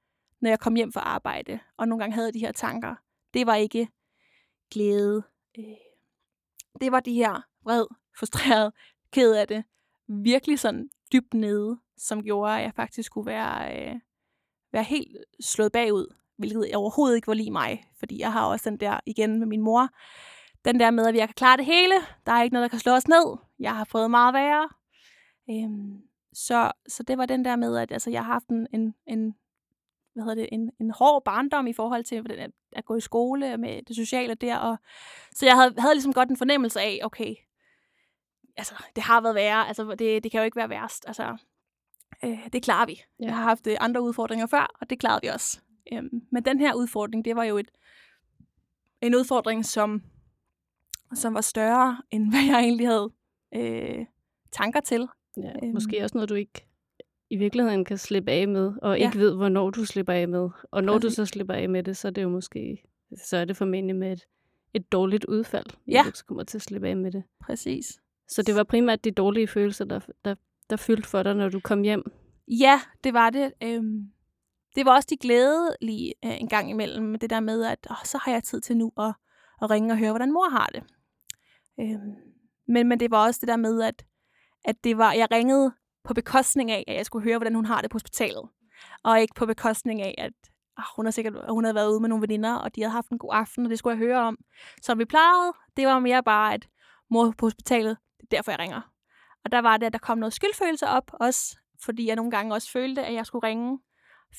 når 0.40 0.48
jeg 0.48 0.60
kom 0.60 0.74
hjem 0.74 0.92
fra 0.92 1.00
arbejde, 1.00 1.58
og 1.76 1.88
nogle 1.88 2.02
gange 2.02 2.14
havde 2.14 2.32
de 2.32 2.38
her 2.38 2.52
tanker, 2.52 2.94
det 3.34 3.46
var 3.46 3.54
ikke 3.54 3.88
glæde. 4.70 5.22
Øh, 5.58 5.64
det 6.82 6.92
var 6.92 7.00
de 7.00 7.14
her 7.14 7.42
vred, 7.64 7.86
frustreret, 8.18 8.72
ked 9.14 9.34
af 9.34 9.48
det, 9.48 9.64
virkelig 10.08 10.58
sådan 10.58 10.88
dybt 11.12 11.34
nede, 11.34 11.78
som 11.96 12.22
gjorde, 12.22 12.56
at 12.56 12.62
jeg 12.62 12.72
faktisk 12.76 13.12
kunne 13.12 13.26
være, 13.26 13.78
øh, 13.78 13.94
være 14.72 14.82
helt 14.82 15.16
slået 15.40 15.72
bagud, 15.72 16.14
hvilket 16.38 16.74
overhovedet 16.74 17.16
ikke 17.16 17.26
var 17.26 17.34
lige 17.34 17.50
mig, 17.50 17.84
fordi 17.98 18.20
jeg 18.20 18.32
har 18.32 18.46
også 18.46 18.70
den 18.70 18.80
der, 18.80 19.00
igen 19.06 19.38
med 19.38 19.46
min 19.46 19.62
mor, 19.62 19.88
den 20.64 20.80
der 20.80 20.90
med, 20.90 21.06
at 21.06 21.14
jeg 21.14 21.28
kan 21.28 21.34
klare 21.34 21.56
det 21.56 21.66
hele, 21.66 21.94
der 22.26 22.32
er 22.32 22.42
ikke 22.42 22.54
noget, 22.54 22.62
der 22.62 22.68
kan 22.68 22.78
slå 22.78 22.92
os 22.92 23.08
ned, 23.08 23.36
jeg 23.58 23.76
har 23.76 23.84
fået 23.84 24.10
meget 24.10 24.34
værre. 24.34 24.68
Øhm, 25.50 26.00
så, 26.32 26.72
så 26.88 27.02
det 27.02 27.18
var 27.18 27.26
den 27.26 27.44
der 27.44 27.56
med, 27.56 27.76
at 27.76 27.92
altså, 27.92 28.10
jeg 28.10 28.24
har 28.24 28.32
haft 28.32 28.48
en, 28.48 28.66
en, 28.72 28.94
en 29.06 29.34
hvad 30.14 30.24
hedder 30.24 30.34
det, 30.42 30.48
en, 30.52 30.70
en 30.80 30.90
hård 30.90 31.24
barndom 31.24 31.66
i 31.66 31.72
forhold 31.72 32.04
til 32.04 32.16
at, 32.16 32.50
at 32.72 32.84
gå 32.84 32.96
i 32.96 33.00
skole 33.00 33.56
med 33.56 33.82
det 33.82 33.96
sociale 33.96 34.34
der. 34.34 34.56
Og, 34.56 34.76
så 35.34 35.46
jeg 35.46 35.54
havde, 35.54 35.74
havde 35.78 35.94
ligesom 35.94 36.12
godt 36.12 36.28
en 36.28 36.36
fornemmelse 36.36 36.80
af, 36.80 37.00
okay, 37.02 37.34
altså, 38.56 38.74
det 38.96 39.02
har 39.02 39.20
været 39.20 39.34
værre, 39.34 39.68
altså, 39.68 39.94
det, 39.94 40.24
det 40.24 40.30
kan 40.30 40.40
jo 40.40 40.44
ikke 40.44 40.56
være 40.56 40.68
værst. 40.68 41.04
Altså, 41.06 41.36
øh, 42.24 42.48
det 42.52 42.62
klarer 42.62 42.86
vi. 42.86 43.02
Ja. 43.20 43.24
Jeg 43.24 43.36
har 43.36 43.42
haft 43.42 43.66
øh, 43.66 43.76
andre 43.80 44.02
udfordringer 44.02 44.46
før, 44.46 44.76
og 44.80 44.90
det 44.90 44.98
klarede 44.98 45.20
vi 45.22 45.28
også. 45.28 45.60
Øhm, 45.92 46.26
men 46.30 46.44
den 46.44 46.60
her 46.60 46.74
udfordring, 46.74 47.24
det 47.24 47.36
var 47.36 47.44
jo 47.44 47.58
et, 47.58 47.70
en 49.00 49.14
udfordring, 49.14 49.64
som, 49.64 50.02
som 51.14 51.34
var 51.34 51.40
større, 51.40 52.02
end 52.10 52.30
hvad 52.30 52.44
jeg 52.44 52.60
egentlig 52.60 52.88
havde 52.88 53.12
øh, 53.54 54.06
tanker 54.52 54.80
til. 54.80 55.08
Ja, 55.36 55.52
øhm. 55.62 55.72
Måske 55.72 56.02
også 56.02 56.16
noget, 56.16 56.28
du 56.28 56.34
ikke 56.34 56.66
i 57.32 57.36
virkeligheden 57.36 57.84
kan 57.84 57.98
slippe 57.98 58.32
af 58.32 58.48
med, 58.48 58.72
og 58.82 58.98
ja. 58.98 59.04
ikke 59.06 59.18
ved, 59.18 59.36
hvornår 59.36 59.70
du 59.70 59.84
slipper 59.84 60.12
af 60.12 60.28
med. 60.28 60.50
Og 60.70 60.84
når 60.84 60.98
Præcis. 60.98 61.16
du 61.16 61.22
så 61.22 61.26
slipper 61.26 61.54
af 61.54 61.68
med 61.68 61.82
det, 61.82 61.96
så 61.96 62.08
er 62.08 62.12
det 62.12 62.22
jo 62.22 62.28
måske, 62.28 62.82
så 63.24 63.36
er 63.36 63.44
det 63.44 63.56
formentlig 63.56 63.96
med 63.96 64.12
et, 64.12 64.24
et 64.74 64.92
dårligt 64.92 65.24
udfald, 65.24 65.66
ja. 65.88 66.02
du 66.06 66.10
kommer 66.26 66.44
til 66.44 66.58
at 66.58 66.62
slippe 66.62 66.88
af 66.88 66.96
med 66.96 67.12
det. 67.12 67.22
Præcis. 67.40 68.00
Så 68.28 68.42
det 68.42 68.54
var 68.54 68.62
primært 68.62 69.04
de 69.04 69.10
dårlige 69.10 69.46
følelser, 69.46 69.84
der, 69.84 70.00
der, 70.24 70.34
der 70.70 70.76
fyldte 70.76 71.08
for 71.08 71.22
dig, 71.22 71.34
når 71.34 71.48
du 71.48 71.60
kom 71.60 71.82
hjem? 71.82 72.12
Ja, 72.48 72.80
det 73.04 73.14
var 73.14 73.30
det. 73.30 73.52
Øhm, 73.62 74.06
det 74.76 74.86
var 74.86 74.94
også 74.94 75.08
de 75.10 75.16
glædelige 75.16 76.14
øh, 76.24 76.40
en 76.40 76.48
gang 76.48 76.70
imellem, 76.70 77.18
det 77.18 77.30
der 77.30 77.40
med, 77.40 77.64
at 77.64 77.86
åh, 77.90 77.96
så 78.04 78.18
har 78.24 78.32
jeg 78.32 78.44
tid 78.44 78.60
til 78.60 78.76
nu 78.76 78.92
at, 78.98 79.14
at 79.62 79.70
ringe 79.70 79.92
og 79.92 79.98
høre, 79.98 80.10
hvordan 80.10 80.32
mor 80.32 80.50
har 80.50 80.70
det. 80.74 80.82
Øhm, 81.80 82.14
men, 82.68 82.88
men 82.88 83.00
det 83.00 83.10
var 83.10 83.26
også 83.26 83.38
det 83.40 83.48
der 83.48 83.56
med, 83.56 83.82
at, 83.82 84.04
at 84.64 84.84
det 84.84 84.98
var, 84.98 85.12
jeg 85.12 85.28
ringede 85.30 85.72
på 86.04 86.14
bekostning 86.14 86.70
af, 86.70 86.84
at 86.88 86.96
jeg 86.96 87.06
skulle 87.06 87.24
høre, 87.24 87.38
hvordan 87.38 87.54
hun 87.54 87.64
har 87.64 87.80
det 87.80 87.90
på 87.90 87.94
hospitalet. 87.94 88.48
Og 89.04 89.20
ikke 89.20 89.34
på 89.34 89.46
bekostning 89.46 90.02
af, 90.02 90.14
at 90.18 90.32
oh, 90.78 90.84
hun 90.96 91.06
har 91.06 91.10
sikkert 91.10 91.34
hun 91.48 91.64
havde 91.64 91.74
været 91.74 91.90
ude 91.90 92.00
med 92.00 92.08
nogle 92.08 92.22
veninder, 92.22 92.54
og 92.54 92.74
de 92.74 92.80
havde 92.80 92.92
haft 92.92 93.10
en 93.10 93.18
god 93.18 93.30
aften, 93.32 93.64
og 93.66 93.70
det 93.70 93.78
skulle 93.78 93.98
jeg 93.98 94.06
høre 94.06 94.18
om. 94.20 94.38
Som 94.82 94.98
vi 94.98 95.04
plejede, 95.04 95.52
det 95.76 95.86
var 95.86 95.98
mere 95.98 96.22
bare, 96.22 96.54
at 96.54 96.68
mor 97.10 97.34
på 97.38 97.46
hospitalet, 97.46 97.96
det 98.20 98.22
er 98.22 98.36
derfor, 98.36 98.50
jeg 98.50 98.58
ringer. 98.58 98.80
Og 99.44 99.52
der 99.52 99.58
var 99.58 99.76
det, 99.76 99.86
at 99.86 99.92
der 99.92 99.98
kom 99.98 100.18
noget 100.18 100.32
skyldfølelse 100.32 100.86
op, 100.86 101.10
også 101.20 101.58
fordi 101.84 102.06
jeg 102.06 102.16
nogle 102.16 102.30
gange 102.30 102.54
også 102.54 102.70
følte, 102.70 103.04
at 103.04 103.14
jeg 103.14 103.26
skulle 103.26 103.48
ringe, 103.48 103.78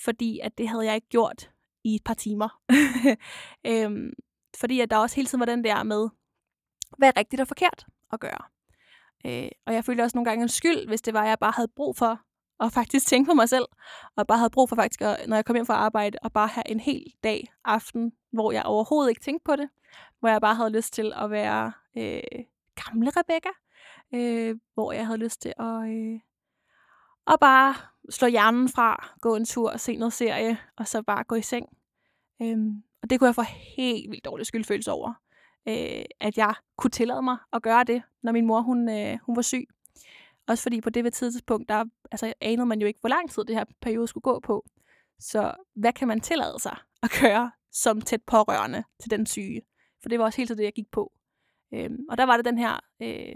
fordi 0.03 0.39
at 0.39 0.57
det 0.57 0.69
havde 0.69 0.85
jeg 0.85 0.95
ikke 0.95 1.09
gjort 1.09 1.51
i 1.83 1.95
et 1.95 2.03
par 2.03 2.13
timer. 2.13 2.49
øhm, 3.69 4.13
fordi 4.59 4.79
at 4.79 4.91
der 4.91 4.97
også 4.97 5.15
hele 5.15 5.27
tiden 5.27 5.39
var 5.39 5.45
den 5.45 5.63
der 5.63 5.83
med, 5.83 6.09
hvad 6.97 7.07
er 7.07 7.19
rigtigt 7.19 7.41
og 7.41 7.47
forkert 7.47 7.85
at 8.13 8.19
gøre. 8.19 8.41
Øh, 9.25 9.49
og 9.65 9.73
jeg 9.73 9.85
følte 9.85 10.01
også 10.01 10.17
nogle 10.17 10.29
gange 10.29 10.43
en 10.43 10.49
skyld, 10.49 10.87
hvis 10.87 11.01
det 11.01 11.13
var, 11.13 11.21
at 11.21 11.29
jeg 11.29 11.39
bare 11.39 11.53
havde 11.55 11.71
brug 11.75 11.97
for 11.97 12.19
at 12.59 12.73
faktisk 12.73 13.07
tænke 13.07 13.27
på 13.29 13.33
mig 13.33 13.49
selv, 13.49 13.65
og 14.15 14.27
bare 14.27 14.37
havde 14.37 14.49
brug 14.49 14.69
for 14.69 14.75
faktisk, 14.75 15.01
at, 15.01 15.17
når 15.27 15.37
jeg 15.37 15.45
kom 15.45 15.55
hjem 15.55 15.65
fra 15.65 15.73
arbejde, 15.73 16.17
at 16.23 16.33
bare 16.33 16.47
have 16.47 16.71
en 16.71 16.79
hel 16.79 17.13
dag, 17.23 17.53
aften, 17.65 18.13
hvor 18.31 18.51
jeg 18.51 18.63
overhovedet 18.63 19.09
ikke 19.09 19.21
tænkte 19.21 19.43
på 19.43 19.55
det, 19.55 19.69
hvor 20.19 20.29
jeg 20.29 20.41
bare 20.41 20.55
havde 20.55 20.69
lyst 20.69 20.93
til 20.93 21.13
at 21.15 21.31
være 21.31 21.71
øh, 21.97 22.21
gamle 22.85 23.09
Rebecca, 23.09 23.49
øh, 24.13 24.55
hvor 24.73 24.91
jeg 24.91 25.05
havde 25.05 25.19
lyst 25.19 25.41
til 25.41 25.53
at, 25.59 25.89
øh, 25.89 26.19
at 27.27 27.39
bare 27.41 27.75
slå 28.09 28.27
hjernen 28.27 28.69
fra, 28.69 29.09
gå 29.21 29.35
en 29.35 29.45
tur 29.45 29.71
og 29.71 29.79
se 29.79 29.95
noget 29.95 30.13
serie, 30.13 30.57
og 30.77 30.87
så 30.87 31.01
bare 31.01 31.23
gå 31.23 31.35
i 31.35 31.41
seng. 31.41 31.65
Øh, 32.41 32.57
og 33.01 33.09
det 33.09 33.19
kunne 33.19 33.27
jeg 33.27 33.35
få 33.35 33.45
helt 33.77 34.11
vildt 34.11 34.25
dårlig 34.25 34.45
skyldfølelse 34.45 34.91
over 34.91 35.13
øh, 35.67 36.05
at 36.19 36.37
jeg 36.37 36.55
kunne 36.77 36.91
tillade 36.91 37.21
mig 37.21 37.37
at 37.53 37.63
gøre 37.63 37.83
det, 37.83 38.03
når 38.23 38.31
min 38.31 38.45
mor 38.45 38.61
hun, 38.61 38.89
øh, 38.89 39.17
hun 39.25 39.35
var 39.35 39.41
syg. 39.41 39.67
Også 40.47 40.63
fordi 40.63 40.81
på 40.81 40.89
det 40.89 41.03
ved 41.03 41.11
tidspunkt, 41.11 41.69
der 41.69 41.85
altså, 42.11 42.33
anede 42.41 42.65
man 42.65 42.81
jo 42.81 42.87
ikke, 42.87 42.99
hvor 42.99 43.09
lang 43.09 43.31
tid 43.31 43.43
det 43.43 43.55
her 43.55 43.65
periode 43.81 44.07
skulle 44.07 44.21
gå 44.21 44.39
på. 44.39 44.65
Så 45.19 45.53
hvad 45.75 45.93
kan 45.93 46.07
man 46.07 46.21
tillade 46.21 46.59
sig 46.59 46.77
at 47.03 47.09
gøre 47.21 47.51
som 47.71 48.01
tæt 48.01 48.21
pårørende 48.23 48.83
til 48.99 49.11
den 49.11 49.25
syge? 49.25 49.61
For 50.01 50.09
det 50.09 50.19
var 50.19 50.25
også 50.25 50.37
helt 50.37 50.47
tiden 50.47 50.57
det, 50.57 50.65
jeg 50.65 50.73
gik 50.73 50.91
på. 50.91 51.13
Øhm, 51.73 52.05
og 52.09 52.17
der 52.17 52.23
var 52.23 52.35
det 52.35 52.45
den 52.45 52.57
her 52.57 52.79
øh, 53.01 53.35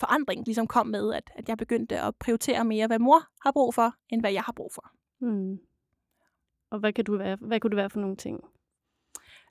forandring, 0.00 0.44
ligesom 0.44 0.66
kom 0.66 0.86
med, 0.86 1.14
at, 1.14 1.30
at 1.34 1.48
jeg 1.48 1.58
begyndte 1.58 2.00
at 2.00 2.16
prioritere 2.16 2.64
mere, 2.64 2.86
hvad 2.86 2.98
mor 2.98 3.20
har 3.44 3.52
brug 3.52 3.74
for, 3.74 3.94
end 4.08 4.20
hvad 4.20 4.32
jeg 4.32 4.42
har 4.42 4.52
brug 4.52 4.70
for. 4.74 4.90
Mm. 5.20 5.58
Og 6.70 6.78
hvad, 6.78 6.92
kan 6.92 7.04
du 7.04 7.16
være, 7.16 7.36
hvad 7.40 7.60
kunne 7.60 7.70
det 7.70 7.76
være 7.76 7.90
for 7.90 8.00
nogle 8.00 8.16
ting? 8.16 8.40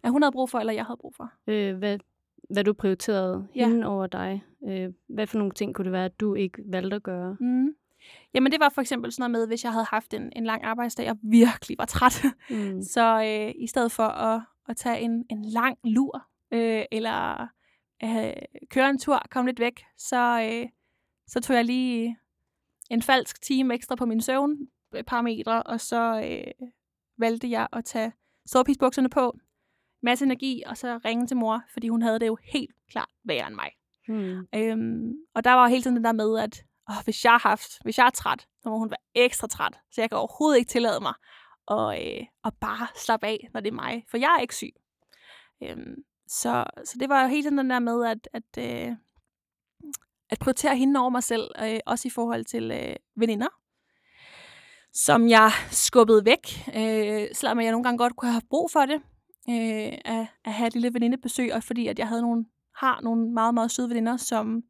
At 0.03 0.11
hun 0.11 0.21
havde 0.21 0.31
brug 0.31 0.49
for, 0.49 0.59
eller 0.59 0.73
jeg 0.73 0.85
havde 0.85 0.97
brug 1.01 1.15
for. 1.15 1.31
Øh, 1.47 1.77
hvad, 1.77 1.99
hvad 2.49 2.63
du 2.63 2.73
prioriterede 2.73 3.47
ja. 3.55 3.67
hende 3.67 3.87
over 3.87 4.07
dig. 4.07 4.43
Øh, 4.67 4.89
hvad 5.09 5.27
for 5.27 5.37
nogle 5.37 5.53
ting 5.53 5.75
kunne 5.75 5.85
det 5.85 5.91
være, 5.91 6.05
at 6.05 6.19
du 6.19 6.35
ikke 6.35 6.61
valgte 6.65 6.95
at 6.95 7.03
gøre? 7.03 7.37
Mm. 7.39 7.75
Jamen 8.33 8.51
det 8.51 8.59
var 8.59 8.69
for 8.69 8.81
eksempel 8.81 9.11
sådan 9.11 9.31
noget 9.31 9.41
med, 9.41 9.47
hvis 9.47 9.63
jeg 9.63 9.71
havde 9.71 9.85
haft 9.85 10.13
en, 10.13 10.31
en 10.35 10.45
lang 10.45 10.63
arbejdsdag, 10.63 11.11
og 11.11 11.17
virkelig 11.23 11.77
var 11.77 11.85
træt. 11.85 12.23
Mm. 12.49 12.81
så 12.93 13.21
øh, 13.23 13.63
i 13.63 13.67
stedet 13.67 13.91
for 13.91 14.03
at, 14.03 14.41
at 14.69 14.77
tage 14.77 14.99
en, 14.99 15.25
en 15.29 15.45
lang 15.45 15.77
lur, 15.83 16.27
øh, 16.51 16.85
eller 16.91 17.47
øh, 18.03 18.33
køre 18.69 18.89
en 18.89 18.99
tur, 18.99 19.21
komme 19.29 19.49
lidt 19.49 19.59
væk, 19.59 19.83
så, 19.97 20.49
øh, 20.51 20.69
så 21.27 21.39
tog 21.41 21.55
jeg 21.55 21.65
lige 21.65 22.17
en 22.89 23.01
falsk 23.01 23.41
time 23.41 23.73
ekstra 23.73 23.95
på 23.95 24.05
min 24.05 24.21
søvnparametre, 24.21 25.63
og 25.63 25.81
så 25.81 26.21
øh, 26.29 26.67
valgte 27.17 27.49
jeg 27.49 27.67
at 27.73 27.85
tage 27.85 28.11
ståpidsbukserne 28.45 29.09
på, 29.09 29.37
masse 30.03 30.25
energi, 30.25 30.63
og 30.65 30.77
så 30.77 30.99
ringe 31.05 31.27
til 31.27 31.37
mor, 31.37 31.63
fordi 31.73 31.87
hun 31.87 32.01
havde 32.01 32.19
det 32.19 32.27
jo 32.27 32.37
helt 32.43 32.75
klart 32.91 33.09
værre 33.23 33.47
end 33.47 33.55
mig. 33.55 33.69
Hmm. 34.07 34.47
Øhm, 34.55 35.13
og 35.35 35.43
der 35.43 35.51
var 35.51 35.67
hele 35.67 35.83
tiden 35.83 35.95
det 35.95 36.03
der 36.03 36.11
med, 36.11 36.39
at 36.39 36.63
åh, 36.89 37.03
hvis 37.03 37.25
jeg 37.25 37.31
har 37.31 37.49
haft, 37.49 37.83
hvis 37.83 37.97
jeg 37.97 38.05
er 38.05 38.09
træt, 38.09 38.47
så 38.61 38.69
må 38.69 38.77
hun 38.77 38.89
være 38.89 39.25
ekstra 39.25 39.47
træt, 39.47 39.79
så 39.91 40.01
jeg 40.01 40.09
kan 40.09 40.17
overhovedet 40.17 40.57
ikke 40.57 40.69
tillade 40.69 40.99
mig 40.99 41.13
at, 41.71 42.17
øh, 42.19 42.25
at 42.45 42.53
bare 42.61 42.87
slappe 42.95 43.27
af, 43.27 43.49
når 43.53 43.59
det 43.61 43.67
er 43.67 43.75
mig, 43.75 44.05
for 44.09 44.17
jeg 44.17 44.35
er 44.37 44.41
ikke 44.41 44.55
syg. 44.55 44.73
Øhm, 45.63 45.95
så, 46.27 46.63
så 46.85 46.97
det 46.99 47.09
var 47.09 47.21
jo 47.21 47.27
hele 47.27 47.43
tiden 47.43 47.57
den 47.57 47.69
der 47.69 47.79
med, 47.79 48.05
at, 48.05 48.29
at, 48.33 48.87
øh, 48.87 48.95
at 50.29 50.39
prioritere 50.39 50.75
hende 50.75 50.99
over 50.99 51.09
mig 51.09 51.23
selv, 51.23 51.51
øh, 51.63 51.79
også 51.85 52.07
i 52.07 52.11
forhold 52.11 52.45
til 52.45 52.71
øh, 52.71 52.95
veninder, 53.15 53.47
som 54.93 55.29
jeg 55.29 55.51
skubbede 55.71 56.25
væk, 56.25 56.69
øh, 56.75 57.27
selvom 57.33 57.59
jeg 57.59 57.71
nogle 57.71 57.83
gange 57.83 57.97
godt 57.97 58.15
kunne 58.15 58.31
have 58.31 58.41
brug 58.49 58.71
for 58.71 58.85
det, 58.85 59.01
øh, 59.49 59.97
at, 60.05 60.27
at 60.45 60.53
have 60.53 60.67
et 60.67 60.73
lille 60.73 60.93
venindebesøg, 60.93 61.53
og 61.53 61.63
fordi 61.63 61.87
at 61.87 61.99
jeg 61.99 62.07
havde 62.07 62.21
nogle, 62.21 62.45
har 62.75 63.01
nogle 63.01 63.31
meget, 63.31 63.53
meget 63.53 63.71
søde 63.71 63.89
veninder, 63.89 64.17
som, 64.17 64.63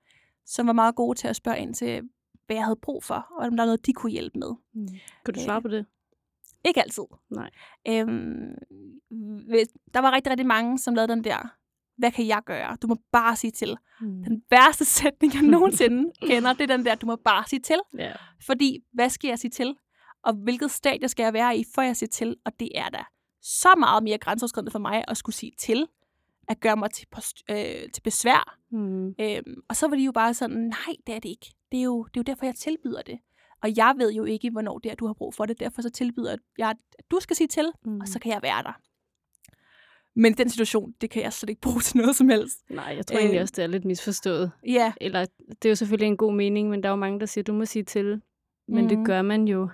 som 0.45 0.67
var 0.67 0.73
meget 0.73 0.95
gode 0.95 1.17
til 1.17 1.27
at 1.27 1.35
spørge 1.35 1.59
ind 1.59 1.73
til, 1.73 2.01
hvad 2.45 2.55
jeg 2.55 2.65
havde 2.65 2.79
brug 2.81 3.03
for, 3.03 3.27
og 3.31 3.45
om 3.45 3.51
der 3.51 3.63
var 3.63 3.65
noget, 3.65 3.85
de 3.85 3.93
kunne 3.93 4.11
hjælpe 4.11 4.39
med. 4.39 4.51
Mm. 4.73 4.87
Kan 5.25 5.33
du 5.33 5.39
svare 5.39 5.61
på 5.61 5.67
det? 5.67 5.85
Ikke 6.65 6.81
altid. 6.81 7.03
Nej. 7.29 7.49
Øhm, 7.87 8.55
der 9.93 9.99
var 9.99 10.11
rigtig, 10.11 10.31
rigtig 10.31 10.47
mange, 10.47 10.79
som 10.79 10.95
lavede 10.95 11.11
den 11.11 11.23
der, 11.23 11.57
hvad 11.97 12.11
kan 12.11 12.27
jeg 12.27 12.41
gøre? 12.45 12.77
Du 12.81 12.87
må 12.87 12.95
bare 13.11 13.35
sige 13.35 13.51
til. 13.51 13.77
Mm. 14.01 14.23
Den 14.23 14.43
værste 14.49 14.85
sætning, 14.99 15.33
jeg 15.33 15.41
nogensinde 15.41 16.11
kender, 16.29 16.53
det 16.53 16.71
er 16.71 16.77
den 16.77 16.85
der, 16.85 16.95
du 16.95 17.05
må 17.05 17.15
bare 17.15 17.43
sige 17.47 17.59
til. 17.59 17.79
Ja. 17.97 18.11
Fordi, 18.45 18.79
hvad 18.93 19.09
skal 19.09 19.27
jeg 19.27 19.39
sige 19.39 19.51
til? 19.51 19.75
Og 20.23 20.33
hvilket 20.33 20.71
stadie 20.71 21.07
skal 21.07 21.23
jeg 21.23 21.33
være 21.33 21.57
i, 21.57 21.63
før 21.75 21.81
jeg 21.81 21.95
siger 21.95 22.09
til? 22.09 22.35
Og 22.45 22.59
det 22.59 22.69
er 22.75 22.89
da 22.89 23.03
så 23.47 23.75
meget 23.79 24.03
mere 24.03 24.17
grænseoverskridende 24.17 24.71
for 24.71 24.79
mig 24.79 25.03
at 25.07 25.17
skulle 25.17 25.36
sige 25.36 25.51
til, 25.60 25.88
at 26.47 26.60
gøre 26.60 26.75
mig 26.77 26.91
til, 26.91 27.07
post, 27.12 27.43
øh, 27.49 27.57
til 27.93 28.01
besvær. 28.03 28.57
Mm. 28.71 29.07
Øhm, 29.07 29.62
og 29.69 29.75
så 29.75 29.88
var 29.88 29.95
de 29.95 30.03
jo 30.03 30.12
bare 30.12 30.33
sådan, 30.33 30.57
nej, 30.57 30.95
det 31.07 31.15
er 31.15 31.19
det 31.19 31.29
ikke. 31.29 31.53
Det 31.71 31.79
er, 31.79 31.83
jo, 31.83 32.03
det 32.03 32.17
er 32.17 32.21
jo 32.21 32.23
derfor, 32.23 32.45
jeg 32.45 32.55
tilbyder 32.55 33.01
det. 33.01 33.19
Og 33.63 33.77
jeg 33.77 33.95
ved 33.97 34.13
jo 34.13 34.23
ikke, 34.23 34.49
hvornår 34.51 34.77
det 34.79 34.91
er, 34.91 34.95
du 34.95 35.05
har 35.07 35.13
brug 35.13 35.33
for 35.33 35.45
det. 35.45 35.60
Derfor 35.60 35.81
så 35.81 35.89
tilbyder 35.89 36.36
jeg, 36.57 36.69
at 36.99 37.12
du 37.12 37.19
skal 37.19 37.36
sige 37.36 37.47
til, 37.47 37.71
Mm. 37.86 37.99
og 37.99 38.07
så 38.07 38.19
kan 38.19 38.31
jeg 38.31 38.39
være 38.43 38.63
der. 38.63 38.79
Men 40.15 40.33
den 40.33 40.49
situation, 40.49 40.93
det 41.01 41.10
kan 41.10 41.23
jeg 41.23 41.33
slet 41.33 41.49
ikke 41.49 41.62
bruge 41.62 41.79
til 41.81 41.97
noget 41.97 42.15
som 42.15 42.29
helst. 42.29 42.57
Nej, 42.69 42.93
jeg 42.97 43.05
tror 43.07 43.17
egentlig 43.17 43.38
Øh. 43.38 43.41
også, 43.41 43.53
det 43.57 43.63
er 43.63 43.67
lidt 43.67 43.86
misforstået. 43.86 44.51
Ja, 44.67 44.93
Eller, 45.01 45.25
det 45.49 45.65
er 45.65 45.69
jo 45.69 45.75
selvfølgelig 45.75 46.07
en 46.07 46.17
god 46.17 46.33
mening, 46.33 46.69
men 46.69 46.83
der 46.83 46.89
er 46.89 46.93
jo 46.93 46.95
mange, 46.95 47.19
der 47.19 47.25
siger, 47.25 47.43
du 47.43 47.53
må 47.53 47.65
sige 47.65 47.83
til. 47.83 48.21
Men 48.67 48.86
Mhm. 48.86 48.89
det 48.89 49.05
gør 49.05 49.21
man 49.21 49.47
jo 49.47 49.69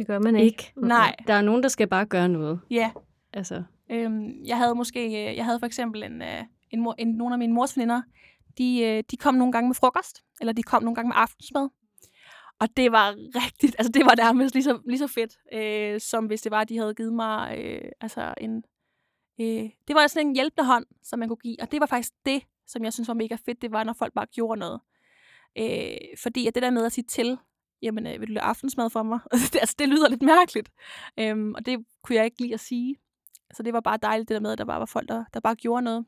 Det 0.00 0.06
gør 0.06 0.18
man 0.18 0.36
ikke. 0.36 0.46
ikke. 0.46 0.72
nej, 0.76 1.16
Der 1.26 1.34
er 1.34 1.42
nogen, 1.42 1.62
der 1.62 1.68
skal 1.68 1.88
bare 1.88 2.06
gøre 2.06 2.28
noget. 2.28 2.60
ja. 2.70 2.90
Altså, 3.32 3.62
Øhm, 3.90 4.44
jeg 4.44 4.56
havde 4.56 4.74
måske, 4.74 5.04
øh, 5.06 5.36
jeg 5.36 5.44
havde 5.44 5.58
for 5.58 5.66
eksempel 5.66 6.02
en, 6.02 6.22
øh, 6.22 6.42
en, 6.70 6.80
mor, 6.80 6.94
en 6.98 7.08
nogle 7.08 7.34
af 7.34 7.38
mine 7.38 7.52
mors 7.52 7.76
veninder, 7.76 8.02
de, 8.58 8.82
øh, 8.82 9.02
de 9.10 9.16
kom 9.16 9.34
nogle 9.34 9.52
gange 9.52 9.68
med 9.68 9.74
frokost, 9.74 10.22
eller 10.40 10.52
de 10.52 10.62
kom 10.62 10.82
nogle 10.82 10.94
gange 10.94 11.08
med 11.08 11.16
aftensmad. 11.16 11.68
Og 12.60 12.68
det 12.76 12.92
var 12.92 13.14
rigtigt, 13.44 13.76
altså 13.78 13.92
det 13.92 14.04
var 14.04 14.14
nærmest 14.16 14.54
lige 14.54 14.64
så, 14.64 14.80
lige 14.86 14.98
så 14.98 15.06
fedt, 15.06 15.36
øh, 15.52 16.00
som 16.00 16.26
hvis 16.26 16.42
det 16.42 16.52
var, 16.52 16.60
at 16.60 16.68
de 16.68 16.78
havde 16.78 16.94
givet 16.94 17.12
mig 17.12 17.58
øh, 17.58 17.90
altså 18.00 18.34
en, 18.40 18.64
øh, 19.40 19.70
det 19.88 19.94
var 19.94 20.06
sådan 20.06 20.26
en 20.26 20.34
hjælpende 20.34 20.66
hånd, 20.66 20.86
som 21.02 21.18
man 21.18 21.28
kunne 21.28 21.36
give. 21.36 21.56
Og 21.60 21.72
det 21.72 21.80
var 21.80 21.86
faktisk 21.86 22.12
det, 22.26 22.42
som 22.66 22.84
jeg 22.84 22.92
synes 22.92 23.08
var 23.08 23.14
mega 23.14 23.36
fedt, 23.46 23.62
det 23.62 23.72
var, 23.72 23.84
når 23.84 23.92
folk 23.92 24.12
bare 24.14 24.26
gjorde 24.26 24.58
noget. 24.60 24.80
Øh, 25.58 25.96
fordi 26.22 26.46
at 26.46 26.54
det 26.54 26.62
der 26.62 26.70
med 26.70 26.84
at 26.86 26.92
sige 26.92 27.04
til, 27.04 27.38
jamen, 27.82 28.06
øh, 28.06 28.20
vil 28.20 28.28
du 28.28 28.32
lave 28.32 28.42
aftensmad 28.42 28.90
for 28.90 29.02
mig? 29.02 29.20
det, 29.52 29.58
altså, 29.60 29.74
det 29.78 29.88
lyder 29.88 30.08
lidt 30.08 30.22
mærkeligt. 30.22 30.70
Øhm, 31.18 31.54
og 31.54 31.66
det 31.66 31.84
kunne 32.02 32.16
jeg 32.16 32.24
ikke 32.24 32.40
lide 32.40 32.54
at 32.54 32.60
sige. 32.60 32.96
Så 33.54 33.62
det 33.62 33.72
var 33.72 33.80
bare 33.80 33.98
dejligt, 34.02 34.28
det 34.28 34.34
der 34.34 34.40
med, 34.40 34.52
at 34.52 34.58
der 34.58 34.64
bare 34.64 34.80
var 34.80 34.86
folk, 34.86 35.08
der, 35.08 35.24
der 35.34 35.40
bare 35.40 35.54
gjorde 35.54 35.82
noget. 35.82 36.04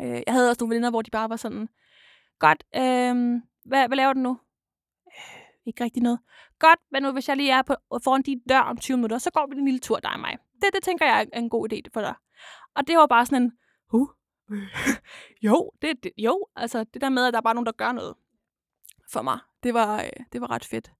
Øh, 0.00 0.22
jeg 0.26 0.34
havde 0.34 0.50
også 0.50 0.60
nogle 0.60 0.74
veninder, 0.74 0.90
hvor 0.90 1.02
de 1.02 1.10
bare 1.10 1.28
var 1.28 1.36
sådan, 1.36 1.68
godt, 2.38 2.64
øh, 2.76 3.40
hvad, 3.64 3.88
hvad 3.88 3.96
laver 3.96 4.12
du 4.12 4.20
nu? 4.20 4.38
Øh, 5.06 5.40
ikke 5.66 5.84
rigtig 5.84 6.02
noget. 6.02 6.18
Godt, 6.58 6.78
hvad 6.90 7.00
nu, 7.00 7.12
hvis 7.12 7.28
jeg 7.28 7.36
lige 7.36 7.52
er 7.52 7.62
på, 7.62 7.74
foran 8.04 8.22
din 8.22 8.40
dør 8.48 8.58
om 8.58 8.76
20 8.76 8.96
minutter, 8.96 9.18
så 9.18 9.30
går 9.30 9.46
vi 9.46 9.56
en 9.56 9.64
lille 9.64 9.80
tur, 9.80 9.98
dig 9.98 10.12
og 10.12 10.20
mig. 10.20 10.38
Det, 10.62 10.70
det 10.74 10.82
tænker 10.82 11.06
jeg 11.06 11.26
er 11.32 11.38
en 11.38 11.50
god 11.50 11.72
idé 11.72 11.80
for 11.92 12.00
dig. 12.00 12.14
Og 12.74 12.86
det 12.86 12.96
var 12.96 13.06
bare 13.06 13.26
sådan 13.26 13.42
en, 13.42 13.52
huh, 13.88 14.08
jo, 15.46 15.70
det, 15.82 16.04
det, 16.04 16.12
jo, 16.18 16.46
altså 16.56 16.84
det 16.84 17.00
der 17.00 17.08
med, 17.08 17.26
at 17.26 17.32
der 17.32 17.38
er 17.38 17.42
bare 17.42 17.54
nogen, 17.54 17.66
der 17.66 17.72
gør 17.72 17.92
noget 17.92 18.14
for 19.12 19.22
mig, 19.22 19.38
det 19.66 19.74
var, 19.74 20.00
øh, 20.02 20.10
det 20.32 20.40
var 20.40 20.50
ret 20.50 20.64
fedt. 20.64 20.92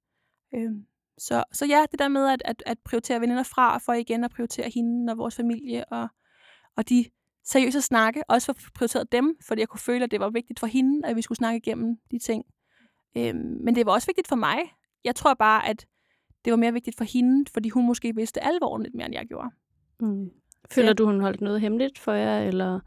Øh, 0.54 0.70
så, 1.18 1.44
så 1.52 1.66
ja, 1.66 1.84
det 1.90 1.98
der 1.98 2.08
med 2.08 2.28
at, 2.28 2.42
at, 2.44 2.62
at 2.66 2.78
prioritere 2.84 3.20
veninder 3.20 3.42
fra, 3.42 3.78
for 3.78 3.92
igen 3.92 4.24
at 4.24 4.30
prioritere 4.30 4.70
hende 4.74 5.10
og 5.12 5.18
vores 5.18 5.34
familie, 5.36 5.84
og, 5.92 6.08
og 6.76 6.88
de 6.88 7.04
seriøse 7.44 7.82
snakke, 7.82 8.22
også 8.30 8.46
for 8.46 8.70
prioriteret 8.74 9.12
dem, 9.12 9.36
fordi 9.42 9.60
jeg 9.60 9.68
kunne 9.68 9.80
føle, 9.80 10.04
at 10.04 10.10
det 10.10 10.20
var 10.20 10.30
vigtigt 10.30 10.60
for 10.60 10.66
hende, 10.66 11.08
at 11.08 11.16
vi 11.16 11.22
skulle 11.22 11.36
snakke 11.36 11.56
igennem 11.56 11.96
de 12.10 12.18
ting. 12.18 12.44
Øhm, 13.16 13.58
men 13.64 13.74
det 13.74 13.86
var 13.86 13.92
også 13.92 14.06
vigtigt 14.08 14.28
for 14.28 14.36
mig. 14.36 14.58
Jeg 15.04 15.14
tror 15.14 15.34
bare, 15.34 15.68
at 15.68 15.86
det 16.44 16.50
var 16.50 16.56
mere 16.56 16.72
vigtigt 16.72 16.96
for 16.96 17.04
hende, 17.04 17.50
fordi 17.52 17.68
hun 17.68 17.86
måske 17.86 18.14
vidste 18.14 18.44
alvoren 18.44 18.82
lidt 18.82 18.94
mere, 18.94 19.06
end 19.06 19.14
jeg 19.14 19.26
gjorde. 19.26 19.48
mm. 20.00 20.30
Føler 20.70 20.88
Ja. 20.88 20.92
du, 20.92 21.06
hun 21.06 21.20
holdt 21.20 21.40
noget 21.40 21.60
hemmeligt 21.60 21.98
for 21.98 22.12
jer, 22.12 22.38
eller 22.40 22.80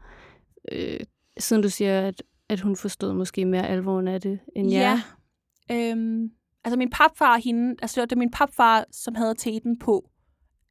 øh, 0.72 1.00
siden 1.38 1.62
du 1.62 1.68
siger, 1.68 2.00
at, 2.08 2.22
at 2.48 2.60
hun 2.60 2.76
forstod 2.76 3.12
måske 3.14 3.44
mere 3.44 3.68
alvoren 3.68 4.08
af 4.08 4.20
det 4.20 4.40
end 4.56 4.70
jer? 4.70 5.16
Øhm, 5.72 6.30
altså 6.64 6.78
min 6.78 6.90
papfar 6.90 7.34
og 7.34 7.42
hende, 7.42 7.76
altså 7.82 8.00
det 8.00 8.16
var 8.16 8.18
min 8.18 8.30
papfar, 8.30 8.84
som 8.90 9.14
havde 9.14 9.34
teten 9.34 9.78
på 9.78 10.10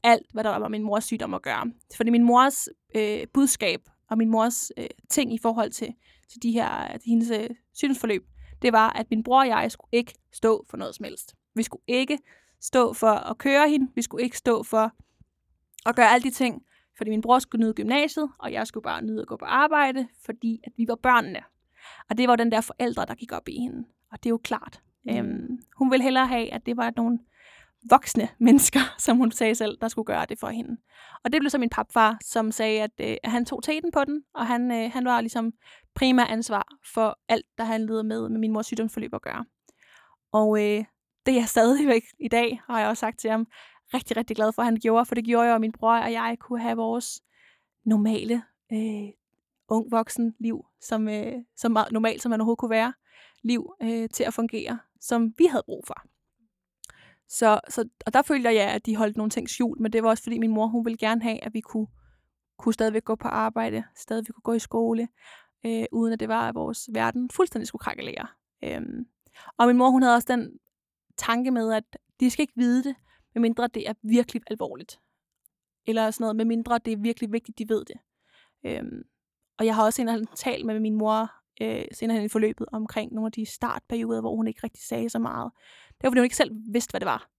alt, 0.03 0.31
hvad 0.33 0.43
der 0.43 0.49
var 0.49 0.59
med 0.59 0.69
min 0.69 0.83
mors 0.83 1.03
sygdom 1.03 1.33
at 1.33 1.41
gøre. 1.41 1.71
Fordi 1.95 2.09
min 2.09 2.23
mors 2.23 2.67
øh, 2.95 3.27
budskab 3.33 3.81
og 4.09 4.17
min 4.17 4.29
mors 4.29 4.71
øh, 4.77 4.87
ting 5.09 5.33
i 5.33 5.37
forhold 5.37 5.71
til, 5.71 5.93
til 6.31 6.43
de 6.43 6.51
her, 6.51 6.97
til 6.97 7.09
hendes 7.09 7.29
øh, 7.29 7.49
sygdomsforløb, 7.73 8.25
det 8.61 8.73
var, 8.73 8.89
at 8.89 9.05
min 9.09 9.23
bror 9.23 9.39
og 9.39 9.47
jeg 9.47 9.71
skulle 9.71 9.89
ikke 9.91 10.13
stå 10.33 10.65
for 10.69 10.77
noget 10.77 10.95
som 10.95 11.03
helst. 11.03 11.35
Vi 11.55 11.63
skulle 11.63 11.83
ikke 11.87 12.17
stå 12.61 12.93
for 12.93 13.11
at 13.11 13.37
køre 13.37 13.69
hende. 13.69 13.91
Vi 13.95 14.01
skulle 14.01 14.23
ikke 14.23 14.37
stå 14.37 14.63
for 14.63 14.91
at 15.85 15.95
gøre 15.95 16.09
alle 16.09 16.23
de 16.23 16.31
ting. 16.31 16.61
Fordi 16.97 17.09
min 17.09 17.21
bror 17.21 17.39
skulle 17.39 17.65
nyde 17.65 17.73
gymnasiet, 17.73 18.31
og 18.39 18.53
jeg 18.53 18.67
skulle 18.67 18.83
bare 18.83 19.01
nyde 19.01 19.21
at 19.21 19.27
gå 19.27 19.37
på 19.37 19.45
arbejde, 19.45 20.07
fordi 20.25 20.59
at 20.63 20.71
vi 20.77 20.87
var 20.87 20.95
børnene. 20.95 21.39
Og 22.09 22.17
det 22.17 22.27
var 22.27 22.35
den 22.35 22.51
der 22.51 22.61
forældre, 22.61 23.05
der 23.05 23.15
gik 23.15 23.31
op 23.31 23.49
i 23.49 23.59
hende. 23.59 23.85
Og 24.11 24.23
det 24.23 24.25
er 24.25 24.29
jo 24.29 24.37
klart. 24.37 24.81
Mm. 25.05 25.17
Øhm, 25.17 25.59
hun 25.77 25.91
ville 25.91 26.03
hellere 26.03 26.27
have, 26.27 26.53
at 26.53 26.65
det 26.65 26.77
var 26.77 26.93
nogle 26.95 27.19
voksne 27.89 28.29
mennesker, 28.39 28.79
som 28.97 29.17
hun 29.17 29.31
sagde 29.31 29.55
selv, 29.55 29.77
der 29.81 29.87
skulle 29.87 30.05
gøre 30.05 30.25
det 30.25 30.39
for 30.39 30.47
hende. 30.47 30.77
Og 31.23 31.33
det 31.33 31.41
blev 31.41 31.49
så 31.49 31.57
min 31.57 31.69
papfar, 31.69 32.17
som 32.21 32.51
sagde, 32.51 32.81
at, 32.81 32.91
øh, 32.99 33.15
han 33.23 33.45
tog 33.45 33.63
teten 33.63 33.91
på 33.91 34.03
den, 34.03 34.23
og 34.33 34.47
han, 34.47 34.71
øh, 34.71 34.91
han 34.91 35.05
var 35.05 35.21
ligesom 35.21 35.53
primær 35.95 36.25
ansvar 36.25 36.67
for 36.93 37.19
alt, 37.27 37.45
der 37.57 37.63
handlede 37.63 38.03
med, 38.03 38.29
med 38.29 38.39
min 38.39 38.51
mors 38.51 38.65
sygdomsforløb 38.65 39.13
at 39.13 39.21
gøre. 39.21 39.45
Og 40.31 40.59
øh, 40.59 40.85
det 41.25 41.31
er 41.31 41.39
jeg 41.39 41.49
stadigvæk 41.49 42.03
i 42.19 42.27
dag, 42.27 42.61
har 42.67 42.79
jeg 42.79 42.89
også 42.89 42.99
sagt 43.01 43.19
til 43.19 43.29
ham, 43.29 43.47
rigtig, 43.93 44.17
rigtig 44.17 44.35
glad 44.35 44.53
for, 44.53 44.61
at 44.61 44.65
han 44.65 44.77
gjorde, 44.81 45.05
for 45.05 45.15
det 45.15 45.25
gjorde 45.25 45.47
jo, 45.47 45.55
at 45.55 45.61
min 45.61 45.71
bror 45.71 45.97
og 45.97 46.11
jeg 46.11 46.37
kunne 46.39 46.61
have 46.61 46.77
vores 46.77 47.21
normale 47.85 48.43
øh, 48.73 49.09
ung 49.69 49.91
voksen 49.91 50.35
liv, 50.39 50.65
som, 50.81 51.09
øh, 51.09 51.33
som 51.57 51.77
normalt, 51.91 52.21
som 52.21 52.29
man 52.29 52.41
overhovedet 52.41 52.59
kunne 52.59 52.69
være, 52.69 52.93
liv 53.43 53.73
øh, 53.81 54.09
til 54.09 54.23
at 54.23 54.33
fungere, 54.33 54.79
som 54.99 55.33
vi 55.37 55.45
havde 55.45 55.63
brug 55.65 55.83
for. 55.87 56.01
Så, 57.27 57.59
så, 57.69 57.89
og 58.05 58.13
der 58.13 58.21
følte 58.21 58.49
jeg, 58.49 58.71
at 58.71 58.85
de 58.85 58.95
holdt 58.95 59.17
nogle 59.17 59.29
ting 59.29 59.49
skjult, 59.49 59.79
men 59.79 59.93
det 59.93 60.03
var 60.03 60.09
også 60.09 60.23
fordi 60.23 60.37
min 60.37 60.51
mor, 60.51 60.67
hun 60.67 60.85
ville 60.85 60.97
gerne 60.97 61.21
have, 61.21 61.43
at 61.43 61.53
vi 61.53 61.61
kunne, 61.61 61.87
kunne 62.57 62.73
stadigvæk 62.73 63.03
gå 63.03 63.15
på 63.15 63.27
arbejde, 63.27 63.83
stadigvæk 63.95 64.33
kunne 64.33 64.41
gå 64.41 64.53
i 64.53 64.59
skole, 64.59 65.07
øh, 65.65 65.85
uden 65.91 66.13
at 66.13 66.19
det 66.19 66.27
var, 66.27 66.49
at 66.49 66.55
vores 66.55 66.89
verden 66.93 67.29
fuldstændig 67.29 67.67
skulle 67.67 67.79
krakelere. 67.79 68.27
Øhm, 68.63 69.05
og 69.57 69.67
min 69.67 69.77
mor, 69.77 69.89
hun 69.89 70.01
havde 70.01 70.15
også 70.15 70.27
den 70.31 70.59
tanke 71.17 71.51
med, 71.51 71.73
at 71.73 71.83
de 72.19 72.29
skal 72.29 72.43
ikke 72.43 72.53
vide 72.55 72.83
det, 72.83 72.95
medmindre 73.35 73.67
det 73.67 73.89
er 73.89 73.93
virkelig 74.03 74.41
alvorligt. 74.47 74.99
Eller 75.87 76.11
sådan 76.11 76.23
noget, 76.23 76.35
medmindre 76.35 76.77
det 76.77 76.93
er 76.93 76.97
virkelig 76.97 77.31
vigtigt, 77.31 77.59
de 77.59 77.69
ved 77.69 77.85
det. 77.85 77.95
Øhm, 78.63 79.03
og 79.57 79.65
jeg 79.65 79.75
har 79.75 79.83
også 79.83 80.01
en 80.01 80.27
talt 80.35 80.65
med 80.65 80.79
min 80.79 80.95
mor 80.95 81.31
øh, 81.61 81.81
senere 81.93 82.17
hen 82.17 82.25
i 82.25 82.29
forløbet 82.29 82.67
omkring 82.71 83.13
nogle 83.13 83.25
af 83.25 83.31
de 83.31 83.45
startperioder, 83.45 84.21
hvor 84.21 84.35
hun 84.35 84.47
ikke 84.47 84.59
rigtig 84.63 84.83
sagde 84.83 85.09
så 85.09 85.19
meget. 85.19 85.51
Det 85.87 86.03
var, 86.03 86.09
fordi 86.09 86.19
hun 86.19 86.23
ikke 86.23 86.35
selv 86.35 86.51
vidste, 86.71 86.91
hvad 86.91 86.99
det 86.99 87.05
var. 87.05 87.29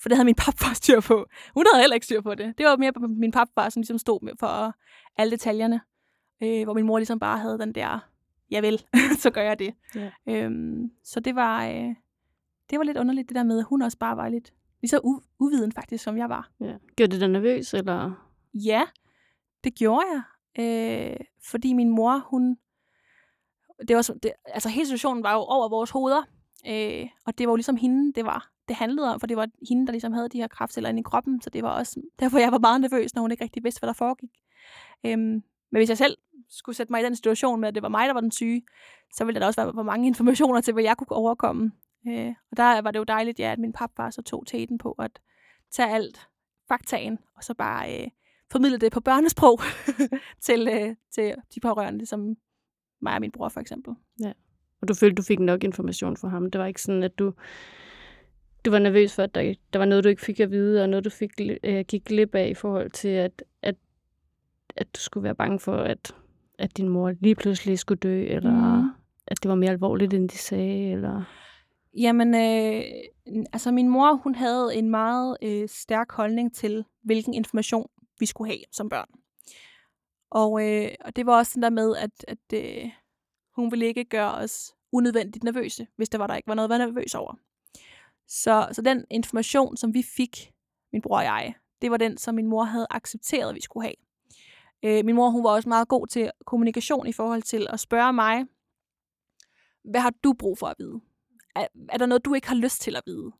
For 0.00 0.08
det 0.08 0.16
havde 0.16 0.24
min 0.24 0.34
papfar 0.34 0.74
styr 0.82 1.00
på. 1.00 1.26
Hun 1.54 1.64
havde 1.72 1.82
heller 1.82 1.94
ikke 1.94 2.06
styr 2.06 2.20
på 2.20 2.34
det. 2.34 2.58
Det 2.58 2.66
var 2.66 2.76
mere 2.76 2.92
min 3.08 3.32
papfar, 3.32 3.68
som 3.68 3.80
ligesom 3.80 3.98
stod 3.98 4.18
med 4.22 4.32
for 4.40 4.74
alle 5.16 5.30
detaljerne. 5.30 5.80
Øh, 6.42 6.64
hvor 6.64 6.74
min 6.74 6.86
mor 6.86 6.98
ligesom 6.98 7.18
bare 7.18 7.38
havde 7.38 7.58
den 7.58 7.72
der, 7.74 8.08
jeg 8.50 8.62
vil, 8.62 8.84
så 9.22 9.30
gør 9.30 9.42
jeg 9.42 9.58
det. 9.58 9.74
Ja. 9.94 10.10
Øhm, 10.28 10.90
så 11.04 11.20
det 11.20 11.34
var, 11.34 11.66
øh, 11.66 11.94
det 12.70 12.78
var 12.78 12.82
lidt 12.82 12.98
underligt, 12.98 13.28
det 13.28 13.34
der 13.34 13.42
med, 13.44 13.58
at 13.58 13.64
hun 13.64 13.82
også 13.82 13.98
bare 13.98 14.16
var 14.16 14.28
lidt 14.28 14.52
lige 14.82 14.88
så 14.88 14.96
u- 14.98 15.36
uviden 15.38 15.72
faktisk, 15.72 16.04
som 16.04 16.16
jeg 16.18 16.28
var. 16.28 16.50
Ja. 16.60 16.74
Gjorde 16.96 17.12
det 17.12 17.20
dig 17.20 17.28
nervøs, 17.28 17.74
eller? 17.74 18.26
Ja, 18.54 18.82
det 19.64 19.74
gjorde 19.74 20.04
jeg. 20.12 20.22
Øh, 20.58 21.16
fordi 21.50 21.72
min 21.72 21.88
mor, 21.90 22.26
hun... 22.30 22.56
Det 23.88 23.96
var, 23.96 24.02
så- 24.02 24.18
det, 24.22 24.32
altså 24.46 24.68
hele 24.68 24.86
situationen 24.86 25.22
var 25.22 25.32
jo 25.32 25.38
over 25.38 25.68
vores 25.68 25.90
hoveder. 25.90 26.22
Øh, 26.68 27.08
og 27.26 27.38
det 27.38 27.46
var 27.46 27.52
jo 27.52 27.56
ligesom 27.56 27.76
hende, 27.76 28.12
det 28.12 28.24
var. 28.24 28.50
Det 28.68 28.76
handlede 28.76 29.14
om, 29.14 29.20
for 29.20 29.26
det 29.26 29.36
var 29.36 29.48
hende, 29.68 29.86
der 29.86 29.92
ligesom 29.92 30.12
havde 30.12 30.28
de 30.28 30.38
her 30.38 30.48
kraftceller 30.48 30.90
inde 30.90 31.00
i 31.00 31.02
kroppen. 31.02 31.40
Så 31.42 31.50
det 31.50 31.62
var 31.62 31.70
også 31.78 32.00
derfor, 32.18 32.38
jeg 32.38 32.52
var 32.52 32.58
meget 32.58 32.80
nervøs, 32.80 33.14
når 33.14 33.22
hun 33.22 33.30
ikke 33.30 33.44
rigtig 33.44 33.64
vidste, 33.64 33.78
hvad 33.80 33.86
der 33.86 33.92
foregik. 33.94 34.30
Øhm, 35.06 35.20
men 35.72 35.78
hvis 35.78 35.88
jeg 35.88 35.98
selv 35.98 36.16
skulle 36.48 36.76
sætte 36.76 36.92
mig 36.92 37.00
i 37.00 37.04
den 37.04 37.16
situation 37.16 37.60
med, 37.60 37.68
at 37.68 37.74
det 37.74 37.82
var 37.82 37.88
mig, 37.88 38.06
der 38.08 38.12
var 38.14 38.20
den 38.20 38.30
syge, 38.32 38.62
så 39.14 39.24
ville 39.24 39.34
der 39.34 39.40
da 39.40 39.46
også 39.46 39.62
være 39.64 39.72
for 39.74 39.82
mange 39.82 40.06
informationer 40.12 40.60
til, 40.60 40.72
hvad 40.74 40.82
jeg 40.82 40.96
kunne 40.96 41.12
overkomme. 41.16 41.72
Øh, 42.08 42.34
og 42.50 42.56
der 42.56 42.80
var 42.82 42.90
det 42.90 42.98
jo 42.98 43.04
dejligt, 43.04 43.38
ja, 43.40 43.52
at 43.52 43.58
min 43.58 43.72
papfar 43.72 44.10
så 44.10 44.22
tog 44.22 44.46
teten 44.46 44.78
på 44.78 44.92
at 44.92 45.20
tage 45.72 45.90
alt 45.90 46.28
faktaen, 46.68 47.18
og 47.36 47.44
så 47.44 47.54
bare 47.54 48.00
øh, 48.02 48.08
formidle 48.52 48.78
det 48.78 48.92
på 48.92 49.00
børnesprog 49.00 49.60
til, 50.46 50.68
øh, 50.68 50.96
til 51.14 51.34
de 51.54 51.60
pårørende, 51.60 52.06
som 52.06 52.36
mig 53.02 53.14
og 53.14 53.20
min 53.20 53.30
bror 53.30 53.48
for 53.48 53.60
eksempel. 53.60 53.94
Og 54.82 54.88
du 54.88 54.94
følte, 54.94 55.14
du 55.14 55.22
fik 55.22 55.38
nok 55.38 55.64
information 55.64 56.16
fra 56.16 56.28
ham. 56.28 56.50
Det 56.50 56.58
var 56.58 56.66
ikke 56.66 56.82
sådan, 56.82 57.02
at 57.02 57.18
du, 57.18 57.32
du 58.64 58.70
var 58.70 58.78
nervøs 58.78 59.14
for, 59.14 59.22
at 59.22 59.34
der, 59.34 59.54
der 59.72 59.78
var 59.78 59.86
noget, 59.86 60.04
du 60.04 60.08
ikke 60.08 60.22
fik 60.22 60.40
at 60.40 60.50
vide, 60.50 60.82
og 60.82 60.88
noget, 60.88 61.04
du 61.04 61.10
fik, 61.10 61.30
øh, 61.64 61.84
gik 61.88 62.04
glip 62.04 62.34
af 62.34 62.48
i 62.48 62.54
forhold 62.54 62.90
til, 62.90 63.08
at, 63.08 63.44
at, 63.62 63.74
at 64.76 64.86
du 64.94 65.00
skulle 65.00 65.24
være 65.24 65.34
bange 65.34 65.58
for, 65.58 65.76
at, 65.76 66.14
at 66.58 66.76
din 66.76 66.88
mor 66.88 67.12
lige 67.20 67.34
pludselig 67.34 67.78
skulle 67.78 67.98
dø, 67.98 68.22
eller 68.22 68.80
mm. 68.82 68.88
at 69.26 69.42
det 69.42 69.48
var 69.48 69.54
mere 69.54 69.70
alvorligt, 69.70 70.14
end 70.14 70.28
de 70.28 70.38
sagde, 70.38 70.92
eller... 70.92 71.22
Jamen, 71.96 72.34
øh, 72.34 72.82
altså 73.52 73.70
min 73.70 73.88
mor, 73.88 74.14
hun 74.14 74.34
havde 74.34 74.74
en 74.74 74.90
meget 74.90 75.36
øh, 75.42 75.68
stærk 75.68 76.12
holdning 76.12 76.54
til, 76.54 76.84
hvilken 77.02 77.34
information 77.34 77.86
vi 78.20 78.26
skulle 78.26 78.50
have 78.50 78.60
som 78.72 78.88
børn. 78.88 79.08
Og, 80.30 80.68
øh, 80.68 80.90
og 81.00 81.16
det 81.16 81.26
var 81.26 81.36
også 81.36 81.52
sådan 81.52 81.62
der 81.62 81.70
med, 81.70 81.96
at, 81.96 82.24
at 82.28 82.38
øh, 82.54 82.90
hun 83.56 83.70
ville 83.70 83.86
ikke 83.86 84.04
gøre 84.04 84.34
os 84.34 84.74
unødvendigt 84.92 85.44
nervøse, 85.44 85.86
hvis 85.96 86.08
der 86.08 86.18
var 86.18 86.26
der 86.26 86.36
ikke 86.36 86.48
var 86.48 86.54
noget 86.54 86.66
at 86.66 86.70
være 86.70 86.86
nervøs 86.86 87.14
over. 87.14 87.34
Så, 88.28 88.68
så 88.72 88.82
den 88.82 89.04
information, 89.10 89.76
som 89.76 89.94
vi 89.94 90.02
fik, 90.02 90.52
min 90.92 91.02
bror 91.02 91.16
og 91.16 91.24
jeg, 91.24 91.54
det 91.82 91.90
var 91.90 91.96
den, 91.96 92.18
som 92.18 92.34
min 92.34 92.46
mor 92.46 92.64
havde 92.64 92.86
accepteret, 92.90 93.48
at 93.48 93.54
vi 93.54 93.60
skulle 93.60 93.84
have. 93.86 93.94
Øh, 94.82 95.04
min 95.04 95.14
mor 95.14 95.30
hun 95.30 95.44
var 95.44 95.50
også 95.50 95.68
meget 95.68 95.88
god 95.88 96.06
til 96.06 96.30
kommunikation 96.46 97.06
i 97.06 97.12
forhold 97.12 97.42
til 97.42 97.66
at 97.70 97.80
spørge 97.80 98.12
mig, 98.12 98.44
hvad 99.84 100.00
har 100.00 100.12
du 100.24 100.32
brug 100.32 100.58
for 100.58 100.66
at 100.66 100.76
vide? 100.78 101.00
Er, 101.56 101.66
er 101.88 101.98
der 101.98 102.06
noget, 102.06 102.24
du 102.24 102.34
ikke 102.34 102.48
har 102.48 102.54
lyst 102.54 102.80
til 102.80 102.96
at 102.96 103.02
vide? 103.06 103.32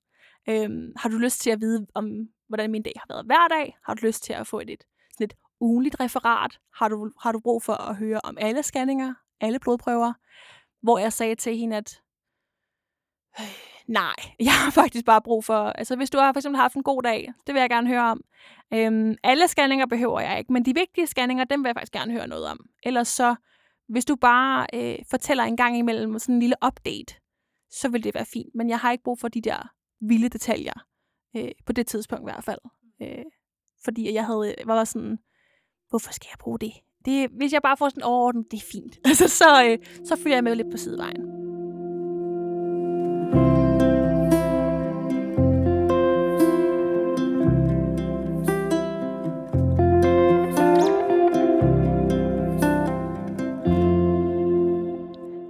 Øhm, 0.48 0.92
har 0.96 1.08
du 1.08 1.18
lyst 1.18 1.40
til 1.40 1.50
at 1.50 1.60
vide, 1.60 1.86
om 1.94 2.28
hvordan 2.48 2.70
min 2.70 2.82
dag 2.82 2.92
har 2.96 3.06
været 3.08 3.26
hver 3.26 3.48
dag? 3.48 3.78
Har 3.84 3.94
du 3.94 4.06
lyst 4.06 4.22
til 4.22 4.32
at 4.32 4.46
få 4.46 4.60
et, 4.60 4.70
et, 4.70 4.84
sådan 5.12 5.24
et 5.24 5.34
ugenligt 5.60 6.00
referat? 6.00 6.60
Har 6.74 6.88
du, 6.88 7.10
har 7.20 7.32
du 7.32 7.40
brug 7.40 7.62
for 7.62 7.72
at 7.72 7.96
høre 7.96 8.20
om 8.24 8.38
alle 8.40 8.62
scanninger, 8.62 9.14
alle 9.40 9.58
blodprøver? 9.58 10.12
Hvor 10.82 10.98
jeg 10.98 11.12
sagde 11.12 11.34
til 11.34 11.56
hende, 11.56 11.76
at 11.76 12.02
øh, 13.40 13.46
nej, 13.86 14.14
jeg 14.48 14.52
har 14.52 14.70
faktisk 14.70 15.04
bare 15.04 15.22
brug 15.22 15.44
for, 15.44 15.64
altså 15.64 15.96
hvis 15.96 16.10
du 16.10 16.18
har 16.18 16.32
for 16.32 16.38
eksempel 16.38 16.60
haft 16.60 16.74
en 16.74 16.82
god 16.82 17.02
dag, 17.02 17.32
det 17.46 17.54
vil 17.54 17.60
jeg 17.60 17.70
gerne 17.70 17.88
høre 17.88 18.10
om. 18.10 18.20
Øhm, 18.74 19.16
alle 19.24 19.48
scanninger 19.48 19.86
behøver 19.86 20.20
jeg 20.20 20.38
ikke, 20.38 20.52
men 20.52 20.64
de 20.64 20.74
vigtige 20.74 21.06
scanninger, 21.06 21.44
dem 21.44 21.64
vil 21.64 21.68
jeg 21.68 21.76
faktisk 21.76 21.92
gerne 21.92 22.12
høre 22.12 22.26
noget 22.26 22.46
om. 22.46 22.58
Ellers 22.82 23.08
så, 23.08 23.34
hvis 23.88 24.04
du 24.04 24.16
bare 24.16 24.66
øh, 24.74 24.98
fortæller 25.10 25.44
en 25.44 25.56
gang 25.56 25.78
imellem 25.78 26.18
sådan 26.18 26.34
en 26.34 26.40
lille 26.40 26.56
update, 26.66 27.14
så 27.70 27.88
vil 27.88 28.04
det 28.04 28.14
være 28.14 28.26
fint. 28.26 28.54
Men 28.54 28.68
jeg 28.68 28.78
har 28.78 28.92
ikke 28.92 29.04
brug 29.04 29.18
for 29.20 29.28
de 29.28 29.40
der 29.40 29.68
vilde 30.00 30.28
detaljer, 30.28 30.86
øh, 31.36 31.50
på 31.66 31.72
det 31.72 31.86
tidspunkt 31.86 32.22
i 32.22 32.30
hvert 32.32 32.44
fald. 32.44 32.58
Øh, 33.02 33.24
fordi 33.84 34.14
jeg 34.14 34.26
havde, 34.26 34.54
øh, 34.58 34.66
var 34.66 34.84
sådan, 34.84 35.18
hvorfor 35.90 36.12
skal 36.12 36.28
jeg 36.32 36.38
bruge 36.38 36.58
det? 36.58 36.72
det 37.04 37.30
hvis 37.30 37.52
jeg 37.52 37.62
bare 37.62 37.76
får 37.76 37.88
sådan 37.88 38.02
overordnet, 38.02 38.50
det 38.50 38.56
er 38.56 38.66
fint. 38.72 38.98
Altså, 39.08 39.28
så, 39.28 39.64
øh, 39.64 39.78
så 40.04 40.16
følger 40.16 40.36
jeg 40.36 40.44
med 40.44 40.54
lidt 40.54 40.70
på 40.70 40.76
sidevejen. 40.76 41.40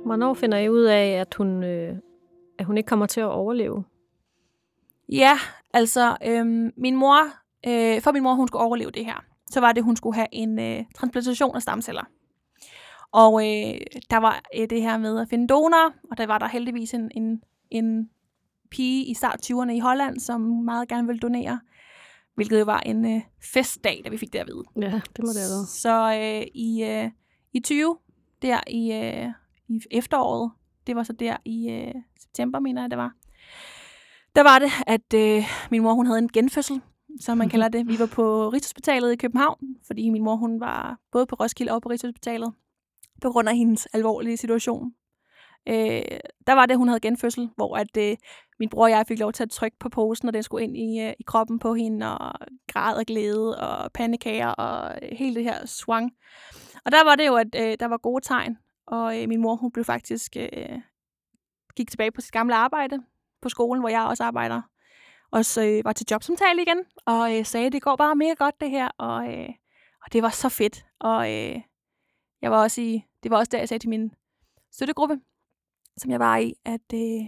Hvornår 0.05 0.35
finder 0.35 0.59
I 0.59 0.69
ud 0.69 0.83
af, 0.83 1.07
at 1.07 1.35
hun, 1.35 1.65
øh, 1.65 1.97
at 2.59 2.65
hun 2.65 2.77
ikke 2.77 2.89
kommer 2.89 3.07
til 3.07 3.21
at 3.21 3.27
overleve? 3.27 3.85
Ja, 5.09 5.39
altså, 5.73 6.17
øhm, 6.27 6.73
min 6.77 6.97
mor, 6.97 7.19
øh, 7.67 8.03
for 8.03 8.13
min 8.13 8.23
mor, 8.23 8.35
hun 8.35 8.49
skulle 8.49 8.65
overleve 8.65 8.91
det 8.91 9.05
her, 9.05 9.25
så 9.51 9.61
var 9.61 9.73
det, 9.73 9.85
hun 9.85 9.97
skulle 9.97 10.15
have 10.15 10.29
en 10.33 10.59
øh, 10.59 10.85
transplantation 10.95 11.57
af 11.57 11.63
stamceller. 11.63 12.05
Og 13.13 13.43
øh, 13.43 13.81
der 14.11 14.17
var 14.17 14.43
øh, 14.57 14.71
det 14.71 14.83
her 14.83 14.99
med 14.99 15.21
at 15.21 15.29
finde 15.29 15.49
donor, 15.49 15.95
og 16.11 16.19
der 16.19 16.27
var 16.27 16.39
der 16.39 16.49
heldigvis 16.49 16.95
en, 16.95 17.11
en, 17.15 17.43
en 17.71 18.11
pige 18.71 19.05
i 19.05 19.15
start 19.15 19.51
20'erne 19.51 19.71
i 19.71 19.79
Holland, 19.79 20.21
som 20.21 20.41
meget 20.41 20.89
gerne 20.89 21.07
ville 21.07 21.21
donere, 21.21 21.61
hvilket 22.35 22.61
jo 22.61 22.65
var 22.65 22.81
en 22.81 23.17
øh, 23.17 23.23
festdag, 23.53 24.01
da 24.05 24.11
vi 24.11 24.19
fik 24.19 24.33
det 24.33 24.39
at 24.39 24.47
vide. 24.47 24.65
Ja, 24.77 25.01
det 25.17 25.25
må 25.25 25.29
det 25.29 25.41
have 25.41 25.51
været. 25.51 25.69
Så 25.69 26.13
øh, 26.21 26.47
i, 26.55 26.85
øh, 26.85 27.11
i 27.53 27.61
20, 27.61 27.97
der 28.43 28.61
i, 28.67 28.93
øh, 28.93 29.29
i 29.69 29.81
efteråret, 29.91 30.51
det 30.87 30.97
var 30.97 31.03
så 31.03 31.13
der 31.13 31.37
i 31.45 31.71
øh, 31.71 31.95
september, 32.21 32.61
mener 32.61 32.83
jeg, 32.83 32.91
det 32.91 32.99
var, 32.99 33.13
der 34.37 34.43
var 34.43 34.59
det, 34.59 34.71
at 34.87 35.15
øh, 35.15 35.45
min 35.71 35.83
mor 35.83 35.95
hun 35.95 36.07
havde 36.07 36.19
en 36.19 36.29
genfødsel, 36.29 36.81
som 37.21 37.39
man 37.39 37.49
kalder 37.49 37.69
det. 37.69 37.89
Vi 37.89 37.99
var 37.99 38.07
på 38.07 38.49
Rigshospitalet 38.49 39.13
i 39.13 39.17
København, 39.17 39.59
fordi 39.87 40.11
min 40.11 40.25
mor 40.25 40.37
hun 40.37 40.61
var 40.61 40.99
både 41.13 41.27
på 41.27 41.37
Roskilde 41.37 41.73
og 41.73 41.83
på 41.83 41.89
Rigshospitalet, 41.89 42.53
på 43.23 43.31
grund 43.31 43.49
af 43.49 43.57
hendes 43.57 43.87
alvorlige 43.87 44.37
situation. 44.37 44.93
Øh, 45.69 46.03
der 46.47 46.53
var 46.53 46.67
det, 46.67 46.77
hun 46.77 46.89
havde 46.89 47.01
genfødsel, 47.01 47.51
hvor 47.57 47.77
at 47.77 47.97
øh, 47.99 48.17
min 48.59 48.69
bror 48.69 48.85
og 48.85 48.91
jeg 48.91 49.05
fik 49.09 49.19
lov 49.19 49.33
til 49.33 49.43
at 49.43 49.51
trykke 49.51 49.77
på 49.79 49.89
posen, 49.89 50.29
og 50.29 50.35
den 50.35 50.43
skulle 50.43 50.65
ind 50.65 50.77
i, 50.77 51.01
øh, 51.01 51.13
i 51.19 51.23
kroppen 51.23 51.59
på 51.59 51.75
hende, 51.75 52.19
og 52.19 52.33
græd 52.73 52.97
og 52.97 53.05
glæde, 53.05 53.59
og 53.59 53.93
pandekager, 53.93 54.49
og 54.49 54.99
øh, 55.03 55.09
hele 55.13 55.35
det 55.35 55.45
her 55.45 55.67
swang. 55.67 56.13
Og 56.85 56.93
der 56.93 57.05
var 57.05 57.15
det 57.15 57.27
jo, 57.27 57.35
at 57.35 57.55
øh, 57.57 57.77
der 57.81 57.87
var 57.87 57.97
gode 57.97 58.25
tegn, 58.25 58.59
og 58.87 59.23
øh, 59.23 59.29
min 59.29 59.41
mor 59.41 59.57
hun 59.57 59.73
blev 59.73 59.85
faktisk 59.85 60.37
øh, 60.37 60.79
gik 61.77 61.91
tilbage 61.91 62.13
på 62.13 62.21
sit 62.21 62.33
gamle 62.33 62.55
arbejde, 62.55 63.03
på 63.43 63.49
skolen, 63.49 63.81
hvor 63.81 63.89
jeg 63.89 64.03
også 64.03 64.25
arbejder. 64.25 64.63
Og 65.33 65.45
så 65.45 65.63
øh, 65.63 65.85
var 65.85 65.93
til 65.93 66.07
jobsamtale 66.11 66.63
igen, 66.63 66.85
og 67.07 67.39
øh, 67.39 67.47
sagde, 67.47 67.71
det 67.71 67.83
går 67.83 67.97
bare 67.97 68.17
mega 68.17 68.35
godt 68.35 68.61
det 68.61 68.71
her, 68.71 68.89
og, 68.99 69.35
øh, 69.35 69.49
og 70.05 70.13
det 70.13 70.23
var 70.23 70.31
så 70.31 70.49
fedt. 70.49 70.87
Og 71.01 71.33
øh, 71.33 71.61
jeg 72.43 72.51
var 72.51 72.63
også 72.63 72.81
i, 72.81 73.05
det 73.23 73.31
var 73.31 73.39
også 73.39 73.51
der, 73.53 73.59
jeg 73.59 73.69
sagde 73.69 73.83
til 73.83 73.91
min 73.91 74.11
støttegruppe, 74.73 75.21
som 75.97 76.11
jeg 76.11 76.21
var 76.21 76.37
i, 76.37 76.55
at, 76.65 76.93
øh, 76.95 77.23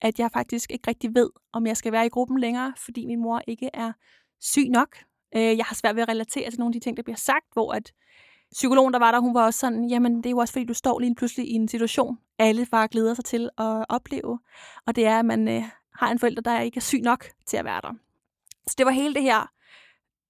at 0.00 0.18
jeg 0.18 0.30
faktisk 0.32 0.70
ikke 0.70 0.88
rigtig 0.88 1.14
ved, 1.14 1.30
om 1.52 1.66
jeg 1.66 1.76
skal 1.76 1.92
være 1.92 2.06
i 2.06 2.08
gruppen 2.08 2.38
længere, 2.38 2.74
fordi 2.76 3.06
min 3.06 3.20
mor 3.20 3.42
ikke 3.46 3.70
er 3.74 3.92
syg 4.40 4.68
nok. 4.68 4.96
Øh, 5.36 5.56
jeg 5.56 5.64
har 5.64 5.74
svært 5.74 5.96
ved 5.96 6.02
at 6.02 6.08
relatere 6.08 6.50
til 6.50 6.58
nogle 6.58 6.70
af 6.70 6.72
de 6.72 6.80
ting, 6.80 6.96
der 6.96 7.02
bliver 7.02 7.16
sagt, 7.16 7.46
hvor 7.52 7.72
at 7.72 7.92
psykologen, 8.52 8.92
der 8.92 8.98
var 8.98 9.10
der, 9.10 9.20
hun 9.20 9.34
var 9.34 9.44
også 9.44 9.58
sådan, 9.58 9.84
jamen 9.84 10.16
det 10.16 10.26
er 10.26 10.30
jo 10.30 10.38
også 10.38 10.52
fordi, 10.52 10.64
du 10.64 10.74
står 10.74 10.98
lige 10.98 11.14
pludselig 11.14 11.48
i 11.48 11.52
en 11.52 11.68
situation, 11.68 12.18
alle 12.38 12.66
bare 12.70 12.88
glæder 12.88 13.14
sig 13.14 13.24
til 13.24 13.50
at 13.58 13.86
opleve. 13.88 14.38
Og 14.86 14.96
det 14.96 15.06
er, 15.06 15.18
at 15.18 15.24
man 15.24 15.48
øh, 15.48 15.62
har 15.98 16.10
en 16.10 16.18
forælder, 16.18 16.42
der 16.42 16.60
ikke 16.60 16.76
er 16.76 16.80
syg 16.80 17.00
nok 17.00 17.26
til 17.46 17.56
at 17.56 17.64
være 17.64 17.80
der. 17.80 17.92
Så 18.66 18.74
det 18.78 18.86
var 18.86 18.92
hele 18.92 19.14
det 19.14 19.22
her, 19.22 19.52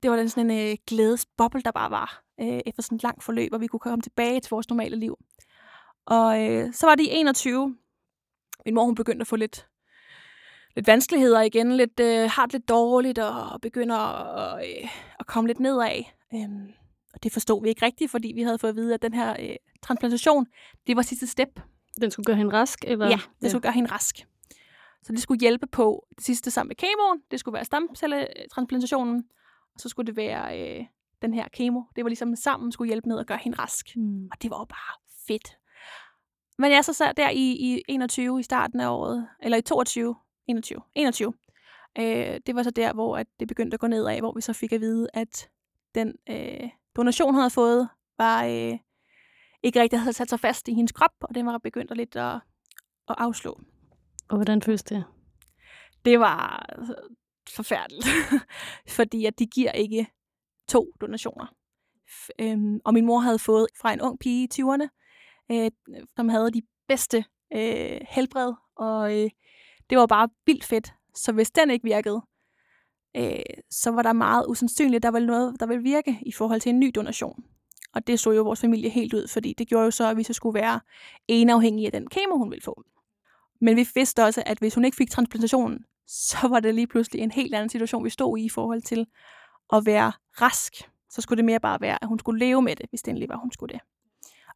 det 0.03 0.11
var 0.11 0.17
den 0.17 0.29
sådan 0.29 0.51
en 0.51 0.71
øh, 0.71 0.77
glædesboble, 0.87 1.63
der 1.63 1.71
bare 1.71 1.91
var, 1.91 2.23
øh, 2.41 2.61
efter 2.67 2.83
sådan 2.83 2.97
et 2.97 3.03
langt 3.03 3.25
forløb, 3.25 3.51
hvor 3.51 3.59
vi 3.59 3.67
kunne 3.67 3.81
komme 3.81 4.03
tilbage 4.03 4.41
til 4.41 4.51
vores 4.51 4.69
normale 4.69 4.97
liv. 4.97 5.19
Og 6.07 6.43
øh, 6.43 6.75
så 6.75 6.87
var 6.87 6.95
det 6.95 7.05
i 7.05 7.11
21. 7.11 7.77
Min 8.65 8.75
mor, 8.75 8.85
hun 8.85 8.95
begyndte 8.95 9.21
at 9.21 9.27
få 9.27 9.37
lidt, 9.37 9.67
lidt 10.77 10.87
vanskeligheder 10.87 11.41
igen, 11.41 11.77
lidt, 11.77 12.01
øh, 12.01 12.31
har 12.31 12.47
det 12.47 12.53
lidt 12.53 12.69
dårligt, 12.69 13.19
og 13.19 13.61
begynder 13.61 13.97
at, 13.97 14.69
øh, 14.69 14.89
at 15.21 15.27
komme 15.27 15.49
lidt 15.49 15.61
nedad. 15.61 16.03
Øh, 16.35 16.49
og 17.15 17.23
det 17.23 17.33
forstod 17.33 17.63
vi 17.63 17.69
ikke 17.69 17.87
rigtigt, 17.87 18.11
fordi 18.11 18.33
vi 18.35 18.43
havde 18.43 18.59
fået 18.59 18.71
at 18.71 18.77
vide, 18.77 18.95
at 18.95 19.03
den 19.03 19.15
her 19.15 19.37
øh, 19.41 19.57
transplantation, 19.83 20.47
det 20.87 20.97
var 20.97 21.03
sidste 21.03 21.27
step. 21.27 21.61
Den 22.01 22.11
skulle 22.11 22.25
gøre 22.25 22.37
hende 22.37 22.53
rask? 22.53 22.85
Eller? 22.85 23.07
Ja, 23.07 23.13
den 23.13 23.23
ja. 23.43 23.49
skulle 23.49 23.63
gøre 23.63 23.73
hende 23.73 23.91
rask. 23.91 24.27
Så 25.07 25.13
det 25.13 25.23
skulle 25.23 25.41
hjælpe 25.41 25.67
på 25.67 26.07
det 26.17 26.25
sidste 26.25 26.51
sammen 26.51 26.69
med 26.69 26.77
kemoen. 26.77 27.23
Det 27.31 27.41
skulle 27.41 27.53
være 27.53 27.65
stamcelletransplantationen. 27.65 29.25
Og 29.75 29.81
så 29.81 29.89
skulle 29.89 30.07
det 30.07 30.17
være 30.17 30.61
øh, 30.61 30.87
den 31.23 31.35
her 31.35 31.49
kemo. 31.49 31.83
Det 31.97 32.05
var 32.05 32.09
ligesom 32.09 32.37
sammen 32.37 32.73
skulle 32.73 32.89
hjælpe 32.89 33.09
med 33.09 33.19
at 33.19 33.27
gøre 33.27 33.39
hende 33.39 33.59
rask. 33.59 33.97
Mm. 33.97 34.25
Og 34.33 34.43
det 34.43 34.51
var 34.51 34.59
jo 34.59 34.65
bare 34.65 35.01
fedt. 35.29 35.59
Men 36.59 36.73
jeg 36.73 36.85
så 36.85 36.93
sad 36.93 37.15
der 37.15 37.31
i, 37.31 37.53
i 37.53 37.83
21 37.89 38.41
i 38.41 38.43
starten 38.43 38.81
af 38.81 38.89
året, 38.89 39.29
eller 39.43 39.59
i 39.59 39.63
22, 39.63 40.17
21, 40.47 40.81
21. 40.95 41.33
Øh, 41.99 42.41
det 42.47 42.55
var 42.55 42.63
så 42.63 42.71
der, 42.71 42.93
hvor 42.93 43.17
at 43.17 43.27
det 43.41 43.49
begyndte 43.49 43.75
at 43.75 43.81
gå 43.81 43.87
nedad, 43.87 44.19
hvor 44.19 44.33
vi 44.33 44.41
så 44.41 44.53
fik 44.53 44.73
at 44.73 44.81
vide, 44.81 45.09
at 45.15 45.51
den 45.95 46.15
øh, 46.31 46.71
donation, 46.97 47.35
hun 47.35 47.41
havde 47.41 47.51
fået, 47.51 47.89
var 48.19 48.45
øh, 48.45 48.79
ikke 49.63 49.81
rigtig 49.81 50.01
havde 50.01 50.13
sat 50.13 50.29
sig 50.29 50.41
fast 50.41 50.69
i 50.69 50.75
hendes 50.75 50.93
krop, 50.93 51.15
og 51.21 51.35
den 51.35 51.47
var 51.47 51.59
begyndt 51.59 51.91
at 51.91 51.97
lidt 51.97 52.17
at, 52.17 52.35
at 53.09 53.15
afslå. 53.19 53.61
Og 54.29 54.37
hvordan 54.37 54.63
føles 54.63 54.83
det? 54.83 55.05
Det 56.05 56.21
var 56.21 56.67
altså, 56.69 56.95
forfærdeligt, 57.49 58.07
fordi 58.97 59.25
at 59.25 59.39
de 59.39 59.47
giver 59.47 59.73
ikke 59.73 60.07
to 60.69 60.93
donationer. 61.01 61.47
Øhm, 62.39 62.81
og 62.85 62.95
min 62.95 63.07
mor 63.07 63.19
havde 63.19 63.39
fået 63.39 63.67
fra 63.81 63.93
en 63.93 64.01
ung 64.01 64.19
pige 64.19 64.45
i 64.45 64.63
20'erne, 64.63 64.89
øh, 65.53 65.71
som 66.17 66.29
havde 66.29 66.51
de 66.51 66.63
bedste 66.89 67.25
øh, 67.53 68.01
helbred, 68.09 68.53
og 68.77 69.19
øh, 69.19 69.31
det 69.91 69.99
var 69.99 70.07
bare 70.07 70.29
vildt 70.47 70.65
fedt. 70.65 70.93
Så 71.15 71.33
hvis 71.33 71.51
den 71.51 71.71
ikke 71.71 71.85
virkede, 71.85 72.23
øh, 73.17 73.63
så 73.71 73.91
var 73.91 74.03
der 74.03 74.13
meget 74.13 74.47
usandsynligt, 74.49 75.03
der 75.03 75.09
var 75.09 75.19
noget, 75.19 75.61
der 75.61 75.67
ville 75.67 75.83
virke 75.83 76.19
i 76.27 76.33
forhold 76.33 76.61
til 76.61 76.71
en 76.71 76.81
ny 76.81 76.93
donation. 76.95 77.45
Og 77.95 78.07
det 78.07 78.21
så 78.21 78.31
jo 78.31 78.43
vores 78.43 78.61
familie 78.61 78.91
helt 78.91 79.15
ud, 79.15 79.29
fordi 79.29 79.55
det 79.59 79.69
gjorde 79.69 79.85
jo 79.85 79.91
så, 79.91 80.11
at 80.11 80.17
vi 80.17 80.23
så 80.23 80.33
skulle 80.33 80.55
være 80.55 80.81
enafhængige 81.29 81.87
af 81.87 81.93
den 81.93 82.07
kemo, 82.07 82.37
hun 82.37 82.51
ville 82.51 82.63
få. 82.63 82.83
Men 83.61 83.77
vi 83.77 83.89
vidste 83.95 84.25
også, 84.25 84.43
at 84.47 84.59
hvis 84.59 84.75
hun 84.75 84.85
ikke 84.85 84.97
fik 84.97 85.11
transplantationen, 85.11 85.85
så 86.07 86.49
var 86.49 86.61
det 86.61 86.75
lige 86.75 86.87
pludselig 86.87 87.21
en 87.21 87.31
helt 87.31 87.55
anden 87.55 87.69
situation, 87.69 88.05
vi 88.05 88.11
stod 88.11 88.39
i 88.39 88.45
i 88.45 88.49
forhold 88.49 88.83
til 88.83 89.07
at 89.73 89.87
være 89.87 90.13
rask. 90.41 90.73
Så 91.11 91.21
skulle 91.21 91.37
det 91.37 91.45
mere 91.45 91.61
bare 91.61 91.81
være, 91.81 91.99
at 92.03 92.09
hun 92.09 92.19
skulle 92.19 92.39
leve 92.39 92.63
med 92.63 92.77
det, 92.77 92.87
hvis 92.91 93.03
det 93.03 93.09
endelig 93.09 93.29
var, 93.29 93.37
hun 93.37 93.53
skulle 93.53 93.73
det. 93.73 93.81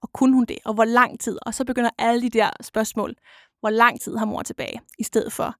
Og 0.02 0.12
kunne 0.12 0.34
hun 0.34 0.44
det? 0.44 0.58
Og 0.64 0.74
hvor 0.74 0.84
lang 0.84 1.20
tid? 1.20 1.38
Og 1.46 1.54
så 1.54 1.64
begynder 1.64 1.90
alle 1.98 2.22
de 2.22 2.30
der 2.30 2.50
spørgsmål. 2.60 3.14
Hvor 3.60 3.70
lang 3.70 4.00
tid 4.00 4.16
har 4.16 4.26
mor 4.26 4.42
tilbage? 4.42 4.80
I 4.98 5.02
stedet 5.02 5.32
for, 5.32 5.54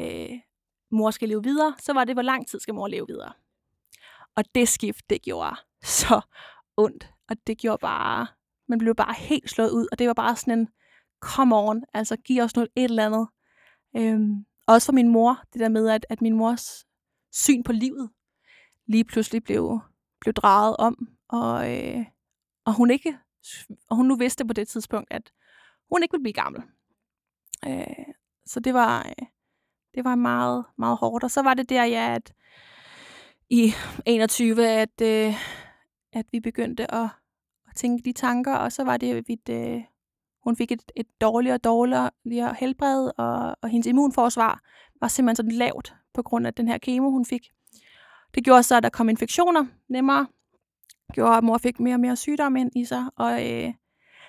øh, 0.00 0.40
mor 0.90 1.10
skal 1.10 1.28
leve 1.28 1.42
videre, 1.42 1.74
så 1.78 1.92
var 1.92 2.04
det, 2.04 2.14
hvor 2.14 2.22
lang 2.22 2.48
tid 2.48 2.60
skal 2.60 2.74
mor 2.74 2.88
leve 2.88 3.06
videre? 3.08 3.32
Og 4.36 4.44
det 4.54 4.68
skift, 4.68 5.10
det 5.10 5.22
gjorde 5.22 5.56
så 5.82 6.20
ondt. 6.76 7.10
Og 7.28 7.36
det 7.46 7.58
gjorde 7.58 7.78
bare, 7.80 8.26
man 8.68 8.78
blev 8.78 8.94
bare 8.94 9.14
helt 9.18 9.50
slået 9.50 9.70
ud. 9.70 9.86
Og 9.92 9.98
det 9.98 10.06
var 10.06 10.14
bare 10.14 10.36
sådan 10.36 10.58
en, 10.58 10.68
come 11.20 11.56
on, 11.56 11.82
altså 11.94 12.16
giv 12.16 12.42
os 12.42 12.56
noget 12.56 12.70
et 12.76 12.84
eller 12.84 13.06
andet. 13.06 13.28
Øhm, 13.96 14.46
også 14.66 14.86
for 14.86 14.92
min 14.92 15.08
mor, 15.08 15.42
det 15.52 15.60
der 15.60 15.68
med, 15.68 15.88
at, 15.88 16.06
at 16.08 16.20
min 16.20 16.36
mors 16.36 16.86
syn 17.32 17.62
på 17.62 17.72
livet 17.72 18.10
lige 18.86 19.04
pludselig 19.04 19.44
blev, 19.44 19.80
blev 20.20 20.34
drejet 20.34 20.76
om, 20.76 21.08
og, 21.28 21.74
øh, 21.74 22.04
og 22.64 22.74
hun 22.74 22.90
ikke 22.90 23.18
og 23.88 23.96
hun 23.96 24.06
nu 24.06 24.16
vidste 24.16 24.46
på 24.46 24.52
det 24.52 24.68
tidspunkt, 24.68 25.08
at 25.10 25.32
hun 25.92 26.02
ikke 26.02 26.12
ville 26.12 26.22
blive 26.22 26.32
gammel. 26.32 26.62
Øh, 27.66 28.14
så 28.46 28.60
det 28.60 28.74
var, 28.74 29.06
øh, 29.06 29.26
det 29.94 30.04
var 30.04 30.14
meget, 30.14 30.64
meget 30.78 30.96
hårdt. 30.96 31.24
Og 31.24 31.30
så 31.30 31.42
var 31.42 31.54
det 31.54 31.68
der, 31.68 31.84
ja, 31.84 32.14
at 32.14 32.32
i 33.50 33.72
21, 34.06 34.68
at, 34.68 35.00
øh, 35.02 35.34
at 36.12 36.26
vi 36.32 36.40
begyndte 36.40 36.94
at, 36.94 37.08
at 37.68 37.76
tænke 37.76 38.04
de 38.04 38.12
tanker, 38.12 38.54
og 38.54 38.72
så 38.72 38.84
var 38.84 38.96
det, 38.96 39.30
at 39.30 39.48
øh, 39.50 39.82
hun 40.46 40.56
fik 40.56 40.72
et, 40.72 40.92
et 40.96 41.06
dårligere 41.20 41.54
og 41.54 41.64
dårligere 41.64 42.54
helbred, 42.58 43.10
og, 43.18 43.56
og 43.62 43.68
hendes 43.68 43.86
immunforsvar 43.86 44.60
var 45.00 45.08
simpelthen 45.08 45.36
sådan 45.36 45.52
lavt 45.52 45.94
på 46.14 46.22
grund 46.22 46.46
af 46.46 46.54
den 46.54 46.68
her 46.68 46.78
kemo, 46.78 47.10
hun 47.10 47.24
fik. 47.24 47.48
Det 48.34 48.44
gjorde 48.44 48.62
så, 48.62 48.76
at 48.76 48.82
der 48.82 48.88
kom 48.88 49.08
infektioner 49.08 49.66
nemmere, 49.88 50.26
gjorde, 51.12 51.36
at 51.36 51.44
mor 51.44 51.58
fik 51.58 51.80
mere 51.80 51.94
og 51.94 52.00
mere 52.00 52.16
sygdom 52.16 52.56
ind 52.56 52.70
i 52.76 52.84
sig, 52.84 53.04
og 53.16 53.50
øh, 53.50 53.74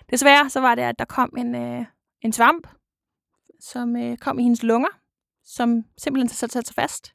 desværre 0.10 0.50
så 0.50 0.60
var 0.60 0.76
det, 0.76 0.82
at 0.82 1.00
der 1.00 1.06
kom 1.06 1.34
en, 1.38 1.56
øh, 1.56 1.86
en 2.22 2.34
svamp, 2.34 2.68
som 3.60 3.96
øh, 3.96 4.18
kom 4.18 4.40
i 4.40 4.44
hendes 4.44 4.64
lunger, 4.64 5.00
som 5.44 5.84
simpelthen 5.98 6.30
satte 6.30 6.62
sig 6.62 6.76
fast. 6.76 7.14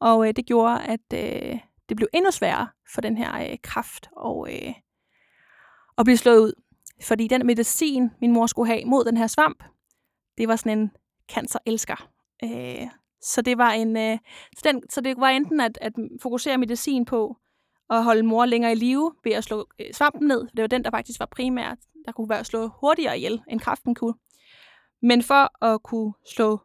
Og 0.00 0.28
øh, 0.28 0.34
det 0.36 0.46
gjorde, 0.46 0.82
at 0.82 1.12
øh, 1.14 1.58
det 1.88 1.96
blev 1.96 2.08
endnu 2.14 2.30
sværere 2.30 2.68
for 2.94 3.00
den 3.00 3.16
her 3.16 3.50
øh, 3.50 3.58
kraft 3.62 4.10
og, 4.16 4.48
øh, 4.52 4.74
at 5.98 6.04
blive 6.04 6.16
slået 6.16 6.38
ud. 6.38 6.52
Fordi 7.02 7.28
den 7.28 7.46
medicin, 7.46 8.10
min 8.20 8.32
mor 8.32 8.46
skulle 8.46 8.72
have 8.72 8.84
mod 8.84 9.04
den 9.04 9.16
her 9.16 9.26
svamp, 9.26 9.64
det 10.38 10.48
var 10.48 10.56
sådan 10.56 10.78
en 10.78 10.90
cancerelsker. 11.32 12.08
Øh, 12.44 12.88
så 13.22 13.42
det 13.42 13.58
var 13.58 13.70
en, 13.70 13.96
øh, 13.96 14.18
så, 14.56 14.62
den, 14.64 14.82
så 14.90 15.00
det 15.00 15.16
var 15.16 15.28
enten 15.28 15.60
at, 15.60 15.78
at 15.80 15.92
fokusere 16.22 16.58
medicin 16.58 17.04
på 17.04 17.36
at 17.90 18.04
holde 18.04 18.22
mor 18.22 18.46
længere 18.46 18.72
i 18.72 18.74
live 18.74 19.12
ved 19.24 19.32
at 19.32 19.44
slå 19.44 19.68
øh, 19.80 19.86
svampen 19.92 20.28
ned. 20.28 20.40
Det 20.40 20.60
var 20.62 20.66
den, 20.66 20.84
der 20.84 20.90
faktisk 20.90 21.20
var 21.20 21.26
primært, 21.26 21.78
der 22.06 22.12
kunne 22.12 22.28
være 22.28 22.38
at 22.38 22.46
slå 22.46 22.70
hurtigere 22.80 23.16
ihjel, 23.16 23.42
end 23.48 23.60
kraften 23.60 23.94
kunne. 23.94 24.14
Men 25.02 25.22
for 25.22 25.64
at 25.64 25.82
kunne 25.82 26.12
slå 26.26 26.60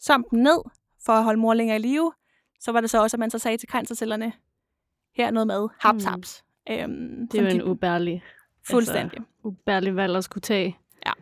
svampen 0.00 0.42
ned, 0.42 0.58
for 1.06 1.12
at 1.12 1.24
holde 1.24 1.40
mor 1.40 1.54
længere 1.54 1.76
i 1.76 1.80
live, 1.80 2.12
så 2.60 2.72
var 2.72 2.80
det 2.80 2.90
så 2.90 3.02
også, 3.02 3.16
at 3.16 3.18
man 3.18 3.30
så 3.30 3.38
sagde 3.38 3.56
til 3.56 3.68
cancercellerne, 3.68 4.32
her 5.16 5.26
er 5.26 5.30
noget 5.30 5.46
mad, 5.46 5.68
haps, 5.80 6.04
mm. 6.04 6.10
haps. 6.10 6.44
Øhm, 6.70 7.28
det 7.28 7.40
er 7.40 7.42
jo 7.42 7.48
en 7.48 7.62
ubærlig, 7.62 8.24
fuldstændig. 8.70 9.18
Altså, 9.18 9.32
ubærlig 9.44 9.96
valg 9.96 10.16
at 10.16 10.24
skulle 10.24 10.42
tage. 10.42 10.78
Ja. 11.06 11.12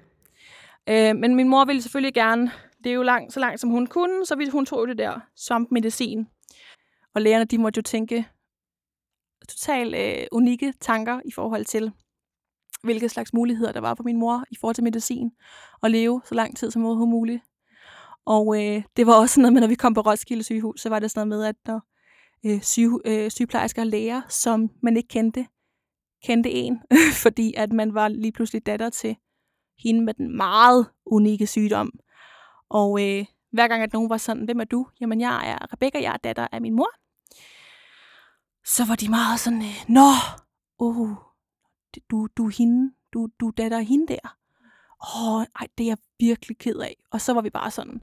Øh, 1.11 1.17
men 1.17 1.35
min 1.35 1.49
mor 1.49 1.65
ville 1.65 1.83
selvfølgelig 1.83 2.15
gerne 2.15 2.51
leve 2.85 3.05
langt, 3.05 3.33
så 3.33 3.41
langt 3.41 3.61
som 3.61 3.71
hun 3.71 3.87
kunne, 3.87 4.27
så 4.27 4.49
hun 4.53 4.67
tog 4.67 4.89
det 4.89 4.99
der 4.99 5.21
svampmedicin. 5.37 6.27
Og 7.15 7.23
lægerne, 7.23 7.45
de 7.45 7.59
måtte 7.59 7.79
jo 7.79 7.83
tænke 7.83 8.27
totalt 9.49 9.95
øh, 9.95 10.27
unikke 10.33 10.75
tanker 10.81 11.21
i 11.25 11.33
forhold 11.33 11.65
til, 11.65 11.93
hvilke 12.83 13.09
slags 13.09 13.33
muligheder 13.33 13.73
der 13.73 13.81
var 13.81 13.95
for 13.95 14.03
min 14.03 14.17
mor 14.17 14.45
i 14.51 14.57
forhold 14.61 14.75
til 14.75 14.85
medicin, 14.85 15.31
og 15.83 15.91
leve 15.91 16.23
så 16.25 16.35
lang 16.35 16.57
tid 16.57 16.71
som 16.71 16.85
overhovedet 16.85 17.11
muligt. 17.11 17.43
Og 18.27 18.57
øh, 18.57 18.83
det 18.97 19.07
var 19.07 19.21
også 19.21 19.41
noget 19.41 19.53
med, 19.53 19.61
når 19.61 19.69
vi 19.69 19.75
kom 19.75 19.95
på 19.95 20.01
Roskilde 20.01 20.43
sygehus, 20.43 20.81
så 20.81 20.89
var 20.89 20.99
det 20.99 21.11
sådan 21.11 21.29
noget 21.29 21.41
med, 21.41 21.49
at 21.49 21.57
når 21.67 21.83
øh, 22.47 22.63
syge, 22.63 23.01
øh, 23.05 23.31
sygeplejersker 23.31 23.83
og 23.83 23.87
læger, 23.87 24.23
som 24.29 24.71
man 24.83 24.97
ikke 24.97 25.09
kendte, 25.09 25.47
kendte 26.25 26.51
en, 26.51 26.83
fordi 27.23 27.55
at 27.57 27.73
man 27.73 27.95
var 27.95 28.09
lige 28.09 28.33
pludselig 28.33 28.67
datter 28.67 28.91
til 28.91 29.17
hende 29.79 30.05
med 30.05 30.15
den 30.15 30.37
meget 30.37 30.87
unikke 31.07 31.47
sygdom. 31.47 31.93
Og 32.69 33.03
øh, 33.03 33.27
hver 33.53 33.69
gang, 33.69 33.83
at 33.83 33.93
nogen 33.93 34.11
var 34.11 34.17
sådan, 34.17 34.45
hvem 34.45 34.61
er 34.61 34.65
du? 34.65 34.87
Jamen, 35.01 35.21
jeg 35.21 35.51
er 35.51 35.73
Rebecca, 35.73 36.03
jeg 36.03 36.13
er 36.13 36.17
datter 36.17 36.49
af 36.53 36.61
min 36.61 36.75
mor. 36.75 36.91
Så 38.65 38.85
var 38.85 38.95
de 38.95 39.09
meget 39.09 39.41
sådan, 39.41 39.63
øh, 39.63 39.85
nå, 39.89 40.11
oh, 40.79 41.09
du, 42.11 42.29
du 42.37 42.47
er 42.47 42.59
hende, 42.59 42.93
du, 43.13 43.29
du 43.41 43.49
er 43.49 43.53
datter 43.53 43.79
af 43.79 43.85
hende 43.85 44.07
der. 44.07 44.37
Åh, 45.17 45.35
oh, 45.35 45.45
ej, 45.61 45.67
det 45.79 45.85
er 45.85 45.89
jeg 45.89 45.99
virkelig 46.19 46.59
ked 46.59 46.77
af. 46.77 46.97
Og 47.11 47.21
så 47.21 47.33
var 47.33 47.41
vi 47.41 47.51
bare 47.51 47.71
sådan, 47.71 48.03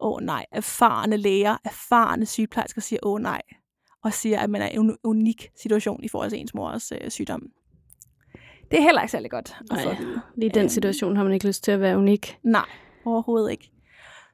åh 0.00 0.12
oh, 0.12 0.20
nej, 0.22 0.46
erfarne 0.50 1.16
læger, 1.16 1.56
erfarne 1.64 2.26
sygeplejersker 2.26 2.80
siger, 2.80 3.00
åh 3.02 3.12
oh, 3.12 3.20
nej, 3.20 3.42
og 4.04 4.12
siger, 4.12 4.40
at 4.40 4.50
man 4.50 4.62
er 4.62 4.68
i 4.68 4.74
en 4.74 4.96
unik 5.04 5.50
situation 5.56 6.04
i 6.04 6.08
forhold 6.08 6.30
til 6.30 6.40
ens 6.40 6.54
mors 6.54 6.92
øh, 6.92 7.10
sygdom. 7.10 7.50
Det 8.70 8.78
er 8.78 8.82
heller 8.82 9.02
ikke 9.02 9.12
særlig 9.12 9.30
godt. 9.30 9.56
Nej, 9.70 9.80
ja. 9.80 9.96
lige 10.36 10.50
den 10.50 10.60
øhm. 10.60 10.68
situation 10.68 11.16
har 11.16 11.24
man 11.24 11.32
ikke 11.32 11.46
lyst 11.46 11.64
til 11.64 11.70
at 11.72 11.80
være 11.80 11.98
unik. 11.98 12.38
Nej, 12.42 12.68
overhovedet 13.04 13.50
ikke. 13.50 13.70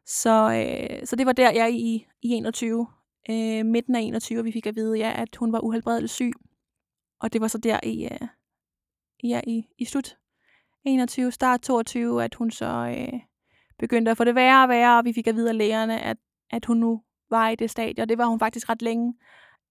Så, 0.07 0.53
øh, 0.53 1.07
så 1.07 1.17
det 1.17 1.27
var 1.27 1.33
der, 1.33 1.51
jeg 1.51 1.73
i, 1.73 2.07
i 2.23 2.29
21, 2.29 2.87
øh, 3.31 3.67
midten 3.67 3.95
af 3.95 4.01
21, 4.01 4.45
vi 4.45 4.53
fik 4.53 4.67
at 4.67 4.77
vide, 4.77 4.99
ja, 4.99 5.13
at 5.23 5.37
hun 5.37 5.53
var 5.53 5.61
uhelbredeligt 5.61 6.13
syg. 6.13 6.33
Og 7.21 7.33
det 7.33 7.41
var 7.41 7.49
så 7.49 7.59
der 7.59 7.81
i, 7.83 8.05
øh, 8.05 8.29
ja, 9.25 9.41
i, 9.47 9.63
i 9.79 9.85
slut 9.85 10.17
21, 10.85 11.33
start 11.33 11.61
22, 11.61 12.25
at 12.25 12.35
hun 12.35 12.51
så 12.51 12.95
øh, 12.99 13.21
begyndte 13.79 14.11
at 14.11 14.17
få 14.17 14.25
det 14.25 14.35
værre 14.35 14.63
og 14.63 14.69
værre, 14.69 14.99
og 14.99 15.05
vi 15.05 15.13
fik 15.13 15.27
at 15.27 15.35
vide 15.35 15.49
af 15.49 15.59
lægerne, 15.59 16.01
at, 16.01 16.17
at 16.51 16.65
hun 16.65 16.77
nu 16.77 17.03
var 17.31 17.49
i 17.49 17.57
det 17.57 17.71
stadie, 17.71 18.05
og 18.05 18.09
det 18.09 18.19
var 18.19 18.27
hun 18.27 18.39
faktisk 18.39 18.69
ret 18.69 18.83
længe 18.83 19.15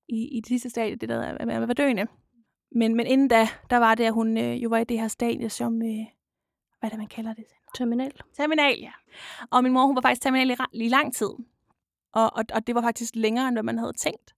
i, 0.09 0.37
i 0.37 0.41
det 0.41 0.47
sidste 0.47 0.69
stadie, 0.69 0.95
det 0.95 1.09
der 1.09 1.21
at 1.21 1.47
være 1.47 1.73
døende. 1.73 2.07
Men, 2.75 2.95
men 2.95 3.07
inden 3.07 3.27
da, 3.27 3.47
der 3.69 3.77
var 3.77 3.95
det, 3.95 4.03
at 4.03 4.13
hun 4.13 4.37
øh, 4.37 4.63
jo 4.63 4.69
var 4.69 4.77
i 4.77 4.83
det 4.83 4.99
her 4.99 5.07
stadie 5.07 5.49
som, 5.49 5.81
øh, 5.81 6.05
hvad 6.79 6.87
er 6.87 6.89
det, 6.89 6.97
man 6.97 7.07
kalder 7.07 7.33
det? 7.33 7.45
Terminal. 7.75 8.11
Terminal, 8.37 8.79
ja. 8.79 8.91
Og 9.51 9.63
min 9.63 9.73
mor, 9.73 9.85
hun 9.85 9.95
var 9.95 10.01
faktisk 10.01 10.21
terminal 10.21 10.49
i, 10.49 10.55
i 10.73 10.87
lang 10.87 11.13
tid. 11.13 11.29
Og, 12.13 12.33
og, 12.35 12.43
og 12.53 12.67
det 12.67 12.75
var 12.75 12.81
faktisk 12.81 13.15
længere, 13.15 13.47
end 13.47 13.55
hvad 13.55 13.63
man 13.63 13.77
havde 13.77 13.93
tænkt. 13.93 14.35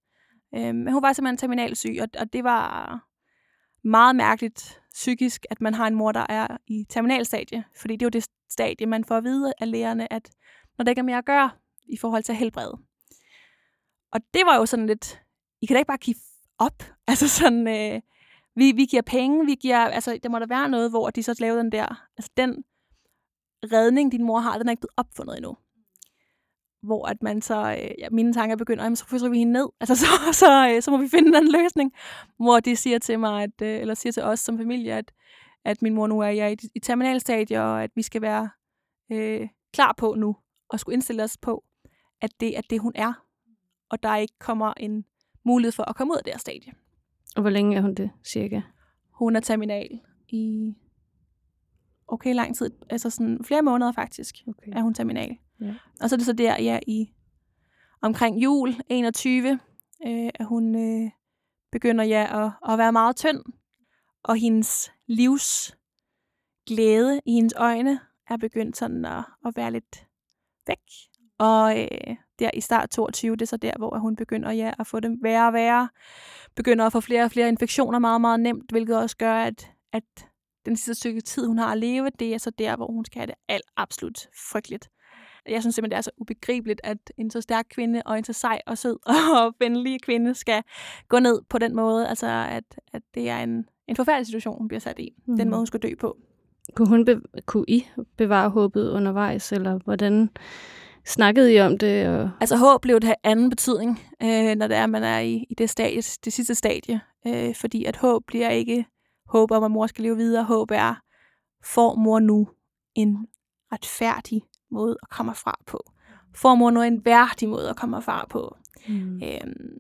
Øh, 0.56 0.76
men 0.76 0.94
hun 0.94 1.02
var 1.02 1.14
simpelthen 1.14 1.38
terminalsyg, 1.38 1.98
og, 2.02 2.08
og 2.20 2.34
det 2.34 2.44
var 2.44 3.00
meget 3.84 4.16
mærkeligt 4.16 4.82
psykisk, 4.94 5.46
at 5.50 5.62
man 5.62 5.74
har 5.74 5.88
en 5.88 5.96
mor, 5.96 6.12
der 6.12 6.26
er 6.30 6.58
i 6.68 6.86
terminalstadie. 6.90 7.64
Fordi 7.82 7.94
det 7.96 8.02
er 8.02 8.06
jo 8.06 8.10
det 8.10 8.28
stadie, 8.50 8.88
man 8.88 9.06
får 9.06 9.18
at 9.18 9.24
vide 9.24 9.54
af 9.60 9.72
lægerne, 9.72 10.14
at 10.14 10.30
når 10.78 10.84
der 10.84 10.90
ikke 10.90 11.00
er 11.00 11.04
mere 11.04 11.18
at 11.18 11.26
gøre 11.26 11.50
i 11.86 11.98
forhold 11.98 12.24
til 12.24 12.36
helbred. 12.36 12.72
Og 14.12 14.22
det 14.34 14.42
var 14.46 14.58
jo 14.58 14.66
sådan 14.66 14.88
lidt, 14.88 15.22
i 15.62 15.66
kan 15.66 15.74
da 15.76 15.80
ikke 15.80 15.88
bare 15.88 15.98
give 15.98 16.16
op. 16.60 16.84
Altså 17.08 17.28
sådan, 17.28 17.68
øh, 17.68 18.02
vi, 18.56 18.72
vi 18.72 18.86
giver 18.86 19.02
penge, 19.02 19.46
vi 19.46 19.56
giver, 19.56 19.78
altså 19.78 20.20
der 20.24 20.30
må 20.30 20.40
der 20.40 20.46
være 20.46 20.70
noget, 20.70 20.90
hvor 20.90 21.10
de 21.10 21.24
så 21.24 21.36
laver 21.40 21.58
den 21.58 21.72
der, 21.72 22.08
altså 22.18 22.32
den 22.38 22.64
redning, 23.64 24.12
din 24.12 24.24
mor 24.24 24.40
har, 24.40 24.58
den 24.58 24.68
er 24.68 24.72
ikke 24.72 24.82
blevet 24.82 24.94
opfundet 24.98 25.38
endnu. 25.38 25.58
Hvor 26.84 27.08
at 27.08 27.24
man 27.24 27.42
så, 27.42 27.72
øh, 27.72 27.92
ja, 28.00 28.10
mine 28.12 28.34
tanker 28.34 28.56
begynder, 28.56 28.84
jamen, 28.84 28.96
så 28.96 29.06
fryser 29.06 29.30
vi 29.30 29.38
hende 29.38 29.54
ned, 29.54 29.70
altså 29.82 29.96
så, 29.96 30.06
så, 30.34 30.70
øh, 30.70 30.82
så 30.82 30.92
må 30.92 30.98
vi 30.98 31.08
finde 31.08 31.38
en 31.38 31.52
løsning. 31.52 31.92
Hvor 32.38 32.60
de 32.60 32.76
siger 32.76 33.00
til 33.00 33.20
mig, 33.20 33.44
at, 33.44 33.62
øh, 33.62 33.82
eller 33.82 33.94
siger 33.94 34.14
til 34.14 34.24
os 34.24 34.40
som 34.40 34.58
familie, 34.58 34.94
at, 34.94 35.12
at 35.66 35.82
min 35.82 35.94
mor 35.94 36.08
nu 36.08 36.20
er 36.20 36.28
i, 36.28 36.58
i 36.76 36.80
terminalstadie, 36.80 37.62
og 37.62 37.84
at 37.84 37.92
vi 37.96 38.02
skal 38.02 38.22
være 38.22 38.50
øh, 39.12 39.50
klar 39.74 39.94
på 39.98 40.16
nu, 40.18 40.36
og 40.70 40.80
skulle 40.80 40.94
indstille 40.94 41.24
os 41.24 41.38
på, 41.38 41.64
at 42.22 42.32
det 42.40 42.58
er 42.58 42.62
det, 42.62 42.80
hun 42.80 42.92
er, 42.96 43.14
og 43.90 44.04
der 44.04 44.16
ikke 44.16 44.36
kommer 44.40 44.74
en 44.78 45.06
mulighed 45.44 45.72
for 45.72 45.90
at 45.90 45.96
komme 45.96 46.14
ud 46.14 46.18
af 46.18 46.24
det 46.24 46.34
her 46.34 46.40
stadie. 46.40 46.74
Og 47.36 47.42
hvor 47.42 47.50
længe 47.50 47.78
er 47.78 47.82
hun 47.82 47.94
det, 47.94 48.12
cirka? 48.26 48.62
Hun 49.12 49.36
er 49.36 49.40
terminal 49.40 50.00
i 50.30 50.74
okay 52.08 52.36
lang 52.36 52.56
tid, 52.56 52.72
altså 52.90 53.10
sådan 53.10 53.44
flere 53.44 53.62
måneder 53.62 53.92
faktisk, 53.92 54.36
okay. 54.48 54.72
er 54.76 54.82
hun 54.82 54.94
terminal. 54.94 55.38
Ja. 55.62 55.76
Og 56.02 56.10
så 56.10 56.16
er 56.16 56.18
det 56.18 56.26
så 56.26 56.34
der, 56.34 56.62
ja, 56.62 56.80
i 56.88 57.14
omkring 58.02 58.44
jul 58.44 58.76
21, 58.90 59.60
øh, 60.08 60.30
at 60.36 60.46
hun 60.46 60.76
øh, 60.76 61.12
begynder 61.72 62.04
ja 62.04 62.46
at, 62.46 62.72
at 62.74 62.78
være 62.78 62.92
meget 62.92 63.16
tynd, 63.16 63.44
og 64.24 64.36
hendes 64.36 64.92
livs 65.08 65.78
glæde 66.68 67.22
i 67.26 67.32
hendes 67.32 67.54
øjne 67.58 68.00
er 68.30 68.38
begyndt 68.38 68.78
sådan 68.78 69.06
at, 69.06 69.24
at 69.46 69.54
være 69.56 69.72
lidt 69.72 70.08
væk. 70.68 71.11
Og 71.42 71.80
øh, 71.80 72.16
der 72.40 72.50
i 72.54 72.62
start 72.62 72.90
22, 72.90 73.36
det 73.36 73.42
er 73.42 73.46
så 73.46 73.58
der, 73.58 73.72
hvor 73.78 73.98
hun 73.98 74.16
begynder 74.16 74.52
ja, 74.52 74.72
at 74.80 74.88
få 74.88 75.00
det 75.00 75.18
værre 75.22 75.48
og 75.48 75.54
værre. 75.54 75.90
Begynder 76.56 76.86
at 76.86 76.92
få 76.92 77.00
flere 77.00 77.24
og 77.24 77.32
flere 77.32 77.50
infektioner 77.50 78.00
meget, 78.00 78.22
meget 78.22 78.40
nemt, 78.40 78.72
hvilket 78.72 78.98
også 78.98 79.18
gør, 79.18 79.34
at, 79.34 79.72
at 79.94 80.04
den 80.66 80.76
sidste 80.76 80.96
stykke 80.96 81.22
tid, 81.22 81.48
hun 81.48 81.58
har 81.58 81.72
at 81.72 81.78
leve, 81.78 82.10
det 82.20 82.34
er 82.34 82.38
så 82.38 82.50
der, 82.50 82.76
hvor 82.76 82.88
hun 82.92 83.06
skal 83.06 83.20
have 83.20 83.28
det 83.28 83.36
alt 83.48 83.64
absolut 83.78 84.28
frygteligt. 84.52 84.90
Jeg 85.50 85.62
synes 85.62 85.76
simpelthen, 85.76 85.92
det 85.92 85.98
er 85.98 86.02
så 86.02 86.12
ubegribeligt, 86.18 86.82
at 86.84 86.98
en 87.18 87.32
så 87.32 87.42
stærk 87.42 87.66
kvinde 87.70 88.02
og 88.06 88.18
en 88.18 88.24
så 88.24 88.34
sej 88.34 88.62
og 88.68 88.78
sød 88.78 88.98
og 89.38 89.54
venlig 89.60 90.02
kvinde 90.02 90.36
skal 90.36 90.64
gå 91.10 91.20
ned 91.20 91.42
på 91.50 91.58
den 91.58 91.76
måde. 91.76 92.08
Altså, 92.08 92.28
at, 92.28 92.80
at 92.94 93.02
det 93.14 93.30
er 93.30 93.38
en, 93.38 93.66
en 93.88 93.96
forfærdelig 93.96 94.26
situation, 94.26 94.58
hun 94.58 94.68
bliver 94.68 94.80
sat 94.80 95.00
i. 95.00 95.14
Mm. 95.28 95.38
Den 95.38 95.50
måde, 95.50 95.60
hun 95.60 95.68
skal 95.68 95.80
dø 95.80 95.96
på. 96.00 96.18
Kunne, 96.76 96.88
hun 96.88 97.06
be- 97.06 97.42
kunne 97.46 97.66
I 97.68 97.88
bevare 98.18 98.50
håbet 98.50 98.90
undervejs, 98.90 99.52
eller 99.52 99.80
hvordan 99.86 100.30
snakkede 101.06 101.54
I 101.54 101.60
om 101.60 101.78
det? 101.78 102.08
Og... 102.08 102.30
Altså 102.40 102.58
håb 102.58 102.82
blev 102.82 102.96
det 102.96 103.04
have 103.04 103.16
anden 103.24 103.50
betydning, 103.50 104.00
øh, 104.24 104.56
når 104.56 104.68
det 104.68 104.78
er, 104.78 104.86
man 104.86 105.04
er 105.04 105.20
i, 105.20 105.46
i 105.50 105.54
det, 105.54 105.70
stadie, 105.70 106.02
det 106.26 106.34
sidste 106.34 106.56
stadie. 106.56 107.02
Øh, 107.28 107.56
fordi 107.56 107.86
at 107.86 107.96
håb 107.96 108.24
bliver 108.28 108.50
ikke 108.50 108.86
håb 109.28 109.52
om, 109.52 109.64
at 109.64 109.72
mor 109.72 109.88
skal 109.88 110.04
leve 110.04 110.18
videre. 110.18 110.44
Håb 110.44 110.72
er, 110.72 110.96
får 111.64 111.96
mor 111.96 112.20
nu 112.20 112.48
en 112.96 113.28
retfærdig 113.72 114.42
måde 114.72 114.98
at 115.04 115.10
komme 115.10 115.36
fra 115.36 115.60
på? 115.68 115.92
Får 116.36 116.56
mor 116.56 116.72
nu 116.72 116.82
en 116.82 117.06
værdig 117.06 117.50
måde 117.50 117.70
at 117.70 117.76
komme 117.76 118.02
fra 118.02 118.26
på? 118.30 118.56
Mm. 118.88 119.22
Øhm, 119.24 119.78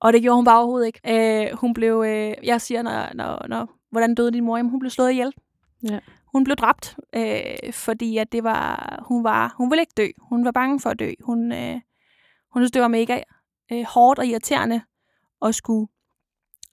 og 0.00 0.12
det 0.12 0.22
gjorde 0.22 0.36
hun 0.36 0.44
bare 0.44 0.58
overhovedet 0.58 0.86
ikke. 0.86 1.00
Øh, 1.08 1.56
hun 1.58 1.74
blev, 1.74 2.04
øh, 2.06 2.34
jeg 2.42 2.60
siger, 2.60 2.82
når, 2.82 3.14
når, 3.14 3.46
når, 3.48 3.70
hvordan 3.90 4.14
døde 4.14 4.32
din 4.32 4.44
mor? 4.44 4.56
Jamen, 4.56 4.70
hun 4.70 4.80
blev 4.80 4.90
slået 4.90 5.10
ihjel. 5.10 5.32
Ja. 5.90 5.98
Hun 6.32 6.44
blev 6.44 6.56
dræbt, 6.56 6.96
øh, 7.14 7.72
fordi 7.72 8.18
at 8.18 8.32
det 8.32 8.44
var, 8.44 8.98
hun 9.08 9.24
var, 9.24 9.54
hun 9.56 9.70
ville 9.70 9.82
ikke 9.82 9.92
dø. 9.96 10.08
Hun 10.18 10.44
var 10.44 10.50
bange 10.50 10.80
for 10.80 10.90
at 10.90 10.98
dø. 10.98 11.10
Hun, 11.20 11.52
øh, 11.52 11.80
hun 12.52 12.62
synes, 12.62 12.70
det 12.70 12.82
var 12.82 12.88
mega 12.88 13.20
øh, 13.72 13.84
hårdt 13.84 14.18
og 14.18 14.26
irriterende 14.26 14.82
at 15.42 15.54
skulle 15.54 15.88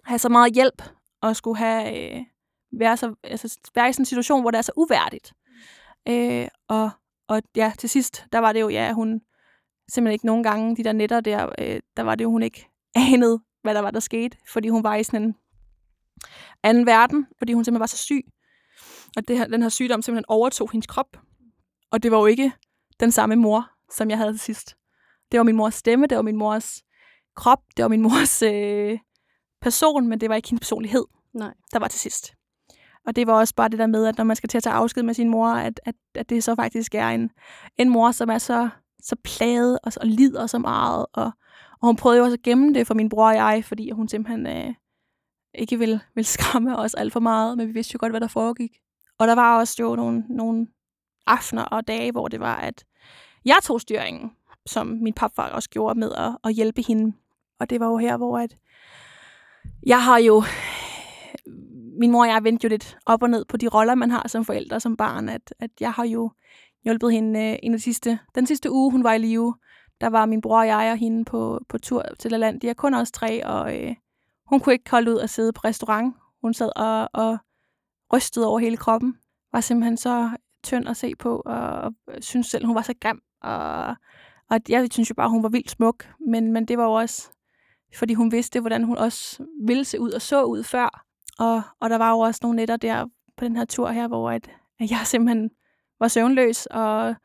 have 0.05 0.19
så 0.19 0.29
meget 0.29 0.53
hjælp 0.53 0.83
og 1.21 1.35
skulle 1.35 1.57
have, 1.57 2.15
øh, 2.17 2.25
være, 2.71 2.97
så, 2.97 3.15
altså, 3.23 3.59
være 3.75 3.89
i 3.89 3.93
sådan 3.93 4.01
en 4.01 4.05
situation, 4.05 4.41
hvor 4.41 4.51
det 4.51 4.57
er 4.57 4.61
så 4.61 4.71
uværdigt. 4.75 5.33
Øh, 6.09 6.47
og, 6.67 6.89
og 7.27 7.41
ja, 7.55 7.73
til 7.77 7.89
sidst, 7.89 8.25
der 8.31 8.39
var 8.39 8.53
det 8.53 8.61
jo, 8.61 8.69
ja, 8.69 8.93
hun 8.93 9.21
simpelthen 9.89 10.13
ikke 10.13 10.25
nogen 10.25 10.43
gange, 10.43 10.75
de 10.75 10.83
der 10.83 10.93
netter 10.93 11.21
der, 11.21 11.49
øh, 11.59 11.79
der 11.97 12.03
var 12.03 12.15
det 12.15 12.23
jo, 12.23 12.29
hun 12.29 12.43
ikke 12.43 12.69
anede, 13.13 13.39
hvad 13.61 13.73
der 13.73 13.81
var, 13.81 13.91
der 13.91 13.99
skete, 13.99 14.37
fordi 14.47 14.69
hun 14.69 14.83
var 14.83 14.95
i 14.95 15.03
sådan 15.03 15.23
en 15.23 15.35
anden 16.63 16.85
verden, 16.85 17.27
fordi 17.37 17.53
hun 17.53 17.63
simpelthen 17.63 17.79
var 17.79 17.85
så 17.85 17.97
syg. 17.97 18.25
Og 19.17 19.27
det 19.27 19.37
her, 19.37 19.47
den 19.47 19.61
her 19.61 19.69
sygdom 19.69 20.01
simpelthen 20.01 20.25
overtog 20.27 20.71
hendes 20.71 20.87
krop. 20.87 21.17
Og 21.91 22.03
det 22.03 22.11
var 22.11 22.17
jo 22.17 22.25
ikke 22.25 22.51
den 22.99 23.11
samme 23.11 23.35
mor, 23.35 23.69
som 23.91 24.09
jeg 24.09 24.17
havde 24.17 24.33
til 24.33 24.39
sidst. 24.39 24.75
Det 25.31 25.37
var 25.37 25.43
min 25.43 25.55
mors 25.55 25.75
stemme, 25.75 26.07
det 26.07 26.15
var 26.15 26.21
min 26.21 26.35
mors 26.37 26.83
krop, 27.35 27.59
det 27.77 27.83
var 27.83 27.89
min 27.89 28.01
mors 28.01 28.41
øh, 28.41 28.99
person, 29.61 30.07
men 30.07 30.21
det 30.21 30.29
var 30.29 30.35
ikke 30.35 30.49
hendes 30.49 30.61
personlighed, 30.61 31.05
Nej. 31.33 31.53
der 31.73 31.79
var 31.79 31.87
til 31.87 31.99
sidst. 31.99 32.33
Og 33.07 33.15
det 33.15 33.27
var 33.27 33.33
også 33.33 33.55
bare 33.55 33.69
det 33.69 33.79
der 33.79 33.87
med, 33.87 34.05
at 34.05 34.17
når 34.17 34.23
man 34.23 34.35
skal 34.35 34.49
til 34.49 34.57
at 34.57 34.63
tage 34.63 34.73
afsked 34.73 35.03
med 35.03 35.13
sin 35.13 35.29
mor, 35.29 35.47
at, 35.47 35.79
at, 35.85 35.95
at 36.15 36.29
det 36.29 36.43
så 36.43 36.55
faktisk 36.55 36.95
er 36.95 37.07
en, 37.07 37.31
en 37.77 37.89
mor, 37.89 38.11
som 38.11 38.29
er 38.29 38.37
så, 38.37 38.69
så 39.03 39.15
plaget 39.23 39.79
og, 39.83 39.91
og 40.01 40.07
lider 40.07 40.47
så 40.47 40.57
meget. 40.57 41.05
Og, 41.13 41.31
og 41.81 41.87
hun 41.87 41.95
prøvede 41.95 42.17
jo 42.17 42.23
også 42.23 42.33
at 42.33 42.41
gemme 42.41 42.73
det 42.73 42.87
for 42.87 42.93
min 42.93 43.09
bror 43.09 43.27
og 43.27 43.35
jeg, 43.35 43.65
fordi 43.65 43.91
hun 43.91 44.07
simpelthen 44.07 44.47
øh, 44.47 44.73
ikke 45.53 45.79
ville, 45.79 46.01
ville 46.15 46.27
skræmme 46.37 46.77
os 46.77 46.93
alt 46.93 47.13
for 47.13 47.19
meget, 47.19 47.57
men 47.57 47.67
vi 47.67 47.73
vidste 47.73 47.93
jo 47.93 47.97
godt, 47.99 48.11
hvad 48.11 48.21
der 48.21 48.27
foregik. 48.27 48.71
Og 49.19 49.27
der 49.27 49.35
var 49.35 49.59
også 49.59 49.75
jo 49.79 49.95
nogle, 49.95 50.23
nogle 50.29 50.67
aftener 51.27 51.63
og 51.63 51.87
dage, 51.87 52.11
hvor 52.11 52.27
det 52.27 52.39
var, 52.39 52.55
at 52.55 52.85
jeg 53.45 53.57
tog 53.63 53.81
styringen, 53.81 54.31
som 54.65 54.87
min 54.87 55.13
papfar 55.13 55.49
også 55.49 55.69
gjorde 55.69 55.99
med 55.99 56.11
at, 56.11 56.37
at 56.43 56.53
hjælpe 56.53 56.81
hende. 56.87 57.15
Og 57.59 57.69
det 57.69 57.79
var 57.79 57.87
jo 57.87 57.97
her, 57.97 58.17
hvor 58.17 58.39
at 58.39 58.55
jeg 59.85 60.03
har 60.03 60.17
jo 60.17 60.43
min 61.99 62.11
mor 62.11 62.21
og 62.21 62.27
jeg 62.27 62.43
vendte 62.43 62.65
jo 62.65 62.69
lidt 62.69 62.97
op 63.05 63.23
og 63.23 63.29
ned 63.29 63.45
på 63.45 63.57
de 63.57 63.67
roller, 63.67 63.95
man 63.95 64.11
har 64.11 64.27
som 64.27 64.45
forældre 64.45 64.79
som 64.79 64.97
barn. 64.97 65.29
At, 65.29 65.53
at 65.59 65.71
jeg 65.79 65.91
har 65.91 66.05
jo 66.05 66.31
hjulpet 66.83 67.11
hende 67.11 67.39
øh, 67.39 67.57
en 67.63 67.73
af 67.73 67.77
de 67.77 67.83
sidste, 67.83 68.19
den 68.35 68.47
sidste 68.47 68.71
uge, 68.71 68.91
hun 68.91 69.03
var 69.03 69.13
i 69.13 69.17
live. 69.17 69.55
Der 70.01 70.09
var 70.09 70.25
min 70.25 70.41
bror 70.41 70.59
og 70.59 70.67
jeg 70.67 70.91
og 70.91 70.97
hende 70.97 71.25
på, 71.25 71.59
på 71.69 71.77
tur 71.77 72.05
til 72.19 72.31
land. 72.31 72.61
De 72.61 72.69
er 72.69 72.73
kun 72.73 72.93
også 72.93 73.13
tre, 73.13 73.45
og 73.45 73.77
øh, 73.77 73.95
hun 74.45 74.59
kunne 74.59 74.73
ikke 74.73 74.91
holde 74.91 75.11
ud 75.11 75.19
at 75.19 75.29
sidde 75.29 75.53
på 75.53 75.61
restaurant. 75.65 76.15
Hun 76.41 76.53
sad 76.53 76.71
og, 76.75 77.09
og 77.13 77.37
rystet 78.13 78.45
over 78.45 78.59
hele 78.59 78.77
kroppen. 78.77 79.17
Var 79.53 79.61
simpelthen 79.61 79.97
så 79.97 80.29
tynd 80.63 80.89
at 80.89 80.97
se 80.97 81.15
på, 81.15 81.41
og, 81.45 81.71
og 81.71 81.93
synes 82.21 82.47
selv, 82.47 82.65
hun 82.65 82.75
var 82.75 82.81
så 82.81 82.93
grim. 83.01 83.21
Og, 83.41 83.95
og 84.49 84.59
jeg 84.69 84.87
synes 84.91 85.09
jo 85.09 85.15
bare, 85.15 85.29
hun 85.29 85.43
var 85.43 85.49
vildt 85.49 85.71
smuk. 85.71 86.07
Men, 86.27 86.51
men 86.51 86.65
det 86.65 86.77
var 86.77 86.83
jo 86.83 86.93
også, 86.93 87.29
fordi 87.95 88.13
hun 88.13 88.31
vidste, 88.31 88.59
hvordan 88.59 88.83
hun 88.83 88.97
også 88.97 89.45
ville 89.65 89.85
se 89.85 89.99
ud 89.99 90.11
og 90.11 90.21
så 90.21 90.43
ud 90.43 90.63
før. 90.63 91.05
Og, 91.39 91.61
og 91.79 91.89
der 91.89 91.97
var 91.97 92.11
jo 92.11 92.19
også 92.19 92.39
nogle 92.43 92.55
nætter 92.55 92.77
der 92.77 93.05
på 93.37 93.45
den 93.45 93.55
her 93.55 93.65
tur 93.65 93.89
her, 93.89 94.07
hvor 94.07 94.31
at, 94.31 94.51
at 94.79 94.91
jeg 94.91 95.01
simpelthen 95.05 95.49
var 95.99 96.07
søvnløs 96.07 96.65
og 96.65 97.15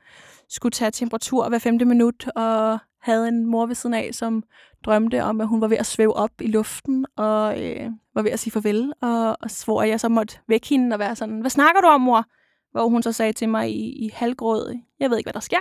skulle 0.48 0.72
tage 0.72 0.90
temperatur 0.90 1.48
hver 1.48 1.58
femte 1.58 1.84
minut, 1.84 2.28
og 2.28 2.78
havde 3.04 3.28
en 3.28 3.46
mor 3.46 3.66
ved 3.66 3.74
siden 3.74 3.94
af, 3.94 4.10
som 4.12 4.42
drømte 4.84 5.22
om, 5.22 5.40
at 5.40 5.48
hun 5.48 5.60
var 5.60 5.68
ved 5.68 5.76
at 5.76 5.86
svæve 5.86 6.16
op 6.16 6.30
i 6.40 6.46
luften, 6.46 7.06
og 7.16 7.62
øh, 7.64 7.90
var 8.14 8.22
ved 8.22 8.30
at 8.30 8.38
sige 8.38 8.50
farvel, 8.50 8.92
og, 9.00 9.36
og 9.66 9.84
at 9.84 9.90
jeg 9.90 10.00
så 10.00 10.08
måtte 10.08 10.38
vække 10.48 10.68
hende 10.68 10.94
og 10.94 10.98
være 10.98 11.16
sådan, 11.16 11.40
hvad 11.40 11.50
snakker 11.50 11.80
du 11.80 11.86
om, 11.86 12.00
mor? 12.00 12.24
Hvor 12.72 12.88
hun 12.88 13.02
så 13.02 13.12
sagde 13.12 13.32
til 13.32 13.48
mig 13.48 13.70
i, 13.70 14.04
i 14.04 14.10
halvgråd, 14.14 14.80
jeg 15.00 15.10
ved 15.10 15.18
ikke, 15.18 15.26
hvad 15.26 15.32
der 15.32 15.40
sker. 15.40 15.60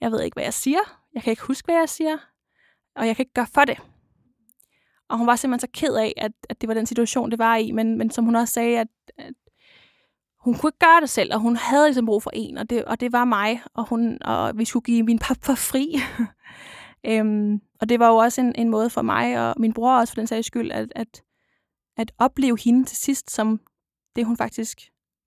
Jeg 0.00 0.12
ved 0.12 0.22
ikke, 0.22 0.34
hvad 0.34 0.44
jeg 0.44 0.54
siger. 0.54 0.78
Jeg 1.14 1.22
kan 1.22 1.30
ikke 1.30 1.42
huske, 1.42 1.66
hvad 1.66 1.74
jeg 1.74 1.88
siger. 1.88 2.16
Og 2.96 3.06
jeg 3.06 3.16
kan 3.16 3.22
ikke 3.22 3.34
gøre 3.34 3.46
for 3.54 3.64
det. 3.64 3.78
Og 5.08 5.18
hun 5.18 5.26
var 5.26 5.36
simpelthen 5.36 5.68
så 5.68 5.80
ked 5.80 5.94
af, 5.94 6.12
at, 6.16 6.32
at 6.48 6.60
det 6.60 6.68
var 6.68 6.74
den 6.74 6.86
situation, 6.86 7.30
det 7.30 7.38
var 7.38 7.56
i. 7.56 7.70
Men, 7.70 7.98
men 7.98 8.10
som 8.10 8.24
hun 8.24 8.36
også 8.36 8.52
sagde, 8.52 8.78
at, 8.78 8.88
at 9.18 9.34
hun 10.44 10.54
kunne 10.54 10.68
ikke 10.68 10.78
gøre 10.78 11.00
det 11.00 11.10
selv, 11.10 11.34
og 11.34 11.40
hun 11.40 11.56
havde 11.56 11.86
ligesom 11.86 12.06
brug 12.06 12.22
for 12.22 12.30
en, 12.34 12.58
og 12.58 12.70
det, 12.70 12.84
og 12.84 13.00
det 13.00 13.12
var 13.12 13.24
mig, 13.24 13.62
og, 13.74 13.88
hun, 13.88 14.18
og 14.22 14.58
vi 14.58 14.64
skulle 14.64 14.84
give 14.84 15.02
min 15.02 15.18
pappa 15.18 15.52
fri. 15.52 15.96
øhm, 17.10 17.60
og 17.80 17.88
det 17.88 18.00
var 18.00 18.08
jo 18.08 18.16
også 18.16 18.40
en, 18.40 18.54
en 18.54 18.68
måde 18.68 18.90
for 18.90 19.02
mig, 19.02 19.48
og 19.48 19.54
min 19.58 19.72
bror 19.72 19.98
også 19.98 20.12
for 20.14 20.20
den 20.20 20.26
sags 20.26 20.46
skyld, 20.46 20.72
at, 20.72 20.92
at, 20.96 21.22
at 21.96 22.12
opleve 22.18 22.58
hende 22.64 22.84
til 22.84 22.96
sidst 22.96 23.30
som 23.30 23.60
det, 24.16 24.26
hun 24.26 24.36
faktisk 24.36 24.78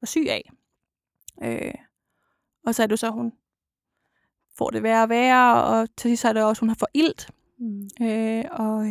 var 0.01 0.05
syg 0.05 0.27
af. 0.29 0.51
Øh, 1.43 1.73
og 2.65 2.75
så 2.75 2.83
er 2.83 2.87
det 2.87 2.99
så, 2.99 3.09
hun 3.09 3.31
får 4.57 4.69
det 4.69 4.83
værre 4.83 5.03
og 5.03 5.09
værre, 5.09 5.63
og 5.63 5.87
til 5.97 6.09
sidst 6.09 6.25
er 6.25 6.33
det 6.33 6.43
også, 6.43 6.59
hun 6.59 6.69
har 6.69 6.75
for 6.79 6.89
ilt. 6.93 7.29
Mm. 7.59 7.89
Øh, 8.01 8.43
og 8.51 8.85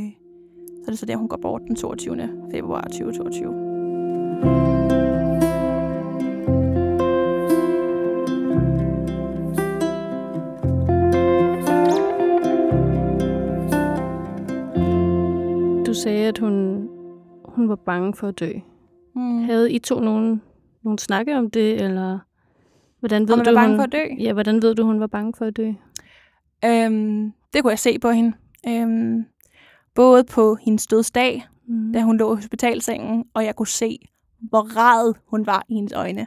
så 0.84 0.86
er 0.86 0.90
det 0.90 0.98
så 0.98 1.06
der, 1.06 1.16
hun 1.16 1.28
går 1.28 1.36
bort 1.36 1.62
den 1.62 1.76
22. 1.76 2.48
februar 2.50 2.82
2022. 2.82 3.63
sagde, 16.04 16.28
at 16.28 16.38
hun, 16.38 16.88
hun 17.44 17.68
var 17.68 17.76
bange 17.76 18.14
for 18.14 18.28
at 18.28 18.40
dø. 18.40 18.52
Mm. 19.14 19.42
Havde 19.42 19.72
I 19.72 19.78
to 19.78 20.00
nogen, 20.00 20.42
nogen 20.82 20.98
snakke 20.98 21.38
om 21.38 21.50
det, 21.50 21.82
eller 21.82 22.18
hvordan 23.00 23.28
ved 23.28 23.34
om 23.34 23.40
du, 23.40 23.50
var 23.50 23.54
bange 23.54 23.68
hun, 23.68 23.78
for 23.78 23.82
at 23.82 23.92
dø? 23.92 24.22
Ja, 24.24 24.32
hvordan 24.32 24.62
ved 24.62 24.74
du, 24.74 24.84
hun 24.84 25.00
var 25.00 25.06
bange 25.06 25.32
for 25.38 25.44
at 25.44 25.56
dø? 25.56 25.72
Øhm, 26.64 27.32
det 27.52 27.62
kunne 27.62 27.70
jeg 27.70 27.78
se 27.78 27.98
på 27.98 28.10
hende. 28.10 28.32
Øhm, 28.68 29.24
både 29.94 30.24
på 30.24 30.54
hendes 30.54 30.86
dødsdag, 30.86 31.46
mm. 31.68 31.92
da 31.92 32.02
hun 32.02 32.16
lå 32.16 32.32
i 32.32 32.36
hospitalsengen, 32.36 33.24
og 33.34 33.44
jeg 33.44 33.56
kunne 33.56 33.66
se, 33.66 33.98
hvor 34.40 34.76
rad 34.76 35.14
hun 35.30 35.46
var 35.46 35.64
i 35.68 35.74
hendes 35.74 35.92
øjne. 35.92 36.26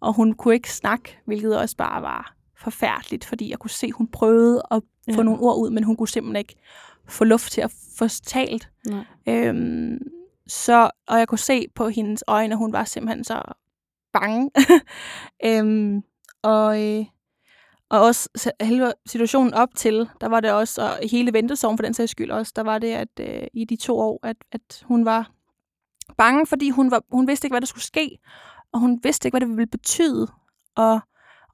Og 0.00 0.12
hun 0.14 0.32
kunne 0.32 0.54
ikke 0.54 0.72
snakke, 0.72 1.18
hvilket 1.24 1.58
også 1.58 1.76
bare 1.76 2.02
var 2.02 2.34
forfærdeligt, 2.58 3.24
fordi 3.24 3.50
jeg 3.50 3.58
kunne 3.58 3.70
se, 3.70 3.92
hun 3.92 4.06
prøvede 4.06 4.62
at 4.70 4.82
ja. 5.08 5.12
få 5.12 5.22
nogle 5.22 5.40
ord 5.40 5.58
ud, 5.58 5.70
men 5.70 5.84
hun 5.84 5.96
kunne 5.96 6.08
simpelthen 6.08 6.36
ikke 6.36 6.54
få 7.08 7.24
luft 7.24 7.52
til 7.52 7.60
at 7.60 7.72
få 7.98 8.08
talt. 8.08 8.70
Nej. 8.86 9.04
Øhm, 9.28 9.98
så, 10.46 10.90
og 11.06 11.18
jeg 11.18 11.28
kunne 11.28 11.38
se 11.38 11.66
på 11.74 11.88
hendes 11.88 12.24
øjne, 12.26 12.52
at 12.52 12.58
hun 12.58 12.72
var 12.72 12.84
simpelthen 12.84 13.24
så 13.24 13.42
bange. 14.12 14.50
øhm, 15.46 16.02
og, 16.42 16.82
øh, 16.82 17.04
og 17.88 18.00
også 18.00 18.52
hele 18.60 18.92
situationen 19.06 19.54
op 19.54 19.68
til, 19.76 20.08
der 20.20 20.28
var 20.28 20.40
det 20.40 20.52
også, 20.52 20.82
og 20.82 21.08
hele 21.10 21.32
ventesorgen 21.32 21.78
for 21.78 21.82
den 21.82 21.94
sags 21.94 22.10
skyld 22.10 22.30
også, 22.30 22.52
der 22.56 22.62
var 22.62 22.78
det, 22.78 22.92
at 22.92 23.20
øh, 23.20 23.46
i 23.52 23.64
de 23.64 23.76
to 23.76 23.98
år, 23.98 24.20
at, 24.22 24.36
at 24.52 24.82
hun 24.84 25.04
var 25.04 25.30
bange, 26.16 26.46
fordi 26.46 26.70
hun, 26.70 26.90
var, 26.90 27.02
hun 27.12 27.28
vidste 27.28 27.46
ikke, 27.46 27.52
hvad 27.52 27.60
der 27.60 27.66
skulle 27.66 27.84
ske, 27.84 28.18
og 28.72 28.80
hun 28.80 29.00
vidste 29.02 29.26
ikke, 29.26 29.34
hvad 29.34 29.40
det 29.40 29.48
ville 29.48 29.66
betyde. 29.66 30.28
Og, 30.76 31.00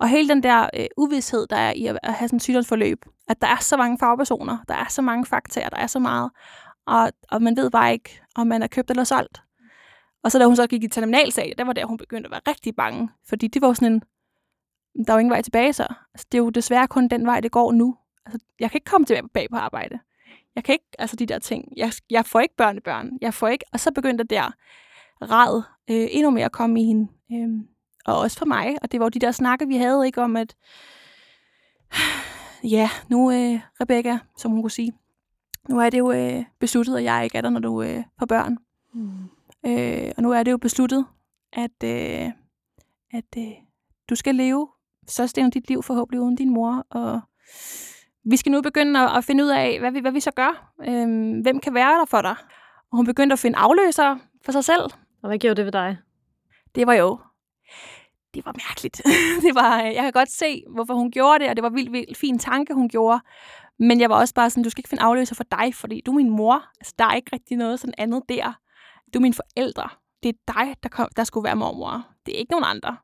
og 0.00 0.08
hele 0.08 0.28
den 0.28 0.42
der 0.42 0.68
øh, 0.74 0.86
uvidshed, 0.96 1.46
der 1.46 1.56
er 1.56 1.72
i 1.72 1.86
at, 1.86 1.98
at 2.02 2.12
have 2.14 2.28
sådan 2.28 2.36
et 2.36 2.42
sygdomsforløb, 2.42 3.04
at 3.28 3.40
der 3.40 3.46
er 3.46 3.60
så 3.60 3.76
mange 3.76 3.98
fagpersoner, 3.98 4.58
der 4.68 4.74
er 4.74 4.88
så 4.88 5.02
mange 5.02 5.26
faktorer, 5.26 5.68
der 5.68 5.76
er 5.76 5.86
så 5.86 5.98
meget, 5.98 6.30
og, 6.86 7.12
og 7.30 7.42
man 7.42 7.56
ved 7.56 7.70
bare 7.70 7.92
ikke, 7.92 8.20
om 8.34 8.46
man 8.46 8.62
er 8.62 8.66
købt 8.66 8.90
eller 8.90 9.04
solgt. 9.04 9.42
Og 10.24 10.32
så 10.32 10.38
da 10.38 10.44
hun 10.44 10.56
så 10.56 10.66
gik 10.66 10.84
i 10.84 10.88
terminalsag, 10.88 11.54
der 11.58 11.64
var 11.64 11.72
der, 11.72 11.86
hun 11.86 11.96
begyndte 11.96 12.26
at 12.26 12.30
være 12.30 12.40
rigtig 12.48 12.76
bange, 12.76 13.08
fordi 13.28 13.48
det 13.48 13.62
var 13.62 13.72
sådan 13.72 13.92
en, 13.92 14.02
der 15.06 15.12
var 15.12 15.14
jo 15.14 15.18
ingen 15.18 15.30
vej 15.30 15.42
tilbage 15.42 15.72
så. 15.72 15.86
Altså, 16.14 16.26
det 16.32 16.38
er 16.38 16.42
jo 16.42 16.50
desværre 16.50 16.88
kun 16.88 17.08
den 17.08 17.26
vej, 17.26 17.40
det 17.40 17.52
går 17.52 17.72
nu. 17.72 17.96
Altså, 18.26 18.38
jeg 18.60 18.70
kan 18.70 18.78
ikke 18.78 18.90
komme 18.90 19.04
tilbage 19.04 19.28
bag 19.28 19.46
på 19.50 19.56
arbejde. 19.56 19.98
Jeg 20.54 20.64
kan 20.64 20.72
ikke, 20.72 20.84
altså 20.98 21.16
de 21.16 21.26
der 21.26 21.38
ting. 21.38 21.72
Jeg, 21.76 21.92
jeg 22.10 22.26
får 22.26 22.40
ikke 22.40 22.56
børnebørn. 22.56 23.10
Jeg 23.20 23.34
får 23.34 23.48
ikke, 23.48 23.64
og 23.72 23.80
så 23.80 23.92
begyndte 23.92 24.24
der 24.24 24.52
rad 25.22 25.62
øh, 25.90 26.06
endnu 26.10 26.30
mere 26.30 26.44
at 26.44 26.52
komme 26.52 26.80
i 26.82 26.84
hende. 26.84 27.08
Øh, 27.32 27.73
og 28.06 28.18
også 28.18 28.38
for 28.38 28.46
mig. 28.46 28.76
Og 28.82 28.92
det 28.92 29.00
var 29.00 29.06
jo 29.06 29.10
de 29.10 29.18
der 29.18 29.32
snakker, 29.32 29.66
vi 29.66 29.76
havde, 29.76 30.06
ikke 30.06 30.22
om 30.22 30.36
at, 30.36 30.56
ja, 32.76 32.90
nu 33.08 33.30
øh, 33.30 33.60
Rebecca, 33.80 34.18
som 34.38 34.50
hun 34.50 34.62
kunne 34.62 34.70
sige, 34.70 34.92
nu 35.68 35.80
er 35.80 35.90
det 35.90 35.98
jo 35.98 36.12
øh, 36.12 36.44
besluttet, 36.58 36.96
at 36.96 37.04
jeg 37.04 37.24
ikke 37.24 37.38
er 37.38 37.42
der, 37.42 37.50
når 37.50 37.60
du 37.60 37.82
øh, 37.82 38.02
får 38.18 38.26
børn. 38.26 38.58
Mm. 38.94 39.10
Øh, 39.66 40.12
og 40.16 40.22
nu 40.22 40.32
er 40.32 40.42
det 40.42 40.50
jo 40.52 40.56
besluttet, 40.56 41.06
at, 41.52 41.84
øh, 41.84 42.30
at 43.12 43.36
øh, 43.38 43.52
du 44.10 44.14
skal 44.14 44.34
leve 44.34 44.68
størstedelen 45.08 45.46
af 45.46 45.52
dit 45.52 45.68
liv 45.68 45.82
forhåbentlig 45.82 46.20
uden 46.20 46.36
din 46.36 46.50
mor. 46.50 46.86
Og 46.90 47.20
vi 48.24 48.36
skal 48.36 48.52
nu 48.52 48.62
begynde 48.62 49.00
at, 49.00 49.16
at 49.16 49.24
finde 49.24 49.44
ud 49.44 49.48
af, 49.48 49.80
hvad 49.80 49.90
vi, 49.92 50.00
hvad 50.00 50.12
vi 50.12 50.20
så 50.20 50.30
gør. 50.30 50.72
Øh, 50.88 51.42
hvem 51.42 51.60
kan 51.60 51.74
være 51.74 51.98
der 51.98 52.04
for 52.04 52.22
dig? 52.22 52.36
Og 52.90 52.96
hun 52.96 53.06
begyndte 53.06 53.32
at 53.32 53.38
finde 53.38 53.58
afløsere 53.58 54.20
for 54.44 54.52
sig 54.52 54.64
selv. 54.64 54.82
Og 55.22 55.28
hvad 55.28 55.38
gjorde 55.38 55.56
det 55.56 55.64
ved 55.64 55.72
dig? 55.72 55.96
Det 56.74 56.86
var 56.86 56.94
jo 56.94 57.18
det 58.34 58.46
var 58.46 58.54
mærkeligt. 58.68 59.02
det 59.46 59.54
var, 59.54 59.82
øh, 59.82 59.94
jeg 59.94 60.02
kan 60.02 60.12
godt 60.12 60.30
se, 60.30 60.64
hvorfor 60.74 60.94
hun 60.94 61.10
gjorde 61.10 61.38
det, 61.38 61.50
og 61.50 61.56
det 61.56 61.62
var 61.62 61.70
vildt, 61.70 61.92
vildt 61.92 62.16
fin 62.16 62.38
tanke, 62.38 62.74
hun 62.74 62.88
gjorde. 62.88 63.20
Men 63.78 64.00
jeg 64.00 64.10
var 64.10 64.16
også 64.16 64.34
bare 64.34 64.50
sådan, 64.50 64.64
du 64.64 64.70
skal 64.70 64.80
ikke 64.80 64.88
finde 64.88 65.02
afløser 65.02 65.34
for 65.34 65.44
dig, 65.44 65.74
fordi 65.74 66.02
du 66.06 66.10
er 66.10 66.16
min 66.16 66.30
mor. 66.30 66.64
Altså, 66.80 66.94
der 66.98 67.04
er 67.04 67.14
ikke 67.14 67.30
rigtig 67.32 67.56
noget 67.56 67.80
sådan 67.80 67.94
andet 67.98 68.22
der. 68.28 68.52
Du 69.14 69.18
er 69.18 69.22
mine 69.22 69.34
forældre. 69.34 69.88
Det 70.22 70.28
er 70.28 70.52
dig, 70.54 70.76
der, 70.82 70.88
kom, 70.88 71.08
der 71.16 71.24
skulle 71.24 71.44
være 71.44 71.56
mormor. 71.56 72.06
Det 72.26 72.34
er 72.34 72.38
ikke 72.38 72.50
nogen 72.50 72.64
andre. 72.64 72.96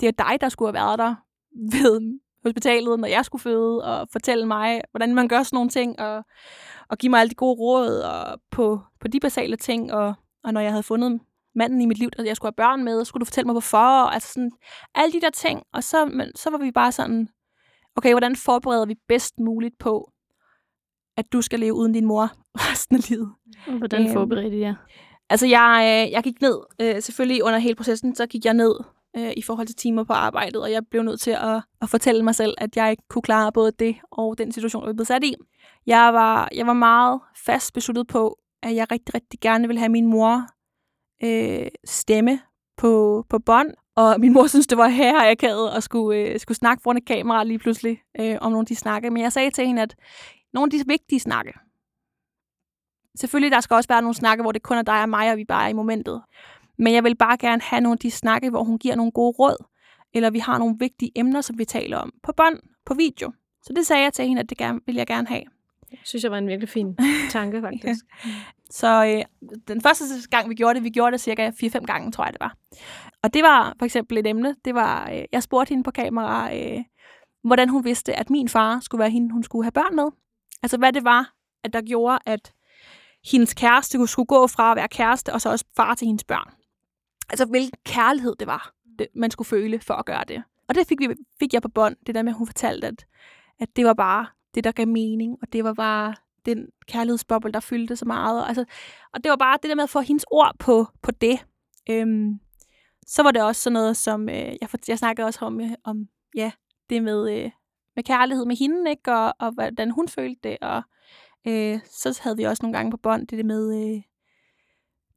Det 0.00 0.08
er 0.08 0.12
dig, 0.12 0.40
der 0.40 0.48
skulle 0.48 0.68
have 0.68 0.86
været 0.86 0.98
der 0.98 1.14
ved 1.72 2.18
hospitalet, 2.44 3.00
når 3.00 3.08
jeg 3.08 3.24
skulle 3.24 3.42
føde, 3.42 3.84
og 3.84 4.08
fortælle 4.12 4.46
mig, 4.46 4.80
hvordan 4.90 5.14
man 5.14 5.28
gør 5.28 5.42
sådan 5.42 5.56
nogle 5.56 5.70
ting, 5.70 6.00
og, 6.00 6.24
og 6.88 6.98
give 6.98 7.10
mig 7.10 7.20
alle 7.20 7.30
de 7.30 7.34
gode 7.34 7.60
råd 7.60 7.98
og 7.98 8.40
på, 8.50 8.80
på 9.00 9.08
de 9.08 9.20
basale 9.20 9.56
ting, 9.56 9.92
og, 9.92 10.14
og 10.44 10.52
når 10.52 10.60
jeg 10.60 10.70
havde 10.70 10.82
fundet 10.82 11.20
manden 11.54 11.80
i 11.80 11.86
mit 11.86 11.98
liv, 11.98 12.08
at 12.18 12.26
jeg 12.26 12.36
skulle 12.36 12.52
have 12.58 12.68
børn 12.68 12.84
med, 12.84 13.00
og 13.00 13.06
skulle 13.06 13.20
du 13.20 13.24
fortælle 13.24 13.46
mig 13.46 13.52
hvorfor, 13.52 14.02
og 14.02 14.14
altså 14.14 14.32
sådan, 14.32 14.50
alle 14.94 15.12
de 15.12 15.20
der 15.20 15.30
ting, 15.30 15.62
og 15.72 15.84
så, 15.84 16.04
men, 16.04 16.36
så 16.36 16.50
var 16.50 16.58
vi 16.58 16.70
bare 16.70 16.92
sådan, 16.92 17.28
okay, 17.96 18.10
hvordan 18.10 18.36
forbereder 18.36 18.86
vi 18.86 18.94
bedst 19.08 19.34
muligt 19.38 19.78
på, 19.78 20.12
at 21.16 21.32
du 21.32 21.42
skal 21.42 21.60
leve 21.60 21.74
uden 21.74 21.92
din 21.92 22.06
mor 22.06 22.30
resten 22.70 22.96
af 22.96 23.08
livet. 23.10 23.32
Hvordan 23.78 24.02
øhm, 24.02 24.12
forberedte 24.12 24.60
jeg? 24.60 24.74
Altså, 25.30 25.46
jeg, 25.46 26.04
øh, 26.06 26.12
jeg 26.12 26.22
gik 26.22 26.40
ned, 26.40 26.58
øh, 26.80 27.02
selvfølgelig 27.02 27.44
under 27.44 27.58
hele 27.58 27.74
processen, 27.74 28.14
så 28.14 28.26
gik 28.26 28.44
jeg 28.44 28.54
ned 28.54 28.74
øh, 29.16 29.32
i 29.36 29.42
forhold 29.42 29.66
til 29.66 29.76
timer 29.76 30.04
på 30.04 30.12
arbejdet, 30.12 30.62
og 30.62 30.72
jeg 30.72 30.82
blev 30.90 31.02
nødt 31.02 31.20
til 31.20 31.30
at, 31.30 31.62
at 31.82 31.88
fortælle 31.88 32.22
mig 32.22 32.34
selv, 32.34 32.54
at 32.58 32.76
jeg 32.76 32.90
ikke 32.90 33.02
kunne 33.08 33.22
klare 33.22 33.52
både 33.52 33.72
det 33.78 33.96
og 34.10 34.38
den 34.38 34.52
situation, 34.52 34.86
jeg 34.86 34.94
blev 34.94 35.04
sat 35.04 35.24
i. 35.24 35.34
Jeg 35.86 36.14
var, 36.14 36.48
jeg 36.54 36.66
var 36.66 36.72
meget 36.72 37.20
fast 37.36 37.74
besluttet 37.74 38.06
på, 38.06 38.38
at 38.62 38.74
jeg 38.74 38.92
rigtig, 38.92 39.14
rigtig 39.14 39.40
gerne 39.40 39.66
ville 39.66 39.78
have 39.78 39.88
min 39.88 40.06
mor 40.06 40.46
øh, 41.24 41.68
stemme 41.84 42.40
på, 42.76 43.24
på 43.28 43.38
bånd, 43.38 43.74
og 43.96 44.20
min 44.20 44.32
mor 44.32 44.46
synes, 44.46 44.66
det 44.66 44.78
var 44.78 44.88
her, 44.88 45.24
jeg 45.24 45.36
havde 45.40 45.72
at 45.76 45.82
skulle, 45.82 46.18
øh, 46.18 46.40
skulle 46.40 46.58
snakke 46.58 46.82
foran 46.82 46.96
et 46.96 47.06
kamera 47.06 47.44
lige 47.44 47.58
pludselig 47.58 48.02
øh, 48.20 48.36
om 48.40 48.52
nogle 48.52 48.62
af 48.62 48.66
de 48.66 48.76
snakke. 48.76 49.10
Men 49.10 49.22
jeg 49.22 49.32
sagde 49.32 49.50
til 49.50 49.66
hende, 49.66 49.82
at 49.82 49.96
nogle 50.52 50.66
af 50.66 50.70
de 50.70 50.84
vigtige 50.86 51.20
snakke, 51.20 51.52
selvfølgelig 53.16 53.52
der 53.52 53.60
skal 53.60 53.74
også 53.74 53.88
være 53.88 54.02
nogle 54.02 54.14
snakke, 54.14 54.42
hvor 54.42 54.52
det 54.52 54.62
kun 54.62 54.78
er 54.78 54.82
dig 54.82 55.02
og 55.02 55.08
mig, 55.08 55.30
og 55.30 55.36
vi 55.36 55.44
bare 55.44 55.64
er 55.64 55.68
i 55.68 55.72
momentet. 55.72 56.22
Men 56.78 56.94
jeg 56.94 57.04
vil 57.04 57.16
bare 57.16 57.36
gerne 57.36 57.62
have 57.62 57.80
nogle 57.80 57.94
af 57.94 57.98
de 57.98 58.10
snakke, 58.10 58.50
hvor 58.50 58.64
hun 58.64 58.78
giver 58.78 58.96
nogle 58.96 59.12
gode 59.12 59.36
råd, 59.38 59.64
eller 60.14 60.30
vi 60.30 60.38
har 60.38 60.58
nogle 60.58 60.76
vigtige 60.78 61.12
emner, 61.14 61.40
som 61.40 61.58
vi 61.58 61.64
taler 61.64 61.98
om 61.98 62.12
på 62.22 62.32
bånd, 62.36 62.58
på 62.86 62.94
video. 62.94 63.32
Så 63.62 63.72
det 63.76 63.86
sagde 63.86 64.02
jeg 64.02 64.12
til 64.12 64.26
hende, 64.26 64.42
at 64.42 64.50
det 64.50 64.58
gerne, 64.58 64.80
vil 64.86 64.94
jeg 64.94 65.06
gerne 65.06 65.28
have. 65.28 65.42
Synes 66.04 66.22
jeg 66.22 66.30
var 66.30 66.38
en 66.38 66.46
virkelig 66.46 66.68
fin 66.68 66.98
tanke, 67.30 67.60
faktisk. 67.68 68.04
ja. 68.24 68.30
Så 68.70 69.04
øh, 69.04 69.50
den 69.68 69.80
første 69.80 70.04
gang, 70.30 70.50
vi 70.50 70.54
gjorde 70.54 70.74
det, 70.74 70.84
vi 70.84 70.90
gjorde 70.90 71.12
det 71.12 71.20
cirka 71.20 71.50
4-5 71.50 71.84
gange, 71.84 72.12
tror 72.12 72.24
jeg 72.24 72.32
det 72.32 72.40
var. 72.40 72.56
Og 73.22 73.34
det 73.34 73.42
var 73.42 73.74
for 73.78 73.84
eksempel 73.84 74.18
et 74.18 74.26
emne, 74.26 74.56
det 74.64 74.74
var, 74.74 75.10
øh, 75.10 75.24
jeg 75.32 75.42
spurgte 75.42 75.68
hende 75.68 75.84
på 75.84 75.90
kamera, 75.90 76.56
øh, 76.56 76.84
hvordan 77.44 77.68
hun 77.68 77.84
vidste, 77.84 78.14
at 78.14 78.30
min 78.30 78.48
far 78.48 78.80
skulle 78.80 78.98
være 78.98 79.10
hende, 79.10 79.32
hun 79.32 79.42
skulle 79.42 79.64
have 79.64 79.72
børn 79.72 79.96
med. 79.96 80.10
Altså 80.62 80.76
hvad 80.76 80.92
det 80.92 81.04
var, 81.04 81.34
at 81.64 81.72
der 81.72 81.82
gjorde, 81.82 82.18
at 82.26 82.52
hendes 83.24 83.54
kæreste 83.54 84.06
skulle 84.06 84.26
gå 84.26 84.46
fra 84.46 84.70
at 84.70 84.76
være 84.76 84.88
kæreste, 84.88 85.32
og 85.32 85.40
så 85.40 85.50
også 85.50 85.64
far 85.76 85.94
til 85.94 86.06
hendes 86.06 86.24
børn. 86.24 86.50
Altså 87.30 87.44
hvilken 87.44 87.78
kærlighed 87.84 88.34
det 88.38 88.46
var, 88.46 88.72
det, 88.98 89.06
man 89.14 89.30
skulle 89.30 89.48
føle 89.48 89.80
for 89.80 89.94
at 89.94 90.06
gøre 90.06 90.24
det. 90.28 90.42
Og 90.68 90.74
det 90.74 90.86
fik, 90.86 91.00
vi, 91.00 91.08
fik 91.38 91.54
jeg 91.54 91.62
på 91.62 91.68
bånd, 91.68 91.96
det 92.06 92.14
der 92.14 92.22
med, 92.22 92.32
at 92.32 92.38
hun 92.38 92.46
fortalte, 92.46 92.86
at, 92.86 93.06
at 93.60 93.76
det 93.76 93.84
var 93.84 93.94
bare 93.94 94.26
det, 94.54 94.64
der 94.64 94.72
gav 94.72 94.86
mening, 94.88 95.38
og 95.42 95.52
det 95.52 95.64
var 95.64 95.74
bare 95.74 96.14
den 96.46 96.66
kærlighedsboble, 96.86 97.52
der 97.52 97.60
fyldte 97.60 97.96
så 97.96 98.04
meget. 98.04 98.42
Og, 98.42 98.48
altså, 98.48 98.64
og 99.12 99.24
det 99.24 99.30
var 99.30 99.36
bare 99.36 99.58
det 99.62 99.68
der 99.68 99.74
med 99.74 99.84
at 99.84 99.90
få 99.90 100.00
hendes 100.00 100.24
ord 100.30 100.56
på, 100.58 100.86
på 101.02 101.10
det. 101.10 101.46
Øhm, 101.90 102.40
så 103.06 103.22
var 103.22 103.30
det 103.30 103.42
også 103.42 103.62
sådan 103.62 103.74
noget, 103.74 103.96
som 103.96 104.28
øh, 104.28 104.34
jeg, 104.34 104.68
jeg 104.88 104.98
snakkede 104.98 105.26
også 105.26 105.44
om, 105.44 105.60
øh, 105.60 105.70
om 105.84 106.08
ja, 106.36 106.52
det 106.90 107.02
med, 107.02 107.30
øh, 107.36 107.50
med 107.96 108.04
kærlighed 108.04 108.44
med 108.44 108.56
hende, 108.56 108.90
ikke? 108.90 109.12
Og, 109.12 109.34
og 109.38 109.52
hvordan 109.52 109.90
hun 109.90 110.08
følte 110.08 110.40
det. 110.48 110.58
Og 110.60 110.82
øh, 111.46 111.80
så 111.84 112.20
havde 112.22 112.36
vi 112.36 112.42
også 112.42 112.62
nogle 112.62 112.76
gange 112.76 112.90
på 112.90 112.96
bånd 112.96 113.26
det 113.26 113.46
med, 113.46 113.94
øh, 113.96 114.02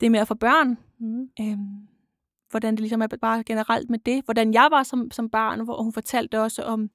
det 0.01 0.11
med 0.11 0.19
at 0.19 0.27
få 0.27 0.35
børn. 0.35 0.77
Mm. 0.99 1.29
Øhm, 1.39 1.87
hvordan 2.49 2.73
det 2.73 2.79
ligesom 2.79 3.01
er 3.01 3.07
bare 3.07 3.43
generelt 3.43 3.89
med 3.89 3.99
det. 3.99 4.25
Hvordan 4.25 4.53
jeg 4.53 4.67
var 4.71 4.83
som, 4.83 5.11
som 5.11 5.29
barn, 5.29 5.63
hvor 5.63 5.83
hun 5.83 5.93
fortalte 5.93 6.41
også 6.41 6.63
om, 6.63 6.89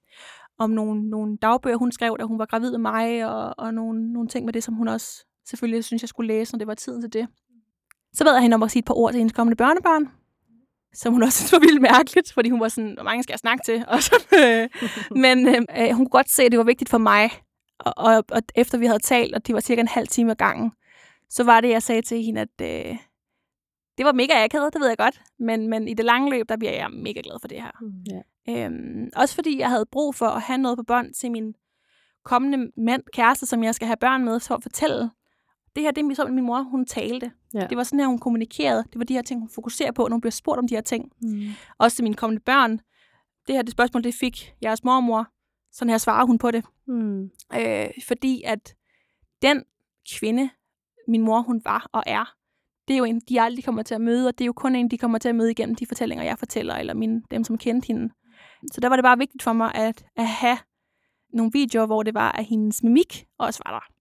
om 0.61 0.71
nogle, 0.71 1.11
nogle 1.11 1.37
dagbøger, 1.37 1.77
hun 1.77 1.93
skrev, 1.93 2.17
da 2.19 2.25
hun 2.25 2.39
var 2.39 2.47
gravid 2.47 2.71
med 2.71 2.79
mig, 2.79 3.27
og, 3.27 3.55
og 3.59 3.75
nogle, 3.75 4.13
nogle 4.13 4.29
ting 4.29 4.45
med 4.45 4.53
det, 4.53 4.65
som 4.65 4.75
hun 4.75 4.89
også 4.89 5.27
selvfølgelig 5.49 5.85
synes, 5.85 6.03
jeg 6.03 6.09
skulle 6.09 6.29
læse, 6.29 6.53
når 6.53 6.59
det 6.59 6.67
var 6.67 6.75
tiden 6.75 7.03
til 7.03 7.13
det. 7.13 7.29
Så 8.13 8.25
bad 8.25 8.33
jeg 8.33 8.43
hende 8.43 8.55
om 8.55 8.63
at 8.63 8.71
sige 8.71 8.81
et 8.81 8.85
par 8.85 8.95
ord 8.95 9.13
til 9.13 9.19
hendes 9.19 9.33
kommende 9.33 9.57
børnebørn, 9.57 10.09
som 10.95 11.13
hun 11.13 11.23
også 11.23 11.39
synes 11.39 11.53
var 11.53 11.59
vildt 11.59 11.83
mærkeligt, 11.83 12.33
fordi 12.33 12.51
hun 12.51 12.61
var 12.61 12.69
sådan, 12.69 12.95
hvor 12.95 13.05
mange 13.05 13.23
skal 13.23 13.33
jeg 13.33 13.39
snakke 13.39 13.63
til? 13.65 13.85
Og 13.89 14.03
så, 14.03 14.15
øh, 14.41 14.69
men 15.25 15.49
øh, 15.49 15.91
hun 15.91 15.97
kunne 15.97 16.19
godt 16.19 16.31
se, 16.31 16.43
at 16.43 16.53
det 16.53 16.59
var 16.59 16.65
vigtigt 16.65 16.91
for 16.91 16.99
mig, 16.99 17.31
og, 17.79 17.95
og, 17.97 18.25
og 18.29 18.43
efter 18.55 18.79
vi 18.79 18.87
havde 18.87 18.99
talt, 18.99 19.35
og 19.35 19.47
det 19.47 19.55
var 19.55 19.61
cirka 19.61 19.81
en 19.81 19.89
halv 19.89 20.09
time 20.09 20.31
ad 20.31 20.37
gangen, 20.37 20.73
så 21.31 21.45
var 21.45 21.61
det, 21.61 21.69
jeg 21.69 21.83
sagde 21.83 22.03
til 22.03 22.23
hende, 22.23 22.41
at 22.41 22.61
øh, 22.63 22.97
det 23.99 24.07
var 24.07 24.13
mega 24.13 24.45
akavet, 24.45 24.73
det 24.73 24.81
ved 24.81 24.89
jeg 24.89 24.99
godt, 24.99 25.21
men, 25.39 25.69
men 25.69 25.89
i 25.89 25.95
det 25.95 26.05
lange 26.05 26.31
løb, 26.31 26.49
der 26.49 26.57
bliver 26.57 26.73
jeg 26.73 26.91
mega 26.91 27.21
glad 27.25 27.41
for 27.41 27.49
det 27.49 27.63
her. 27.63 27.71
Mm. 27.81 28.05
Ja. 28.11 28.21
Øhm, 28.49 29.11
også 29.17 29.35
fordi 29.35 29.59
jeg 29.59 29.69
havde 29.69 29.87
brug 29.93 30.15
for 30.15 30.27
at 30.27 30.43
have 30.43 30.59
noget 30.59 30.79
på 30.79 30.83
bånd 30.83 31.15
til 31.15 31.31
min 31.31 31.55
kommende 32.25 32.71
mand, 32.77 33.03
kæreste, 33.13 33.47
som 33.47 33.65
jeg 33.65 33.75
skal 33.75 33.87
have 33.87 33.97
børn 33.97 34.25
med, 34.25 34.41
for 34.41 34.55
at 34.55 34.63
fortælle, 34.63 35.11
det 35.77 35.83
her, 35.83 35.91
det 35.91 36.19
er 36.19 36.29
min 36.31 36.45
mor, 36.45 36.63
hun 36.63 36.87
talte. 36.87 37.33
Ja. 37.55 37.67
Det 37.67 37.77
var 37.77 37.83
sådan 37.83 38.01
her, 38.01 38.07
hun 38.07 38.19
kommunikerede. 38.19 38.85
Det 38.93 38.99
var 38.99 39.05
de 39.05 39.15
her 39.15 39.23
ting, 39.23 39.41
hun 39.41 39.49
fokuserer 39.49 39.93
på, 39.93 40.09
når 40.09 40.15
hun 40.15 40.21
bliver 40.21 40.31
spurgt 40.31 40.59
om 40.59 40.69
de 40.69 40.75
her 40.75 40.83
ting. 40.83 41.13
Mm. 41.23 41.49
Også 41.79 41.97
til 41.97 42.03
mine 42.03 42.15
kommende 42.15 42.43
børn. 42.47 42.81
Det 43.47 43.55
her 43.55 43.63
det 43.63 43.73
spørgsmål, 43.73 44.05
det 44.05 44.15
fik 44.15 44.55
jeres 44.63 44.85
mormor. 44.85 45.29
Sådan 45.73 45.91
her 45.91 45.99
svarer 45.99 46.27
hun 46.27 46.39
på 46.39 46.51
det. 46.51 46.65
Mm. 46.87 47.31
Øh, 47.55 47.89
fordi 48.07 48.43
at 48.43 48.75
den 49.43 49.65
kvinde, 50.19 50.51
min 51.09 51.23
mor, 51.23 51.41
hun 51.41 51.63
var 51.65 51.89
og 51.93 52.03
er, 52.07 52.35
det 52.89 52.95
er 52.95 52.99
jo 52.99 53.05
en, 53.05 53.21
de 53.29 53.41
aldrig 53.41 53.65
kommer 53.65 53.83
til 53.83 53.95
at 53.95 54.01
møde, 54.01 54.29
og 54.29 54.39
det 54.39 54.45
er 54.45 54.47
jo 54.47 54.53
kun 54.53 54.75
en, 54.75 54.91
de 54.91 54.99
kommer 54.99 55.19
til 55.19 55.29
at 55.29 55.35
møde 55.35 55.51
igennem 55.51 55.75
de 55.75 55.87
fortællinger, 55.87 56.25
jeg 56.25 56.39
fortæller, 56.39 56.75
eller 56.75 56.95
mine, 56.95 57.23
dem, 57.31 57.45
som 57.45 57.59
kendte 57.59 57.87
hende. 57.87 58.11
Så 58.73 58.81
der 58.81 58.89
var 58.89 58.97
det 58.97 59.03
bare 59.03 59.19
vigtigt 59.19 59.43
for 59.43 59.53
mig 59.53 59.75
at, 59.75 60.05
at 60.17 60.27
have 60.27 60.59
nogle 61.33 61.53
videoer, 61.53 61.87
hvor 61.87 62.03
det 62.03 62.15
var, 62.15 62.33
at 62.33 62.45
hendes 62.45 62.83
mimik 62.83 63.27
også 63.39 63.63
var 63.67 63.73
der. 63.73 63.95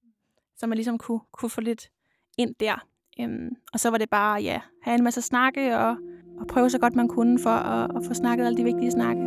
Så 0.57 0.67
man 0.67 0.75
ligesom 0.75 0.97
kunne, 0.97 1.19
kunne 1.31 1.49
få 1.49 1.61
lidt 1.61 1.89
ind 2.37 2.55
der. 2.59 2.85
Øhm, 3.19 3.49
og 3.73 3.79
så 3.79 3.89
var 3.89 3.97
det 3.97 4.09
bare, 4.09 4.41
ja, 4.41 4.61
have 4.83 4.97
en 4.97 5.03
masse 5.03 5.21
snakke 5.21 5.77
og, 5.77 5.95
og 6.39 6.47
prøve 6.47 6.69
så 6.69 6.79
godt 6.79 6.95
man 6.95 7.07
kunne 7.07 7.39
for 7.39 7.49
at, 7.49 7.91
at 7.97 8.05
få 8.07 8.13
snakket 8.13 8.45
alle 8.45 8.57
de 8.57 8.63
vigtige 8.63 8.91
snakke. 8.91 9.21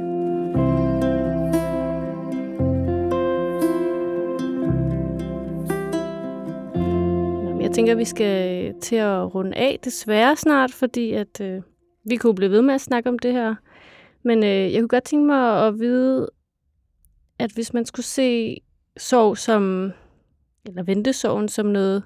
Jeg 7.63 7.71
tænker, 7.71 7.95
vi 7.95 8.05
skal 8.05 8.75
til 8.81 8.97
at 8.97 9.35
runde 9.35 9.57
af 9.57 9.79
desværre 9.85 10.37
snart, 10.37 10.73
fordi 10.73 11.13
at 11.13 11.41
øh, 11.41 11.63
vi 12.05 12.17
kunne 12.17 12.35
blive 12.35 12.51
ved 12.51 12.63
med 12.63 12.75
at 12.75 12.81
snakke 12.81 13.09
om 13.09 13.19
det 13.19 13.33
her 13.33 13.55
men 14.25 14.45
øh, 14.45 14.73
jeg 14.73 14.81
kunne 14.81 14.89
godt 14.89 15.05
tænke 15.05 15.27
mig 15.27 15.67
at 15.67 15.79
vide, 15.79 16.31
at 17.39 17.53
hvis 17.53 17.73
man 17.73 17.87
skulle 17.87 18.07
se 18.07 18.57
sorg 18.97 19.39
som, 19.39 19.93
eller 20.65 20.83
ventesorgen 20.83 21.49
som 21.49 21.67
noget, 21.67 22.03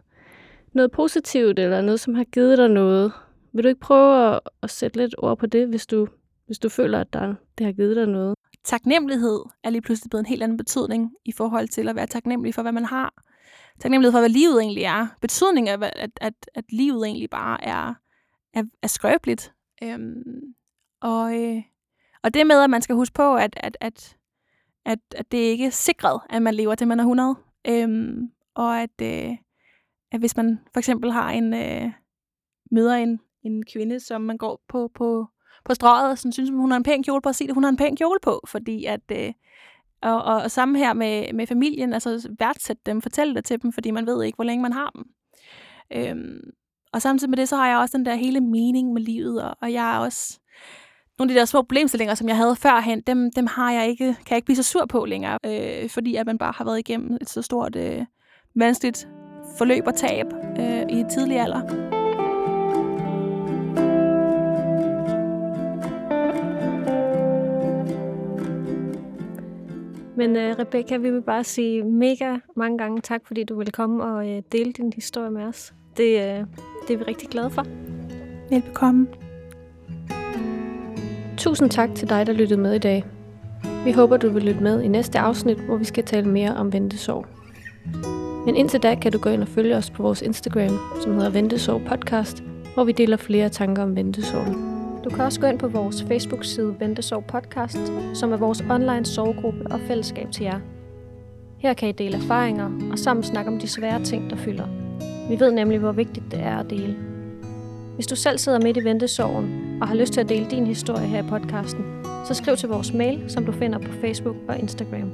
noget 0.72 0.90
positivt, 0.90 1.58
eller 1.58 1.80
noget, 1.80 2.00
som 2.00 2.14
har 2.14 2.24
givet 2.24 2.58
dig 2.58 2.68
noget, 2.68 3.12
vil 3.52 3.64
du 3.64 3.68
ikke 3.68 3.80
prøve 3.80 4.34
at, 4.34 4.40
at 4.62 4.70
sætte 4.70 4.96
lidt 4.96 5.14
ord 5.18 5.38
på 5.38 5.46
det, 5.46 5.68
hvis 5.68 5.86
du, 5.86 6.08
hvis 6.46 6.58
du 6.58 6.68
føler, 6.68 7.00
at 7.00 7.12
der, 7.12 7.34
det 7.58 7.66
har 7.66 7.72
givet 7.72 7.96
dig 7.96 8.06
noget? 8.06 8.34
Taknemmelighed 8.64 9.40
er 9.64 9.70
lige 9.70 9.82
pludselig 9.82 10.10
blevet 10.10 10.22
en 10.22 10.28
helt 10.28 10.42
anden 10.42 10.58
betydning 10.58 11.12
i 11.24 11.32
forhold 11.32 11.68
til 11.68 11.88
at 11.88 11.96
være 11.96 12.06
taknemmelig 12.06 12.54
for, 12.54 12.62
hvad 12.62 12.72
man 12.72 12.84
har. 12.84 13.22
Taknemmelighed 13.80 14.12
for, 14.12 14.18
hvad 14.18 14.28
livet 14.28 14.60
egentlig 14.60 14.82
er. 14.82 15.06
Betydning 15.20 15.68
af, 15.68 15.78
at, 15.82 16.10
at, 16.20 16.34
at 16.54 16.64
livet 16.72 17.06
egentlig 17.06 17.30
bare 17.30 17.64
er, 17.64 17.94
er, 18.54 18.62
er 18.82 18.88
skrøbeligt. 18.88 19.52
Øhm, 19.82 20.22
og, 21.00 21.34
øh, 21.42 21.62
og 22.26 22.34
det 22.34 22.46
med, 22.46 22.62
at 22.62 22.70
man 22.70 22.82
skal 22.82 22.94
huske 22.94 23.14
på, 23.14 23.36
at, 23.36 23.54
at, 23.56 23.76
at, 23.80 24.16
at, 24.84 24.98
at 25.16 25.32
det 25.32 25.38
ikke 25.38 25.66
er 25.66 25.70
sikret, 25.70 26.20
at 26.30 26.42
man 26.42 26.54
lever 26.54 26.74
til 26.74 26.88
man 26.88 27.00
er 27.00 27.04
100. 27.04 27.34
Øhm, 27.68 28.30
og 28.54 28.80
at, 28.80 29.02
øh, 29.02 29.36
at 30.12 30.20
hvis 30.20 30.36
man 30.36 30.60
for 30.72 30.78
eksempel 30.80 31.12
har 31.12 31.30
en 31.30 31.54
øh, 31.54 31.92
møder 32.70 32.94
en, 32.94 33.20
en 33.42 33.64
kvinde, 33.72 34.00
som 34.00 34.20
man 34.20 34.36
går 34.36 34.64
på, 34.68 34.90
på, 34.94 35.26
på 35.64 35.74
strøget, 35.74 36.10
og 36.10 36.18
sådan, 36.18 36.32
synes, 36.32 36.50
hun 36.50 36.70
har 36.70 36.76
en 36.76 36.82
pæn 36.82 37.02
kjole 37.02 37.22
på, 37.22 37.28
at 37.28 37.36
se 37.36 37.46
det, 37.46 37.54
hun 37.54 37.62
har 37.62 37.70
en 37.70 37.76
pæn 37.76 37.96
kjole 37.96 38.18
på, 38.22 38.40
fordi 38.48 38.84
at... 38.84 39.12
Øh, 39.12 39.32
og, 40.02 40.22
og, 40.22 40.42
og 40.42 40.50
samme 40.50 40.78
her 40.78 40.92
med, 40.92 41.32
med 41.32 41.46
familien, 41.46 41.92
altså 41.92 42.28
værdsætte 42.38 42.82
dem, 42.86 43.02
fortælle 43.02 43.34
det 43.34 43.44
til 43.44 43.62
dem, 43.62 43.72
fordi 43.72 43.90
man 43.90 44.06
ved 44.06 44.24
ikke, 44.24 44.36
hvor 44.36 44.44
længe 44.44 44.62
man 44.62 44.72
har 44.72 44.90
dem. 44.90 45.04
Øhm, 45.92 46.50
Og 46.92 47.02
samtidig 47.02 47.30
med 47.30 47.38
det, 47.38 47.48
så 47.48 47.56
har 47.56 47.68
jeg 47.68 47.78
også 47.78 47.98
den 47.98 48.06
der 48.06 48.14
hele 48.14 48.40
mening 48.40 48.92
med 48.92 49.02
livet, 49.02 49.42
og, 49.42 49.56
og 49.60 49.72
jeg 49.72 49.94
er 49.94 49.98
også... 49.98 50.40
Nogle 51.18 51.30
af 51.30 51.34
de 51.34 51.38
der 51.38 51.44
små 51.44 51.62
problemstillinger, 51.62 52.14
som 52.14 52.28
jeg 52.28 52.36
havde 52.36 52.56
førhen, 52.56 53.00
dem, 53.00 53.30
dem 53.36 53.46
har 53.46 53.72
jeg 53.72 53.88
ikke, 53.88 54.04
kan 54.04 54.30
jeg 54.30 54.36
ikke 54.36 54.46
blive 54.46 54.56
så 54.56 54.62
sur 54.62 54.86
på 54.86 55.04
længere, 55.04 55.38
øh, 55.46 55.90
fordi 55.90 56.14
at 56.16 56.26
man 56.26 56.38
bare 56.38 56.52
har 56.56 56.64
været 56.64 56.78
igennem 56.78 57.18
et 57.20 57.28
så 57.28 57.42
stort 57.42 57.76
øh, 57.76 58.04
vanskeligt 58.54 59.08
forløb 59.58 59.86
og 59.86 59.94
tab 59.94 60.26
øh, 60.58 60.82
i 60.88 61.00
en 61.00 61.10
tidlig 61.10 61.40
alder. 61.40 61.60
Men 70.16 70.30
uh, 70.36 70.58
Rebecca, 70.58 70.96
vi 70.96 71.10
vil 71.10 71.22
bare 71.22 71.44
sige 71.44 71.82
mega 71.82 72.36
mange 72.56 72.78
gange 72.78 73.00
tak, 73.00 73.20
fordi 73.26 73.44
du 73.44 73.56
ville 73.56 73.72
komme 73.72 74.04
og 74.04 74.26
uh, 74.26 74.42
dele 74.52 74.72
din 74.72 74.92
historie 74.92 75.30
med 75.30 75.42
os. 75.42 75.74
Det, 75.96 76.16
uh, 76.16 76.46
det 76.88 76.94
er 76.94 76.96
vi 76.96 77.04
rigtig 77.04 77.28
glade 77.28 77.50
for. 77.50 77.66
Velbekomme. 78.50 79.25
Tusind 81.36 81.70
tak 81.70 81.94
til 81.94 82.08
dig, 82.08 82.26
der 82.26 82.32
lyttede 82.32 82.60
med 82.60 82.74
i 82.74 82.78
dag. 82.78 83.04
Vi 83.84 83.92
håber, 83.92 84.16
du 84.16 84.30
vil 84.30 84.42
lytte 84.42 84.62
med 84.62 84.82
i 84.82 84.88
næste 84.88 85.18
afsnit, 85.18 85.58
hvor 85.58 85.76
vi 85.76 85.84
skal 85.84 86.04
tale 86.04 86.28
mere 86.28 86.56
om 86.56 86.72
ventesorg. 86.72 87.26
Men 88.46 88.56
indtil 88.56 88.82
da 88.82 88.94
kan 88.94 89.12
du 89.12 89.18
gå 89.18 89.30
ind 89.30 89.42
og 89.42 89.48
følge 89.48 89.76
os 89.76 89.90
på 89.90 90.02
vores 90.02 90.22
Instagram, 90.22 90.78
som 91.02 91.14
hedder 91.14 91.30
Ventesorg 91.30 91.82
Podcast, 91.86 92.42
hvor 92.74 92.84
vi 92.84 92.92
deler 92.92 93.16
flere 93.16 93.48
tanker 93.48 93.82
om 93.82 93.96
ventesorg. 93.96 94.46
Du 95.04 95.10
kan 95.10 95.24
også 95.24 95.40
gå 95.40 95.46
ind 95.46 95.58
på 95.58 95.68
vores 95.68 96.02
Facebook-side 96.02 96.74
Ventesorg 96.80 97.24
Podcast, 97.24 97.92
som 98.14 98.32
er 98.32 98.36
vores 98.36 98.64
online 98.70 99.06
sorggruppe 99.06 99.66
og 99.70 99.80
fællesskab 99.80 100.30
til 100.32 100.44
jer. 100.44 100.60
Her 101.58 101.74
kan 101.74 101.88
I 101.88 101.92
dele 101.92 102.16
erfaringer 102.16 102.70
og 102.92 102.98
sammen 102.98 103.22
snakke 103.22 103.50
om 103.50 103.58
de 103.58 103.68
svære 103.68 104.04
ting, 104.04 104.30
der 104.30 104.36
fylder. 104.36 104.66
Vi 105.28 105.40
ved 105.40 105.52
nemlig, 105.52 105.78
hvor 105.78 105.92
vigtigt 105.92 106.26
det 106.30 106.40
er 106.40 106.56
at 106.56 106.70
dele. 106.70 106.96
Hvis 107.94 108.06
du 108.06 108.16
selv 108.16 108.38
sidder 108.38 108.60
midt 108.60 108.76
i 108.76 108.84
ventesorgen 108.84 109.65
og 109.80 109.88
har 109.88 109.94
lyst 109.94 110.12
til 110.12 110.20
at 110.20 110.28
dele 110.28 110.50
din 110.50 110.66
historie 110.66 111.06
her 111.06 111.22
i 111.22 111.28
podcasten, 111.28 111.84
så 112.28 112.34
skriv 112.34 112.56
til 112.56 112.68
vores 112.68 112.92
mail, 112.92 113.30
som 113.30 113.46
du 113.46 113.52
finder 113.52 113.78
på 113.78 113.92
Facebook 114.00 114.36
og 114.48 114.58
Instagram. 114.58 115.12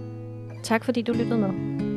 Tak 0.63 0.85
fordi 0.85 1.03
du 1.03 1.13
lyttede 1.13 1.39
med. 1.39 1.92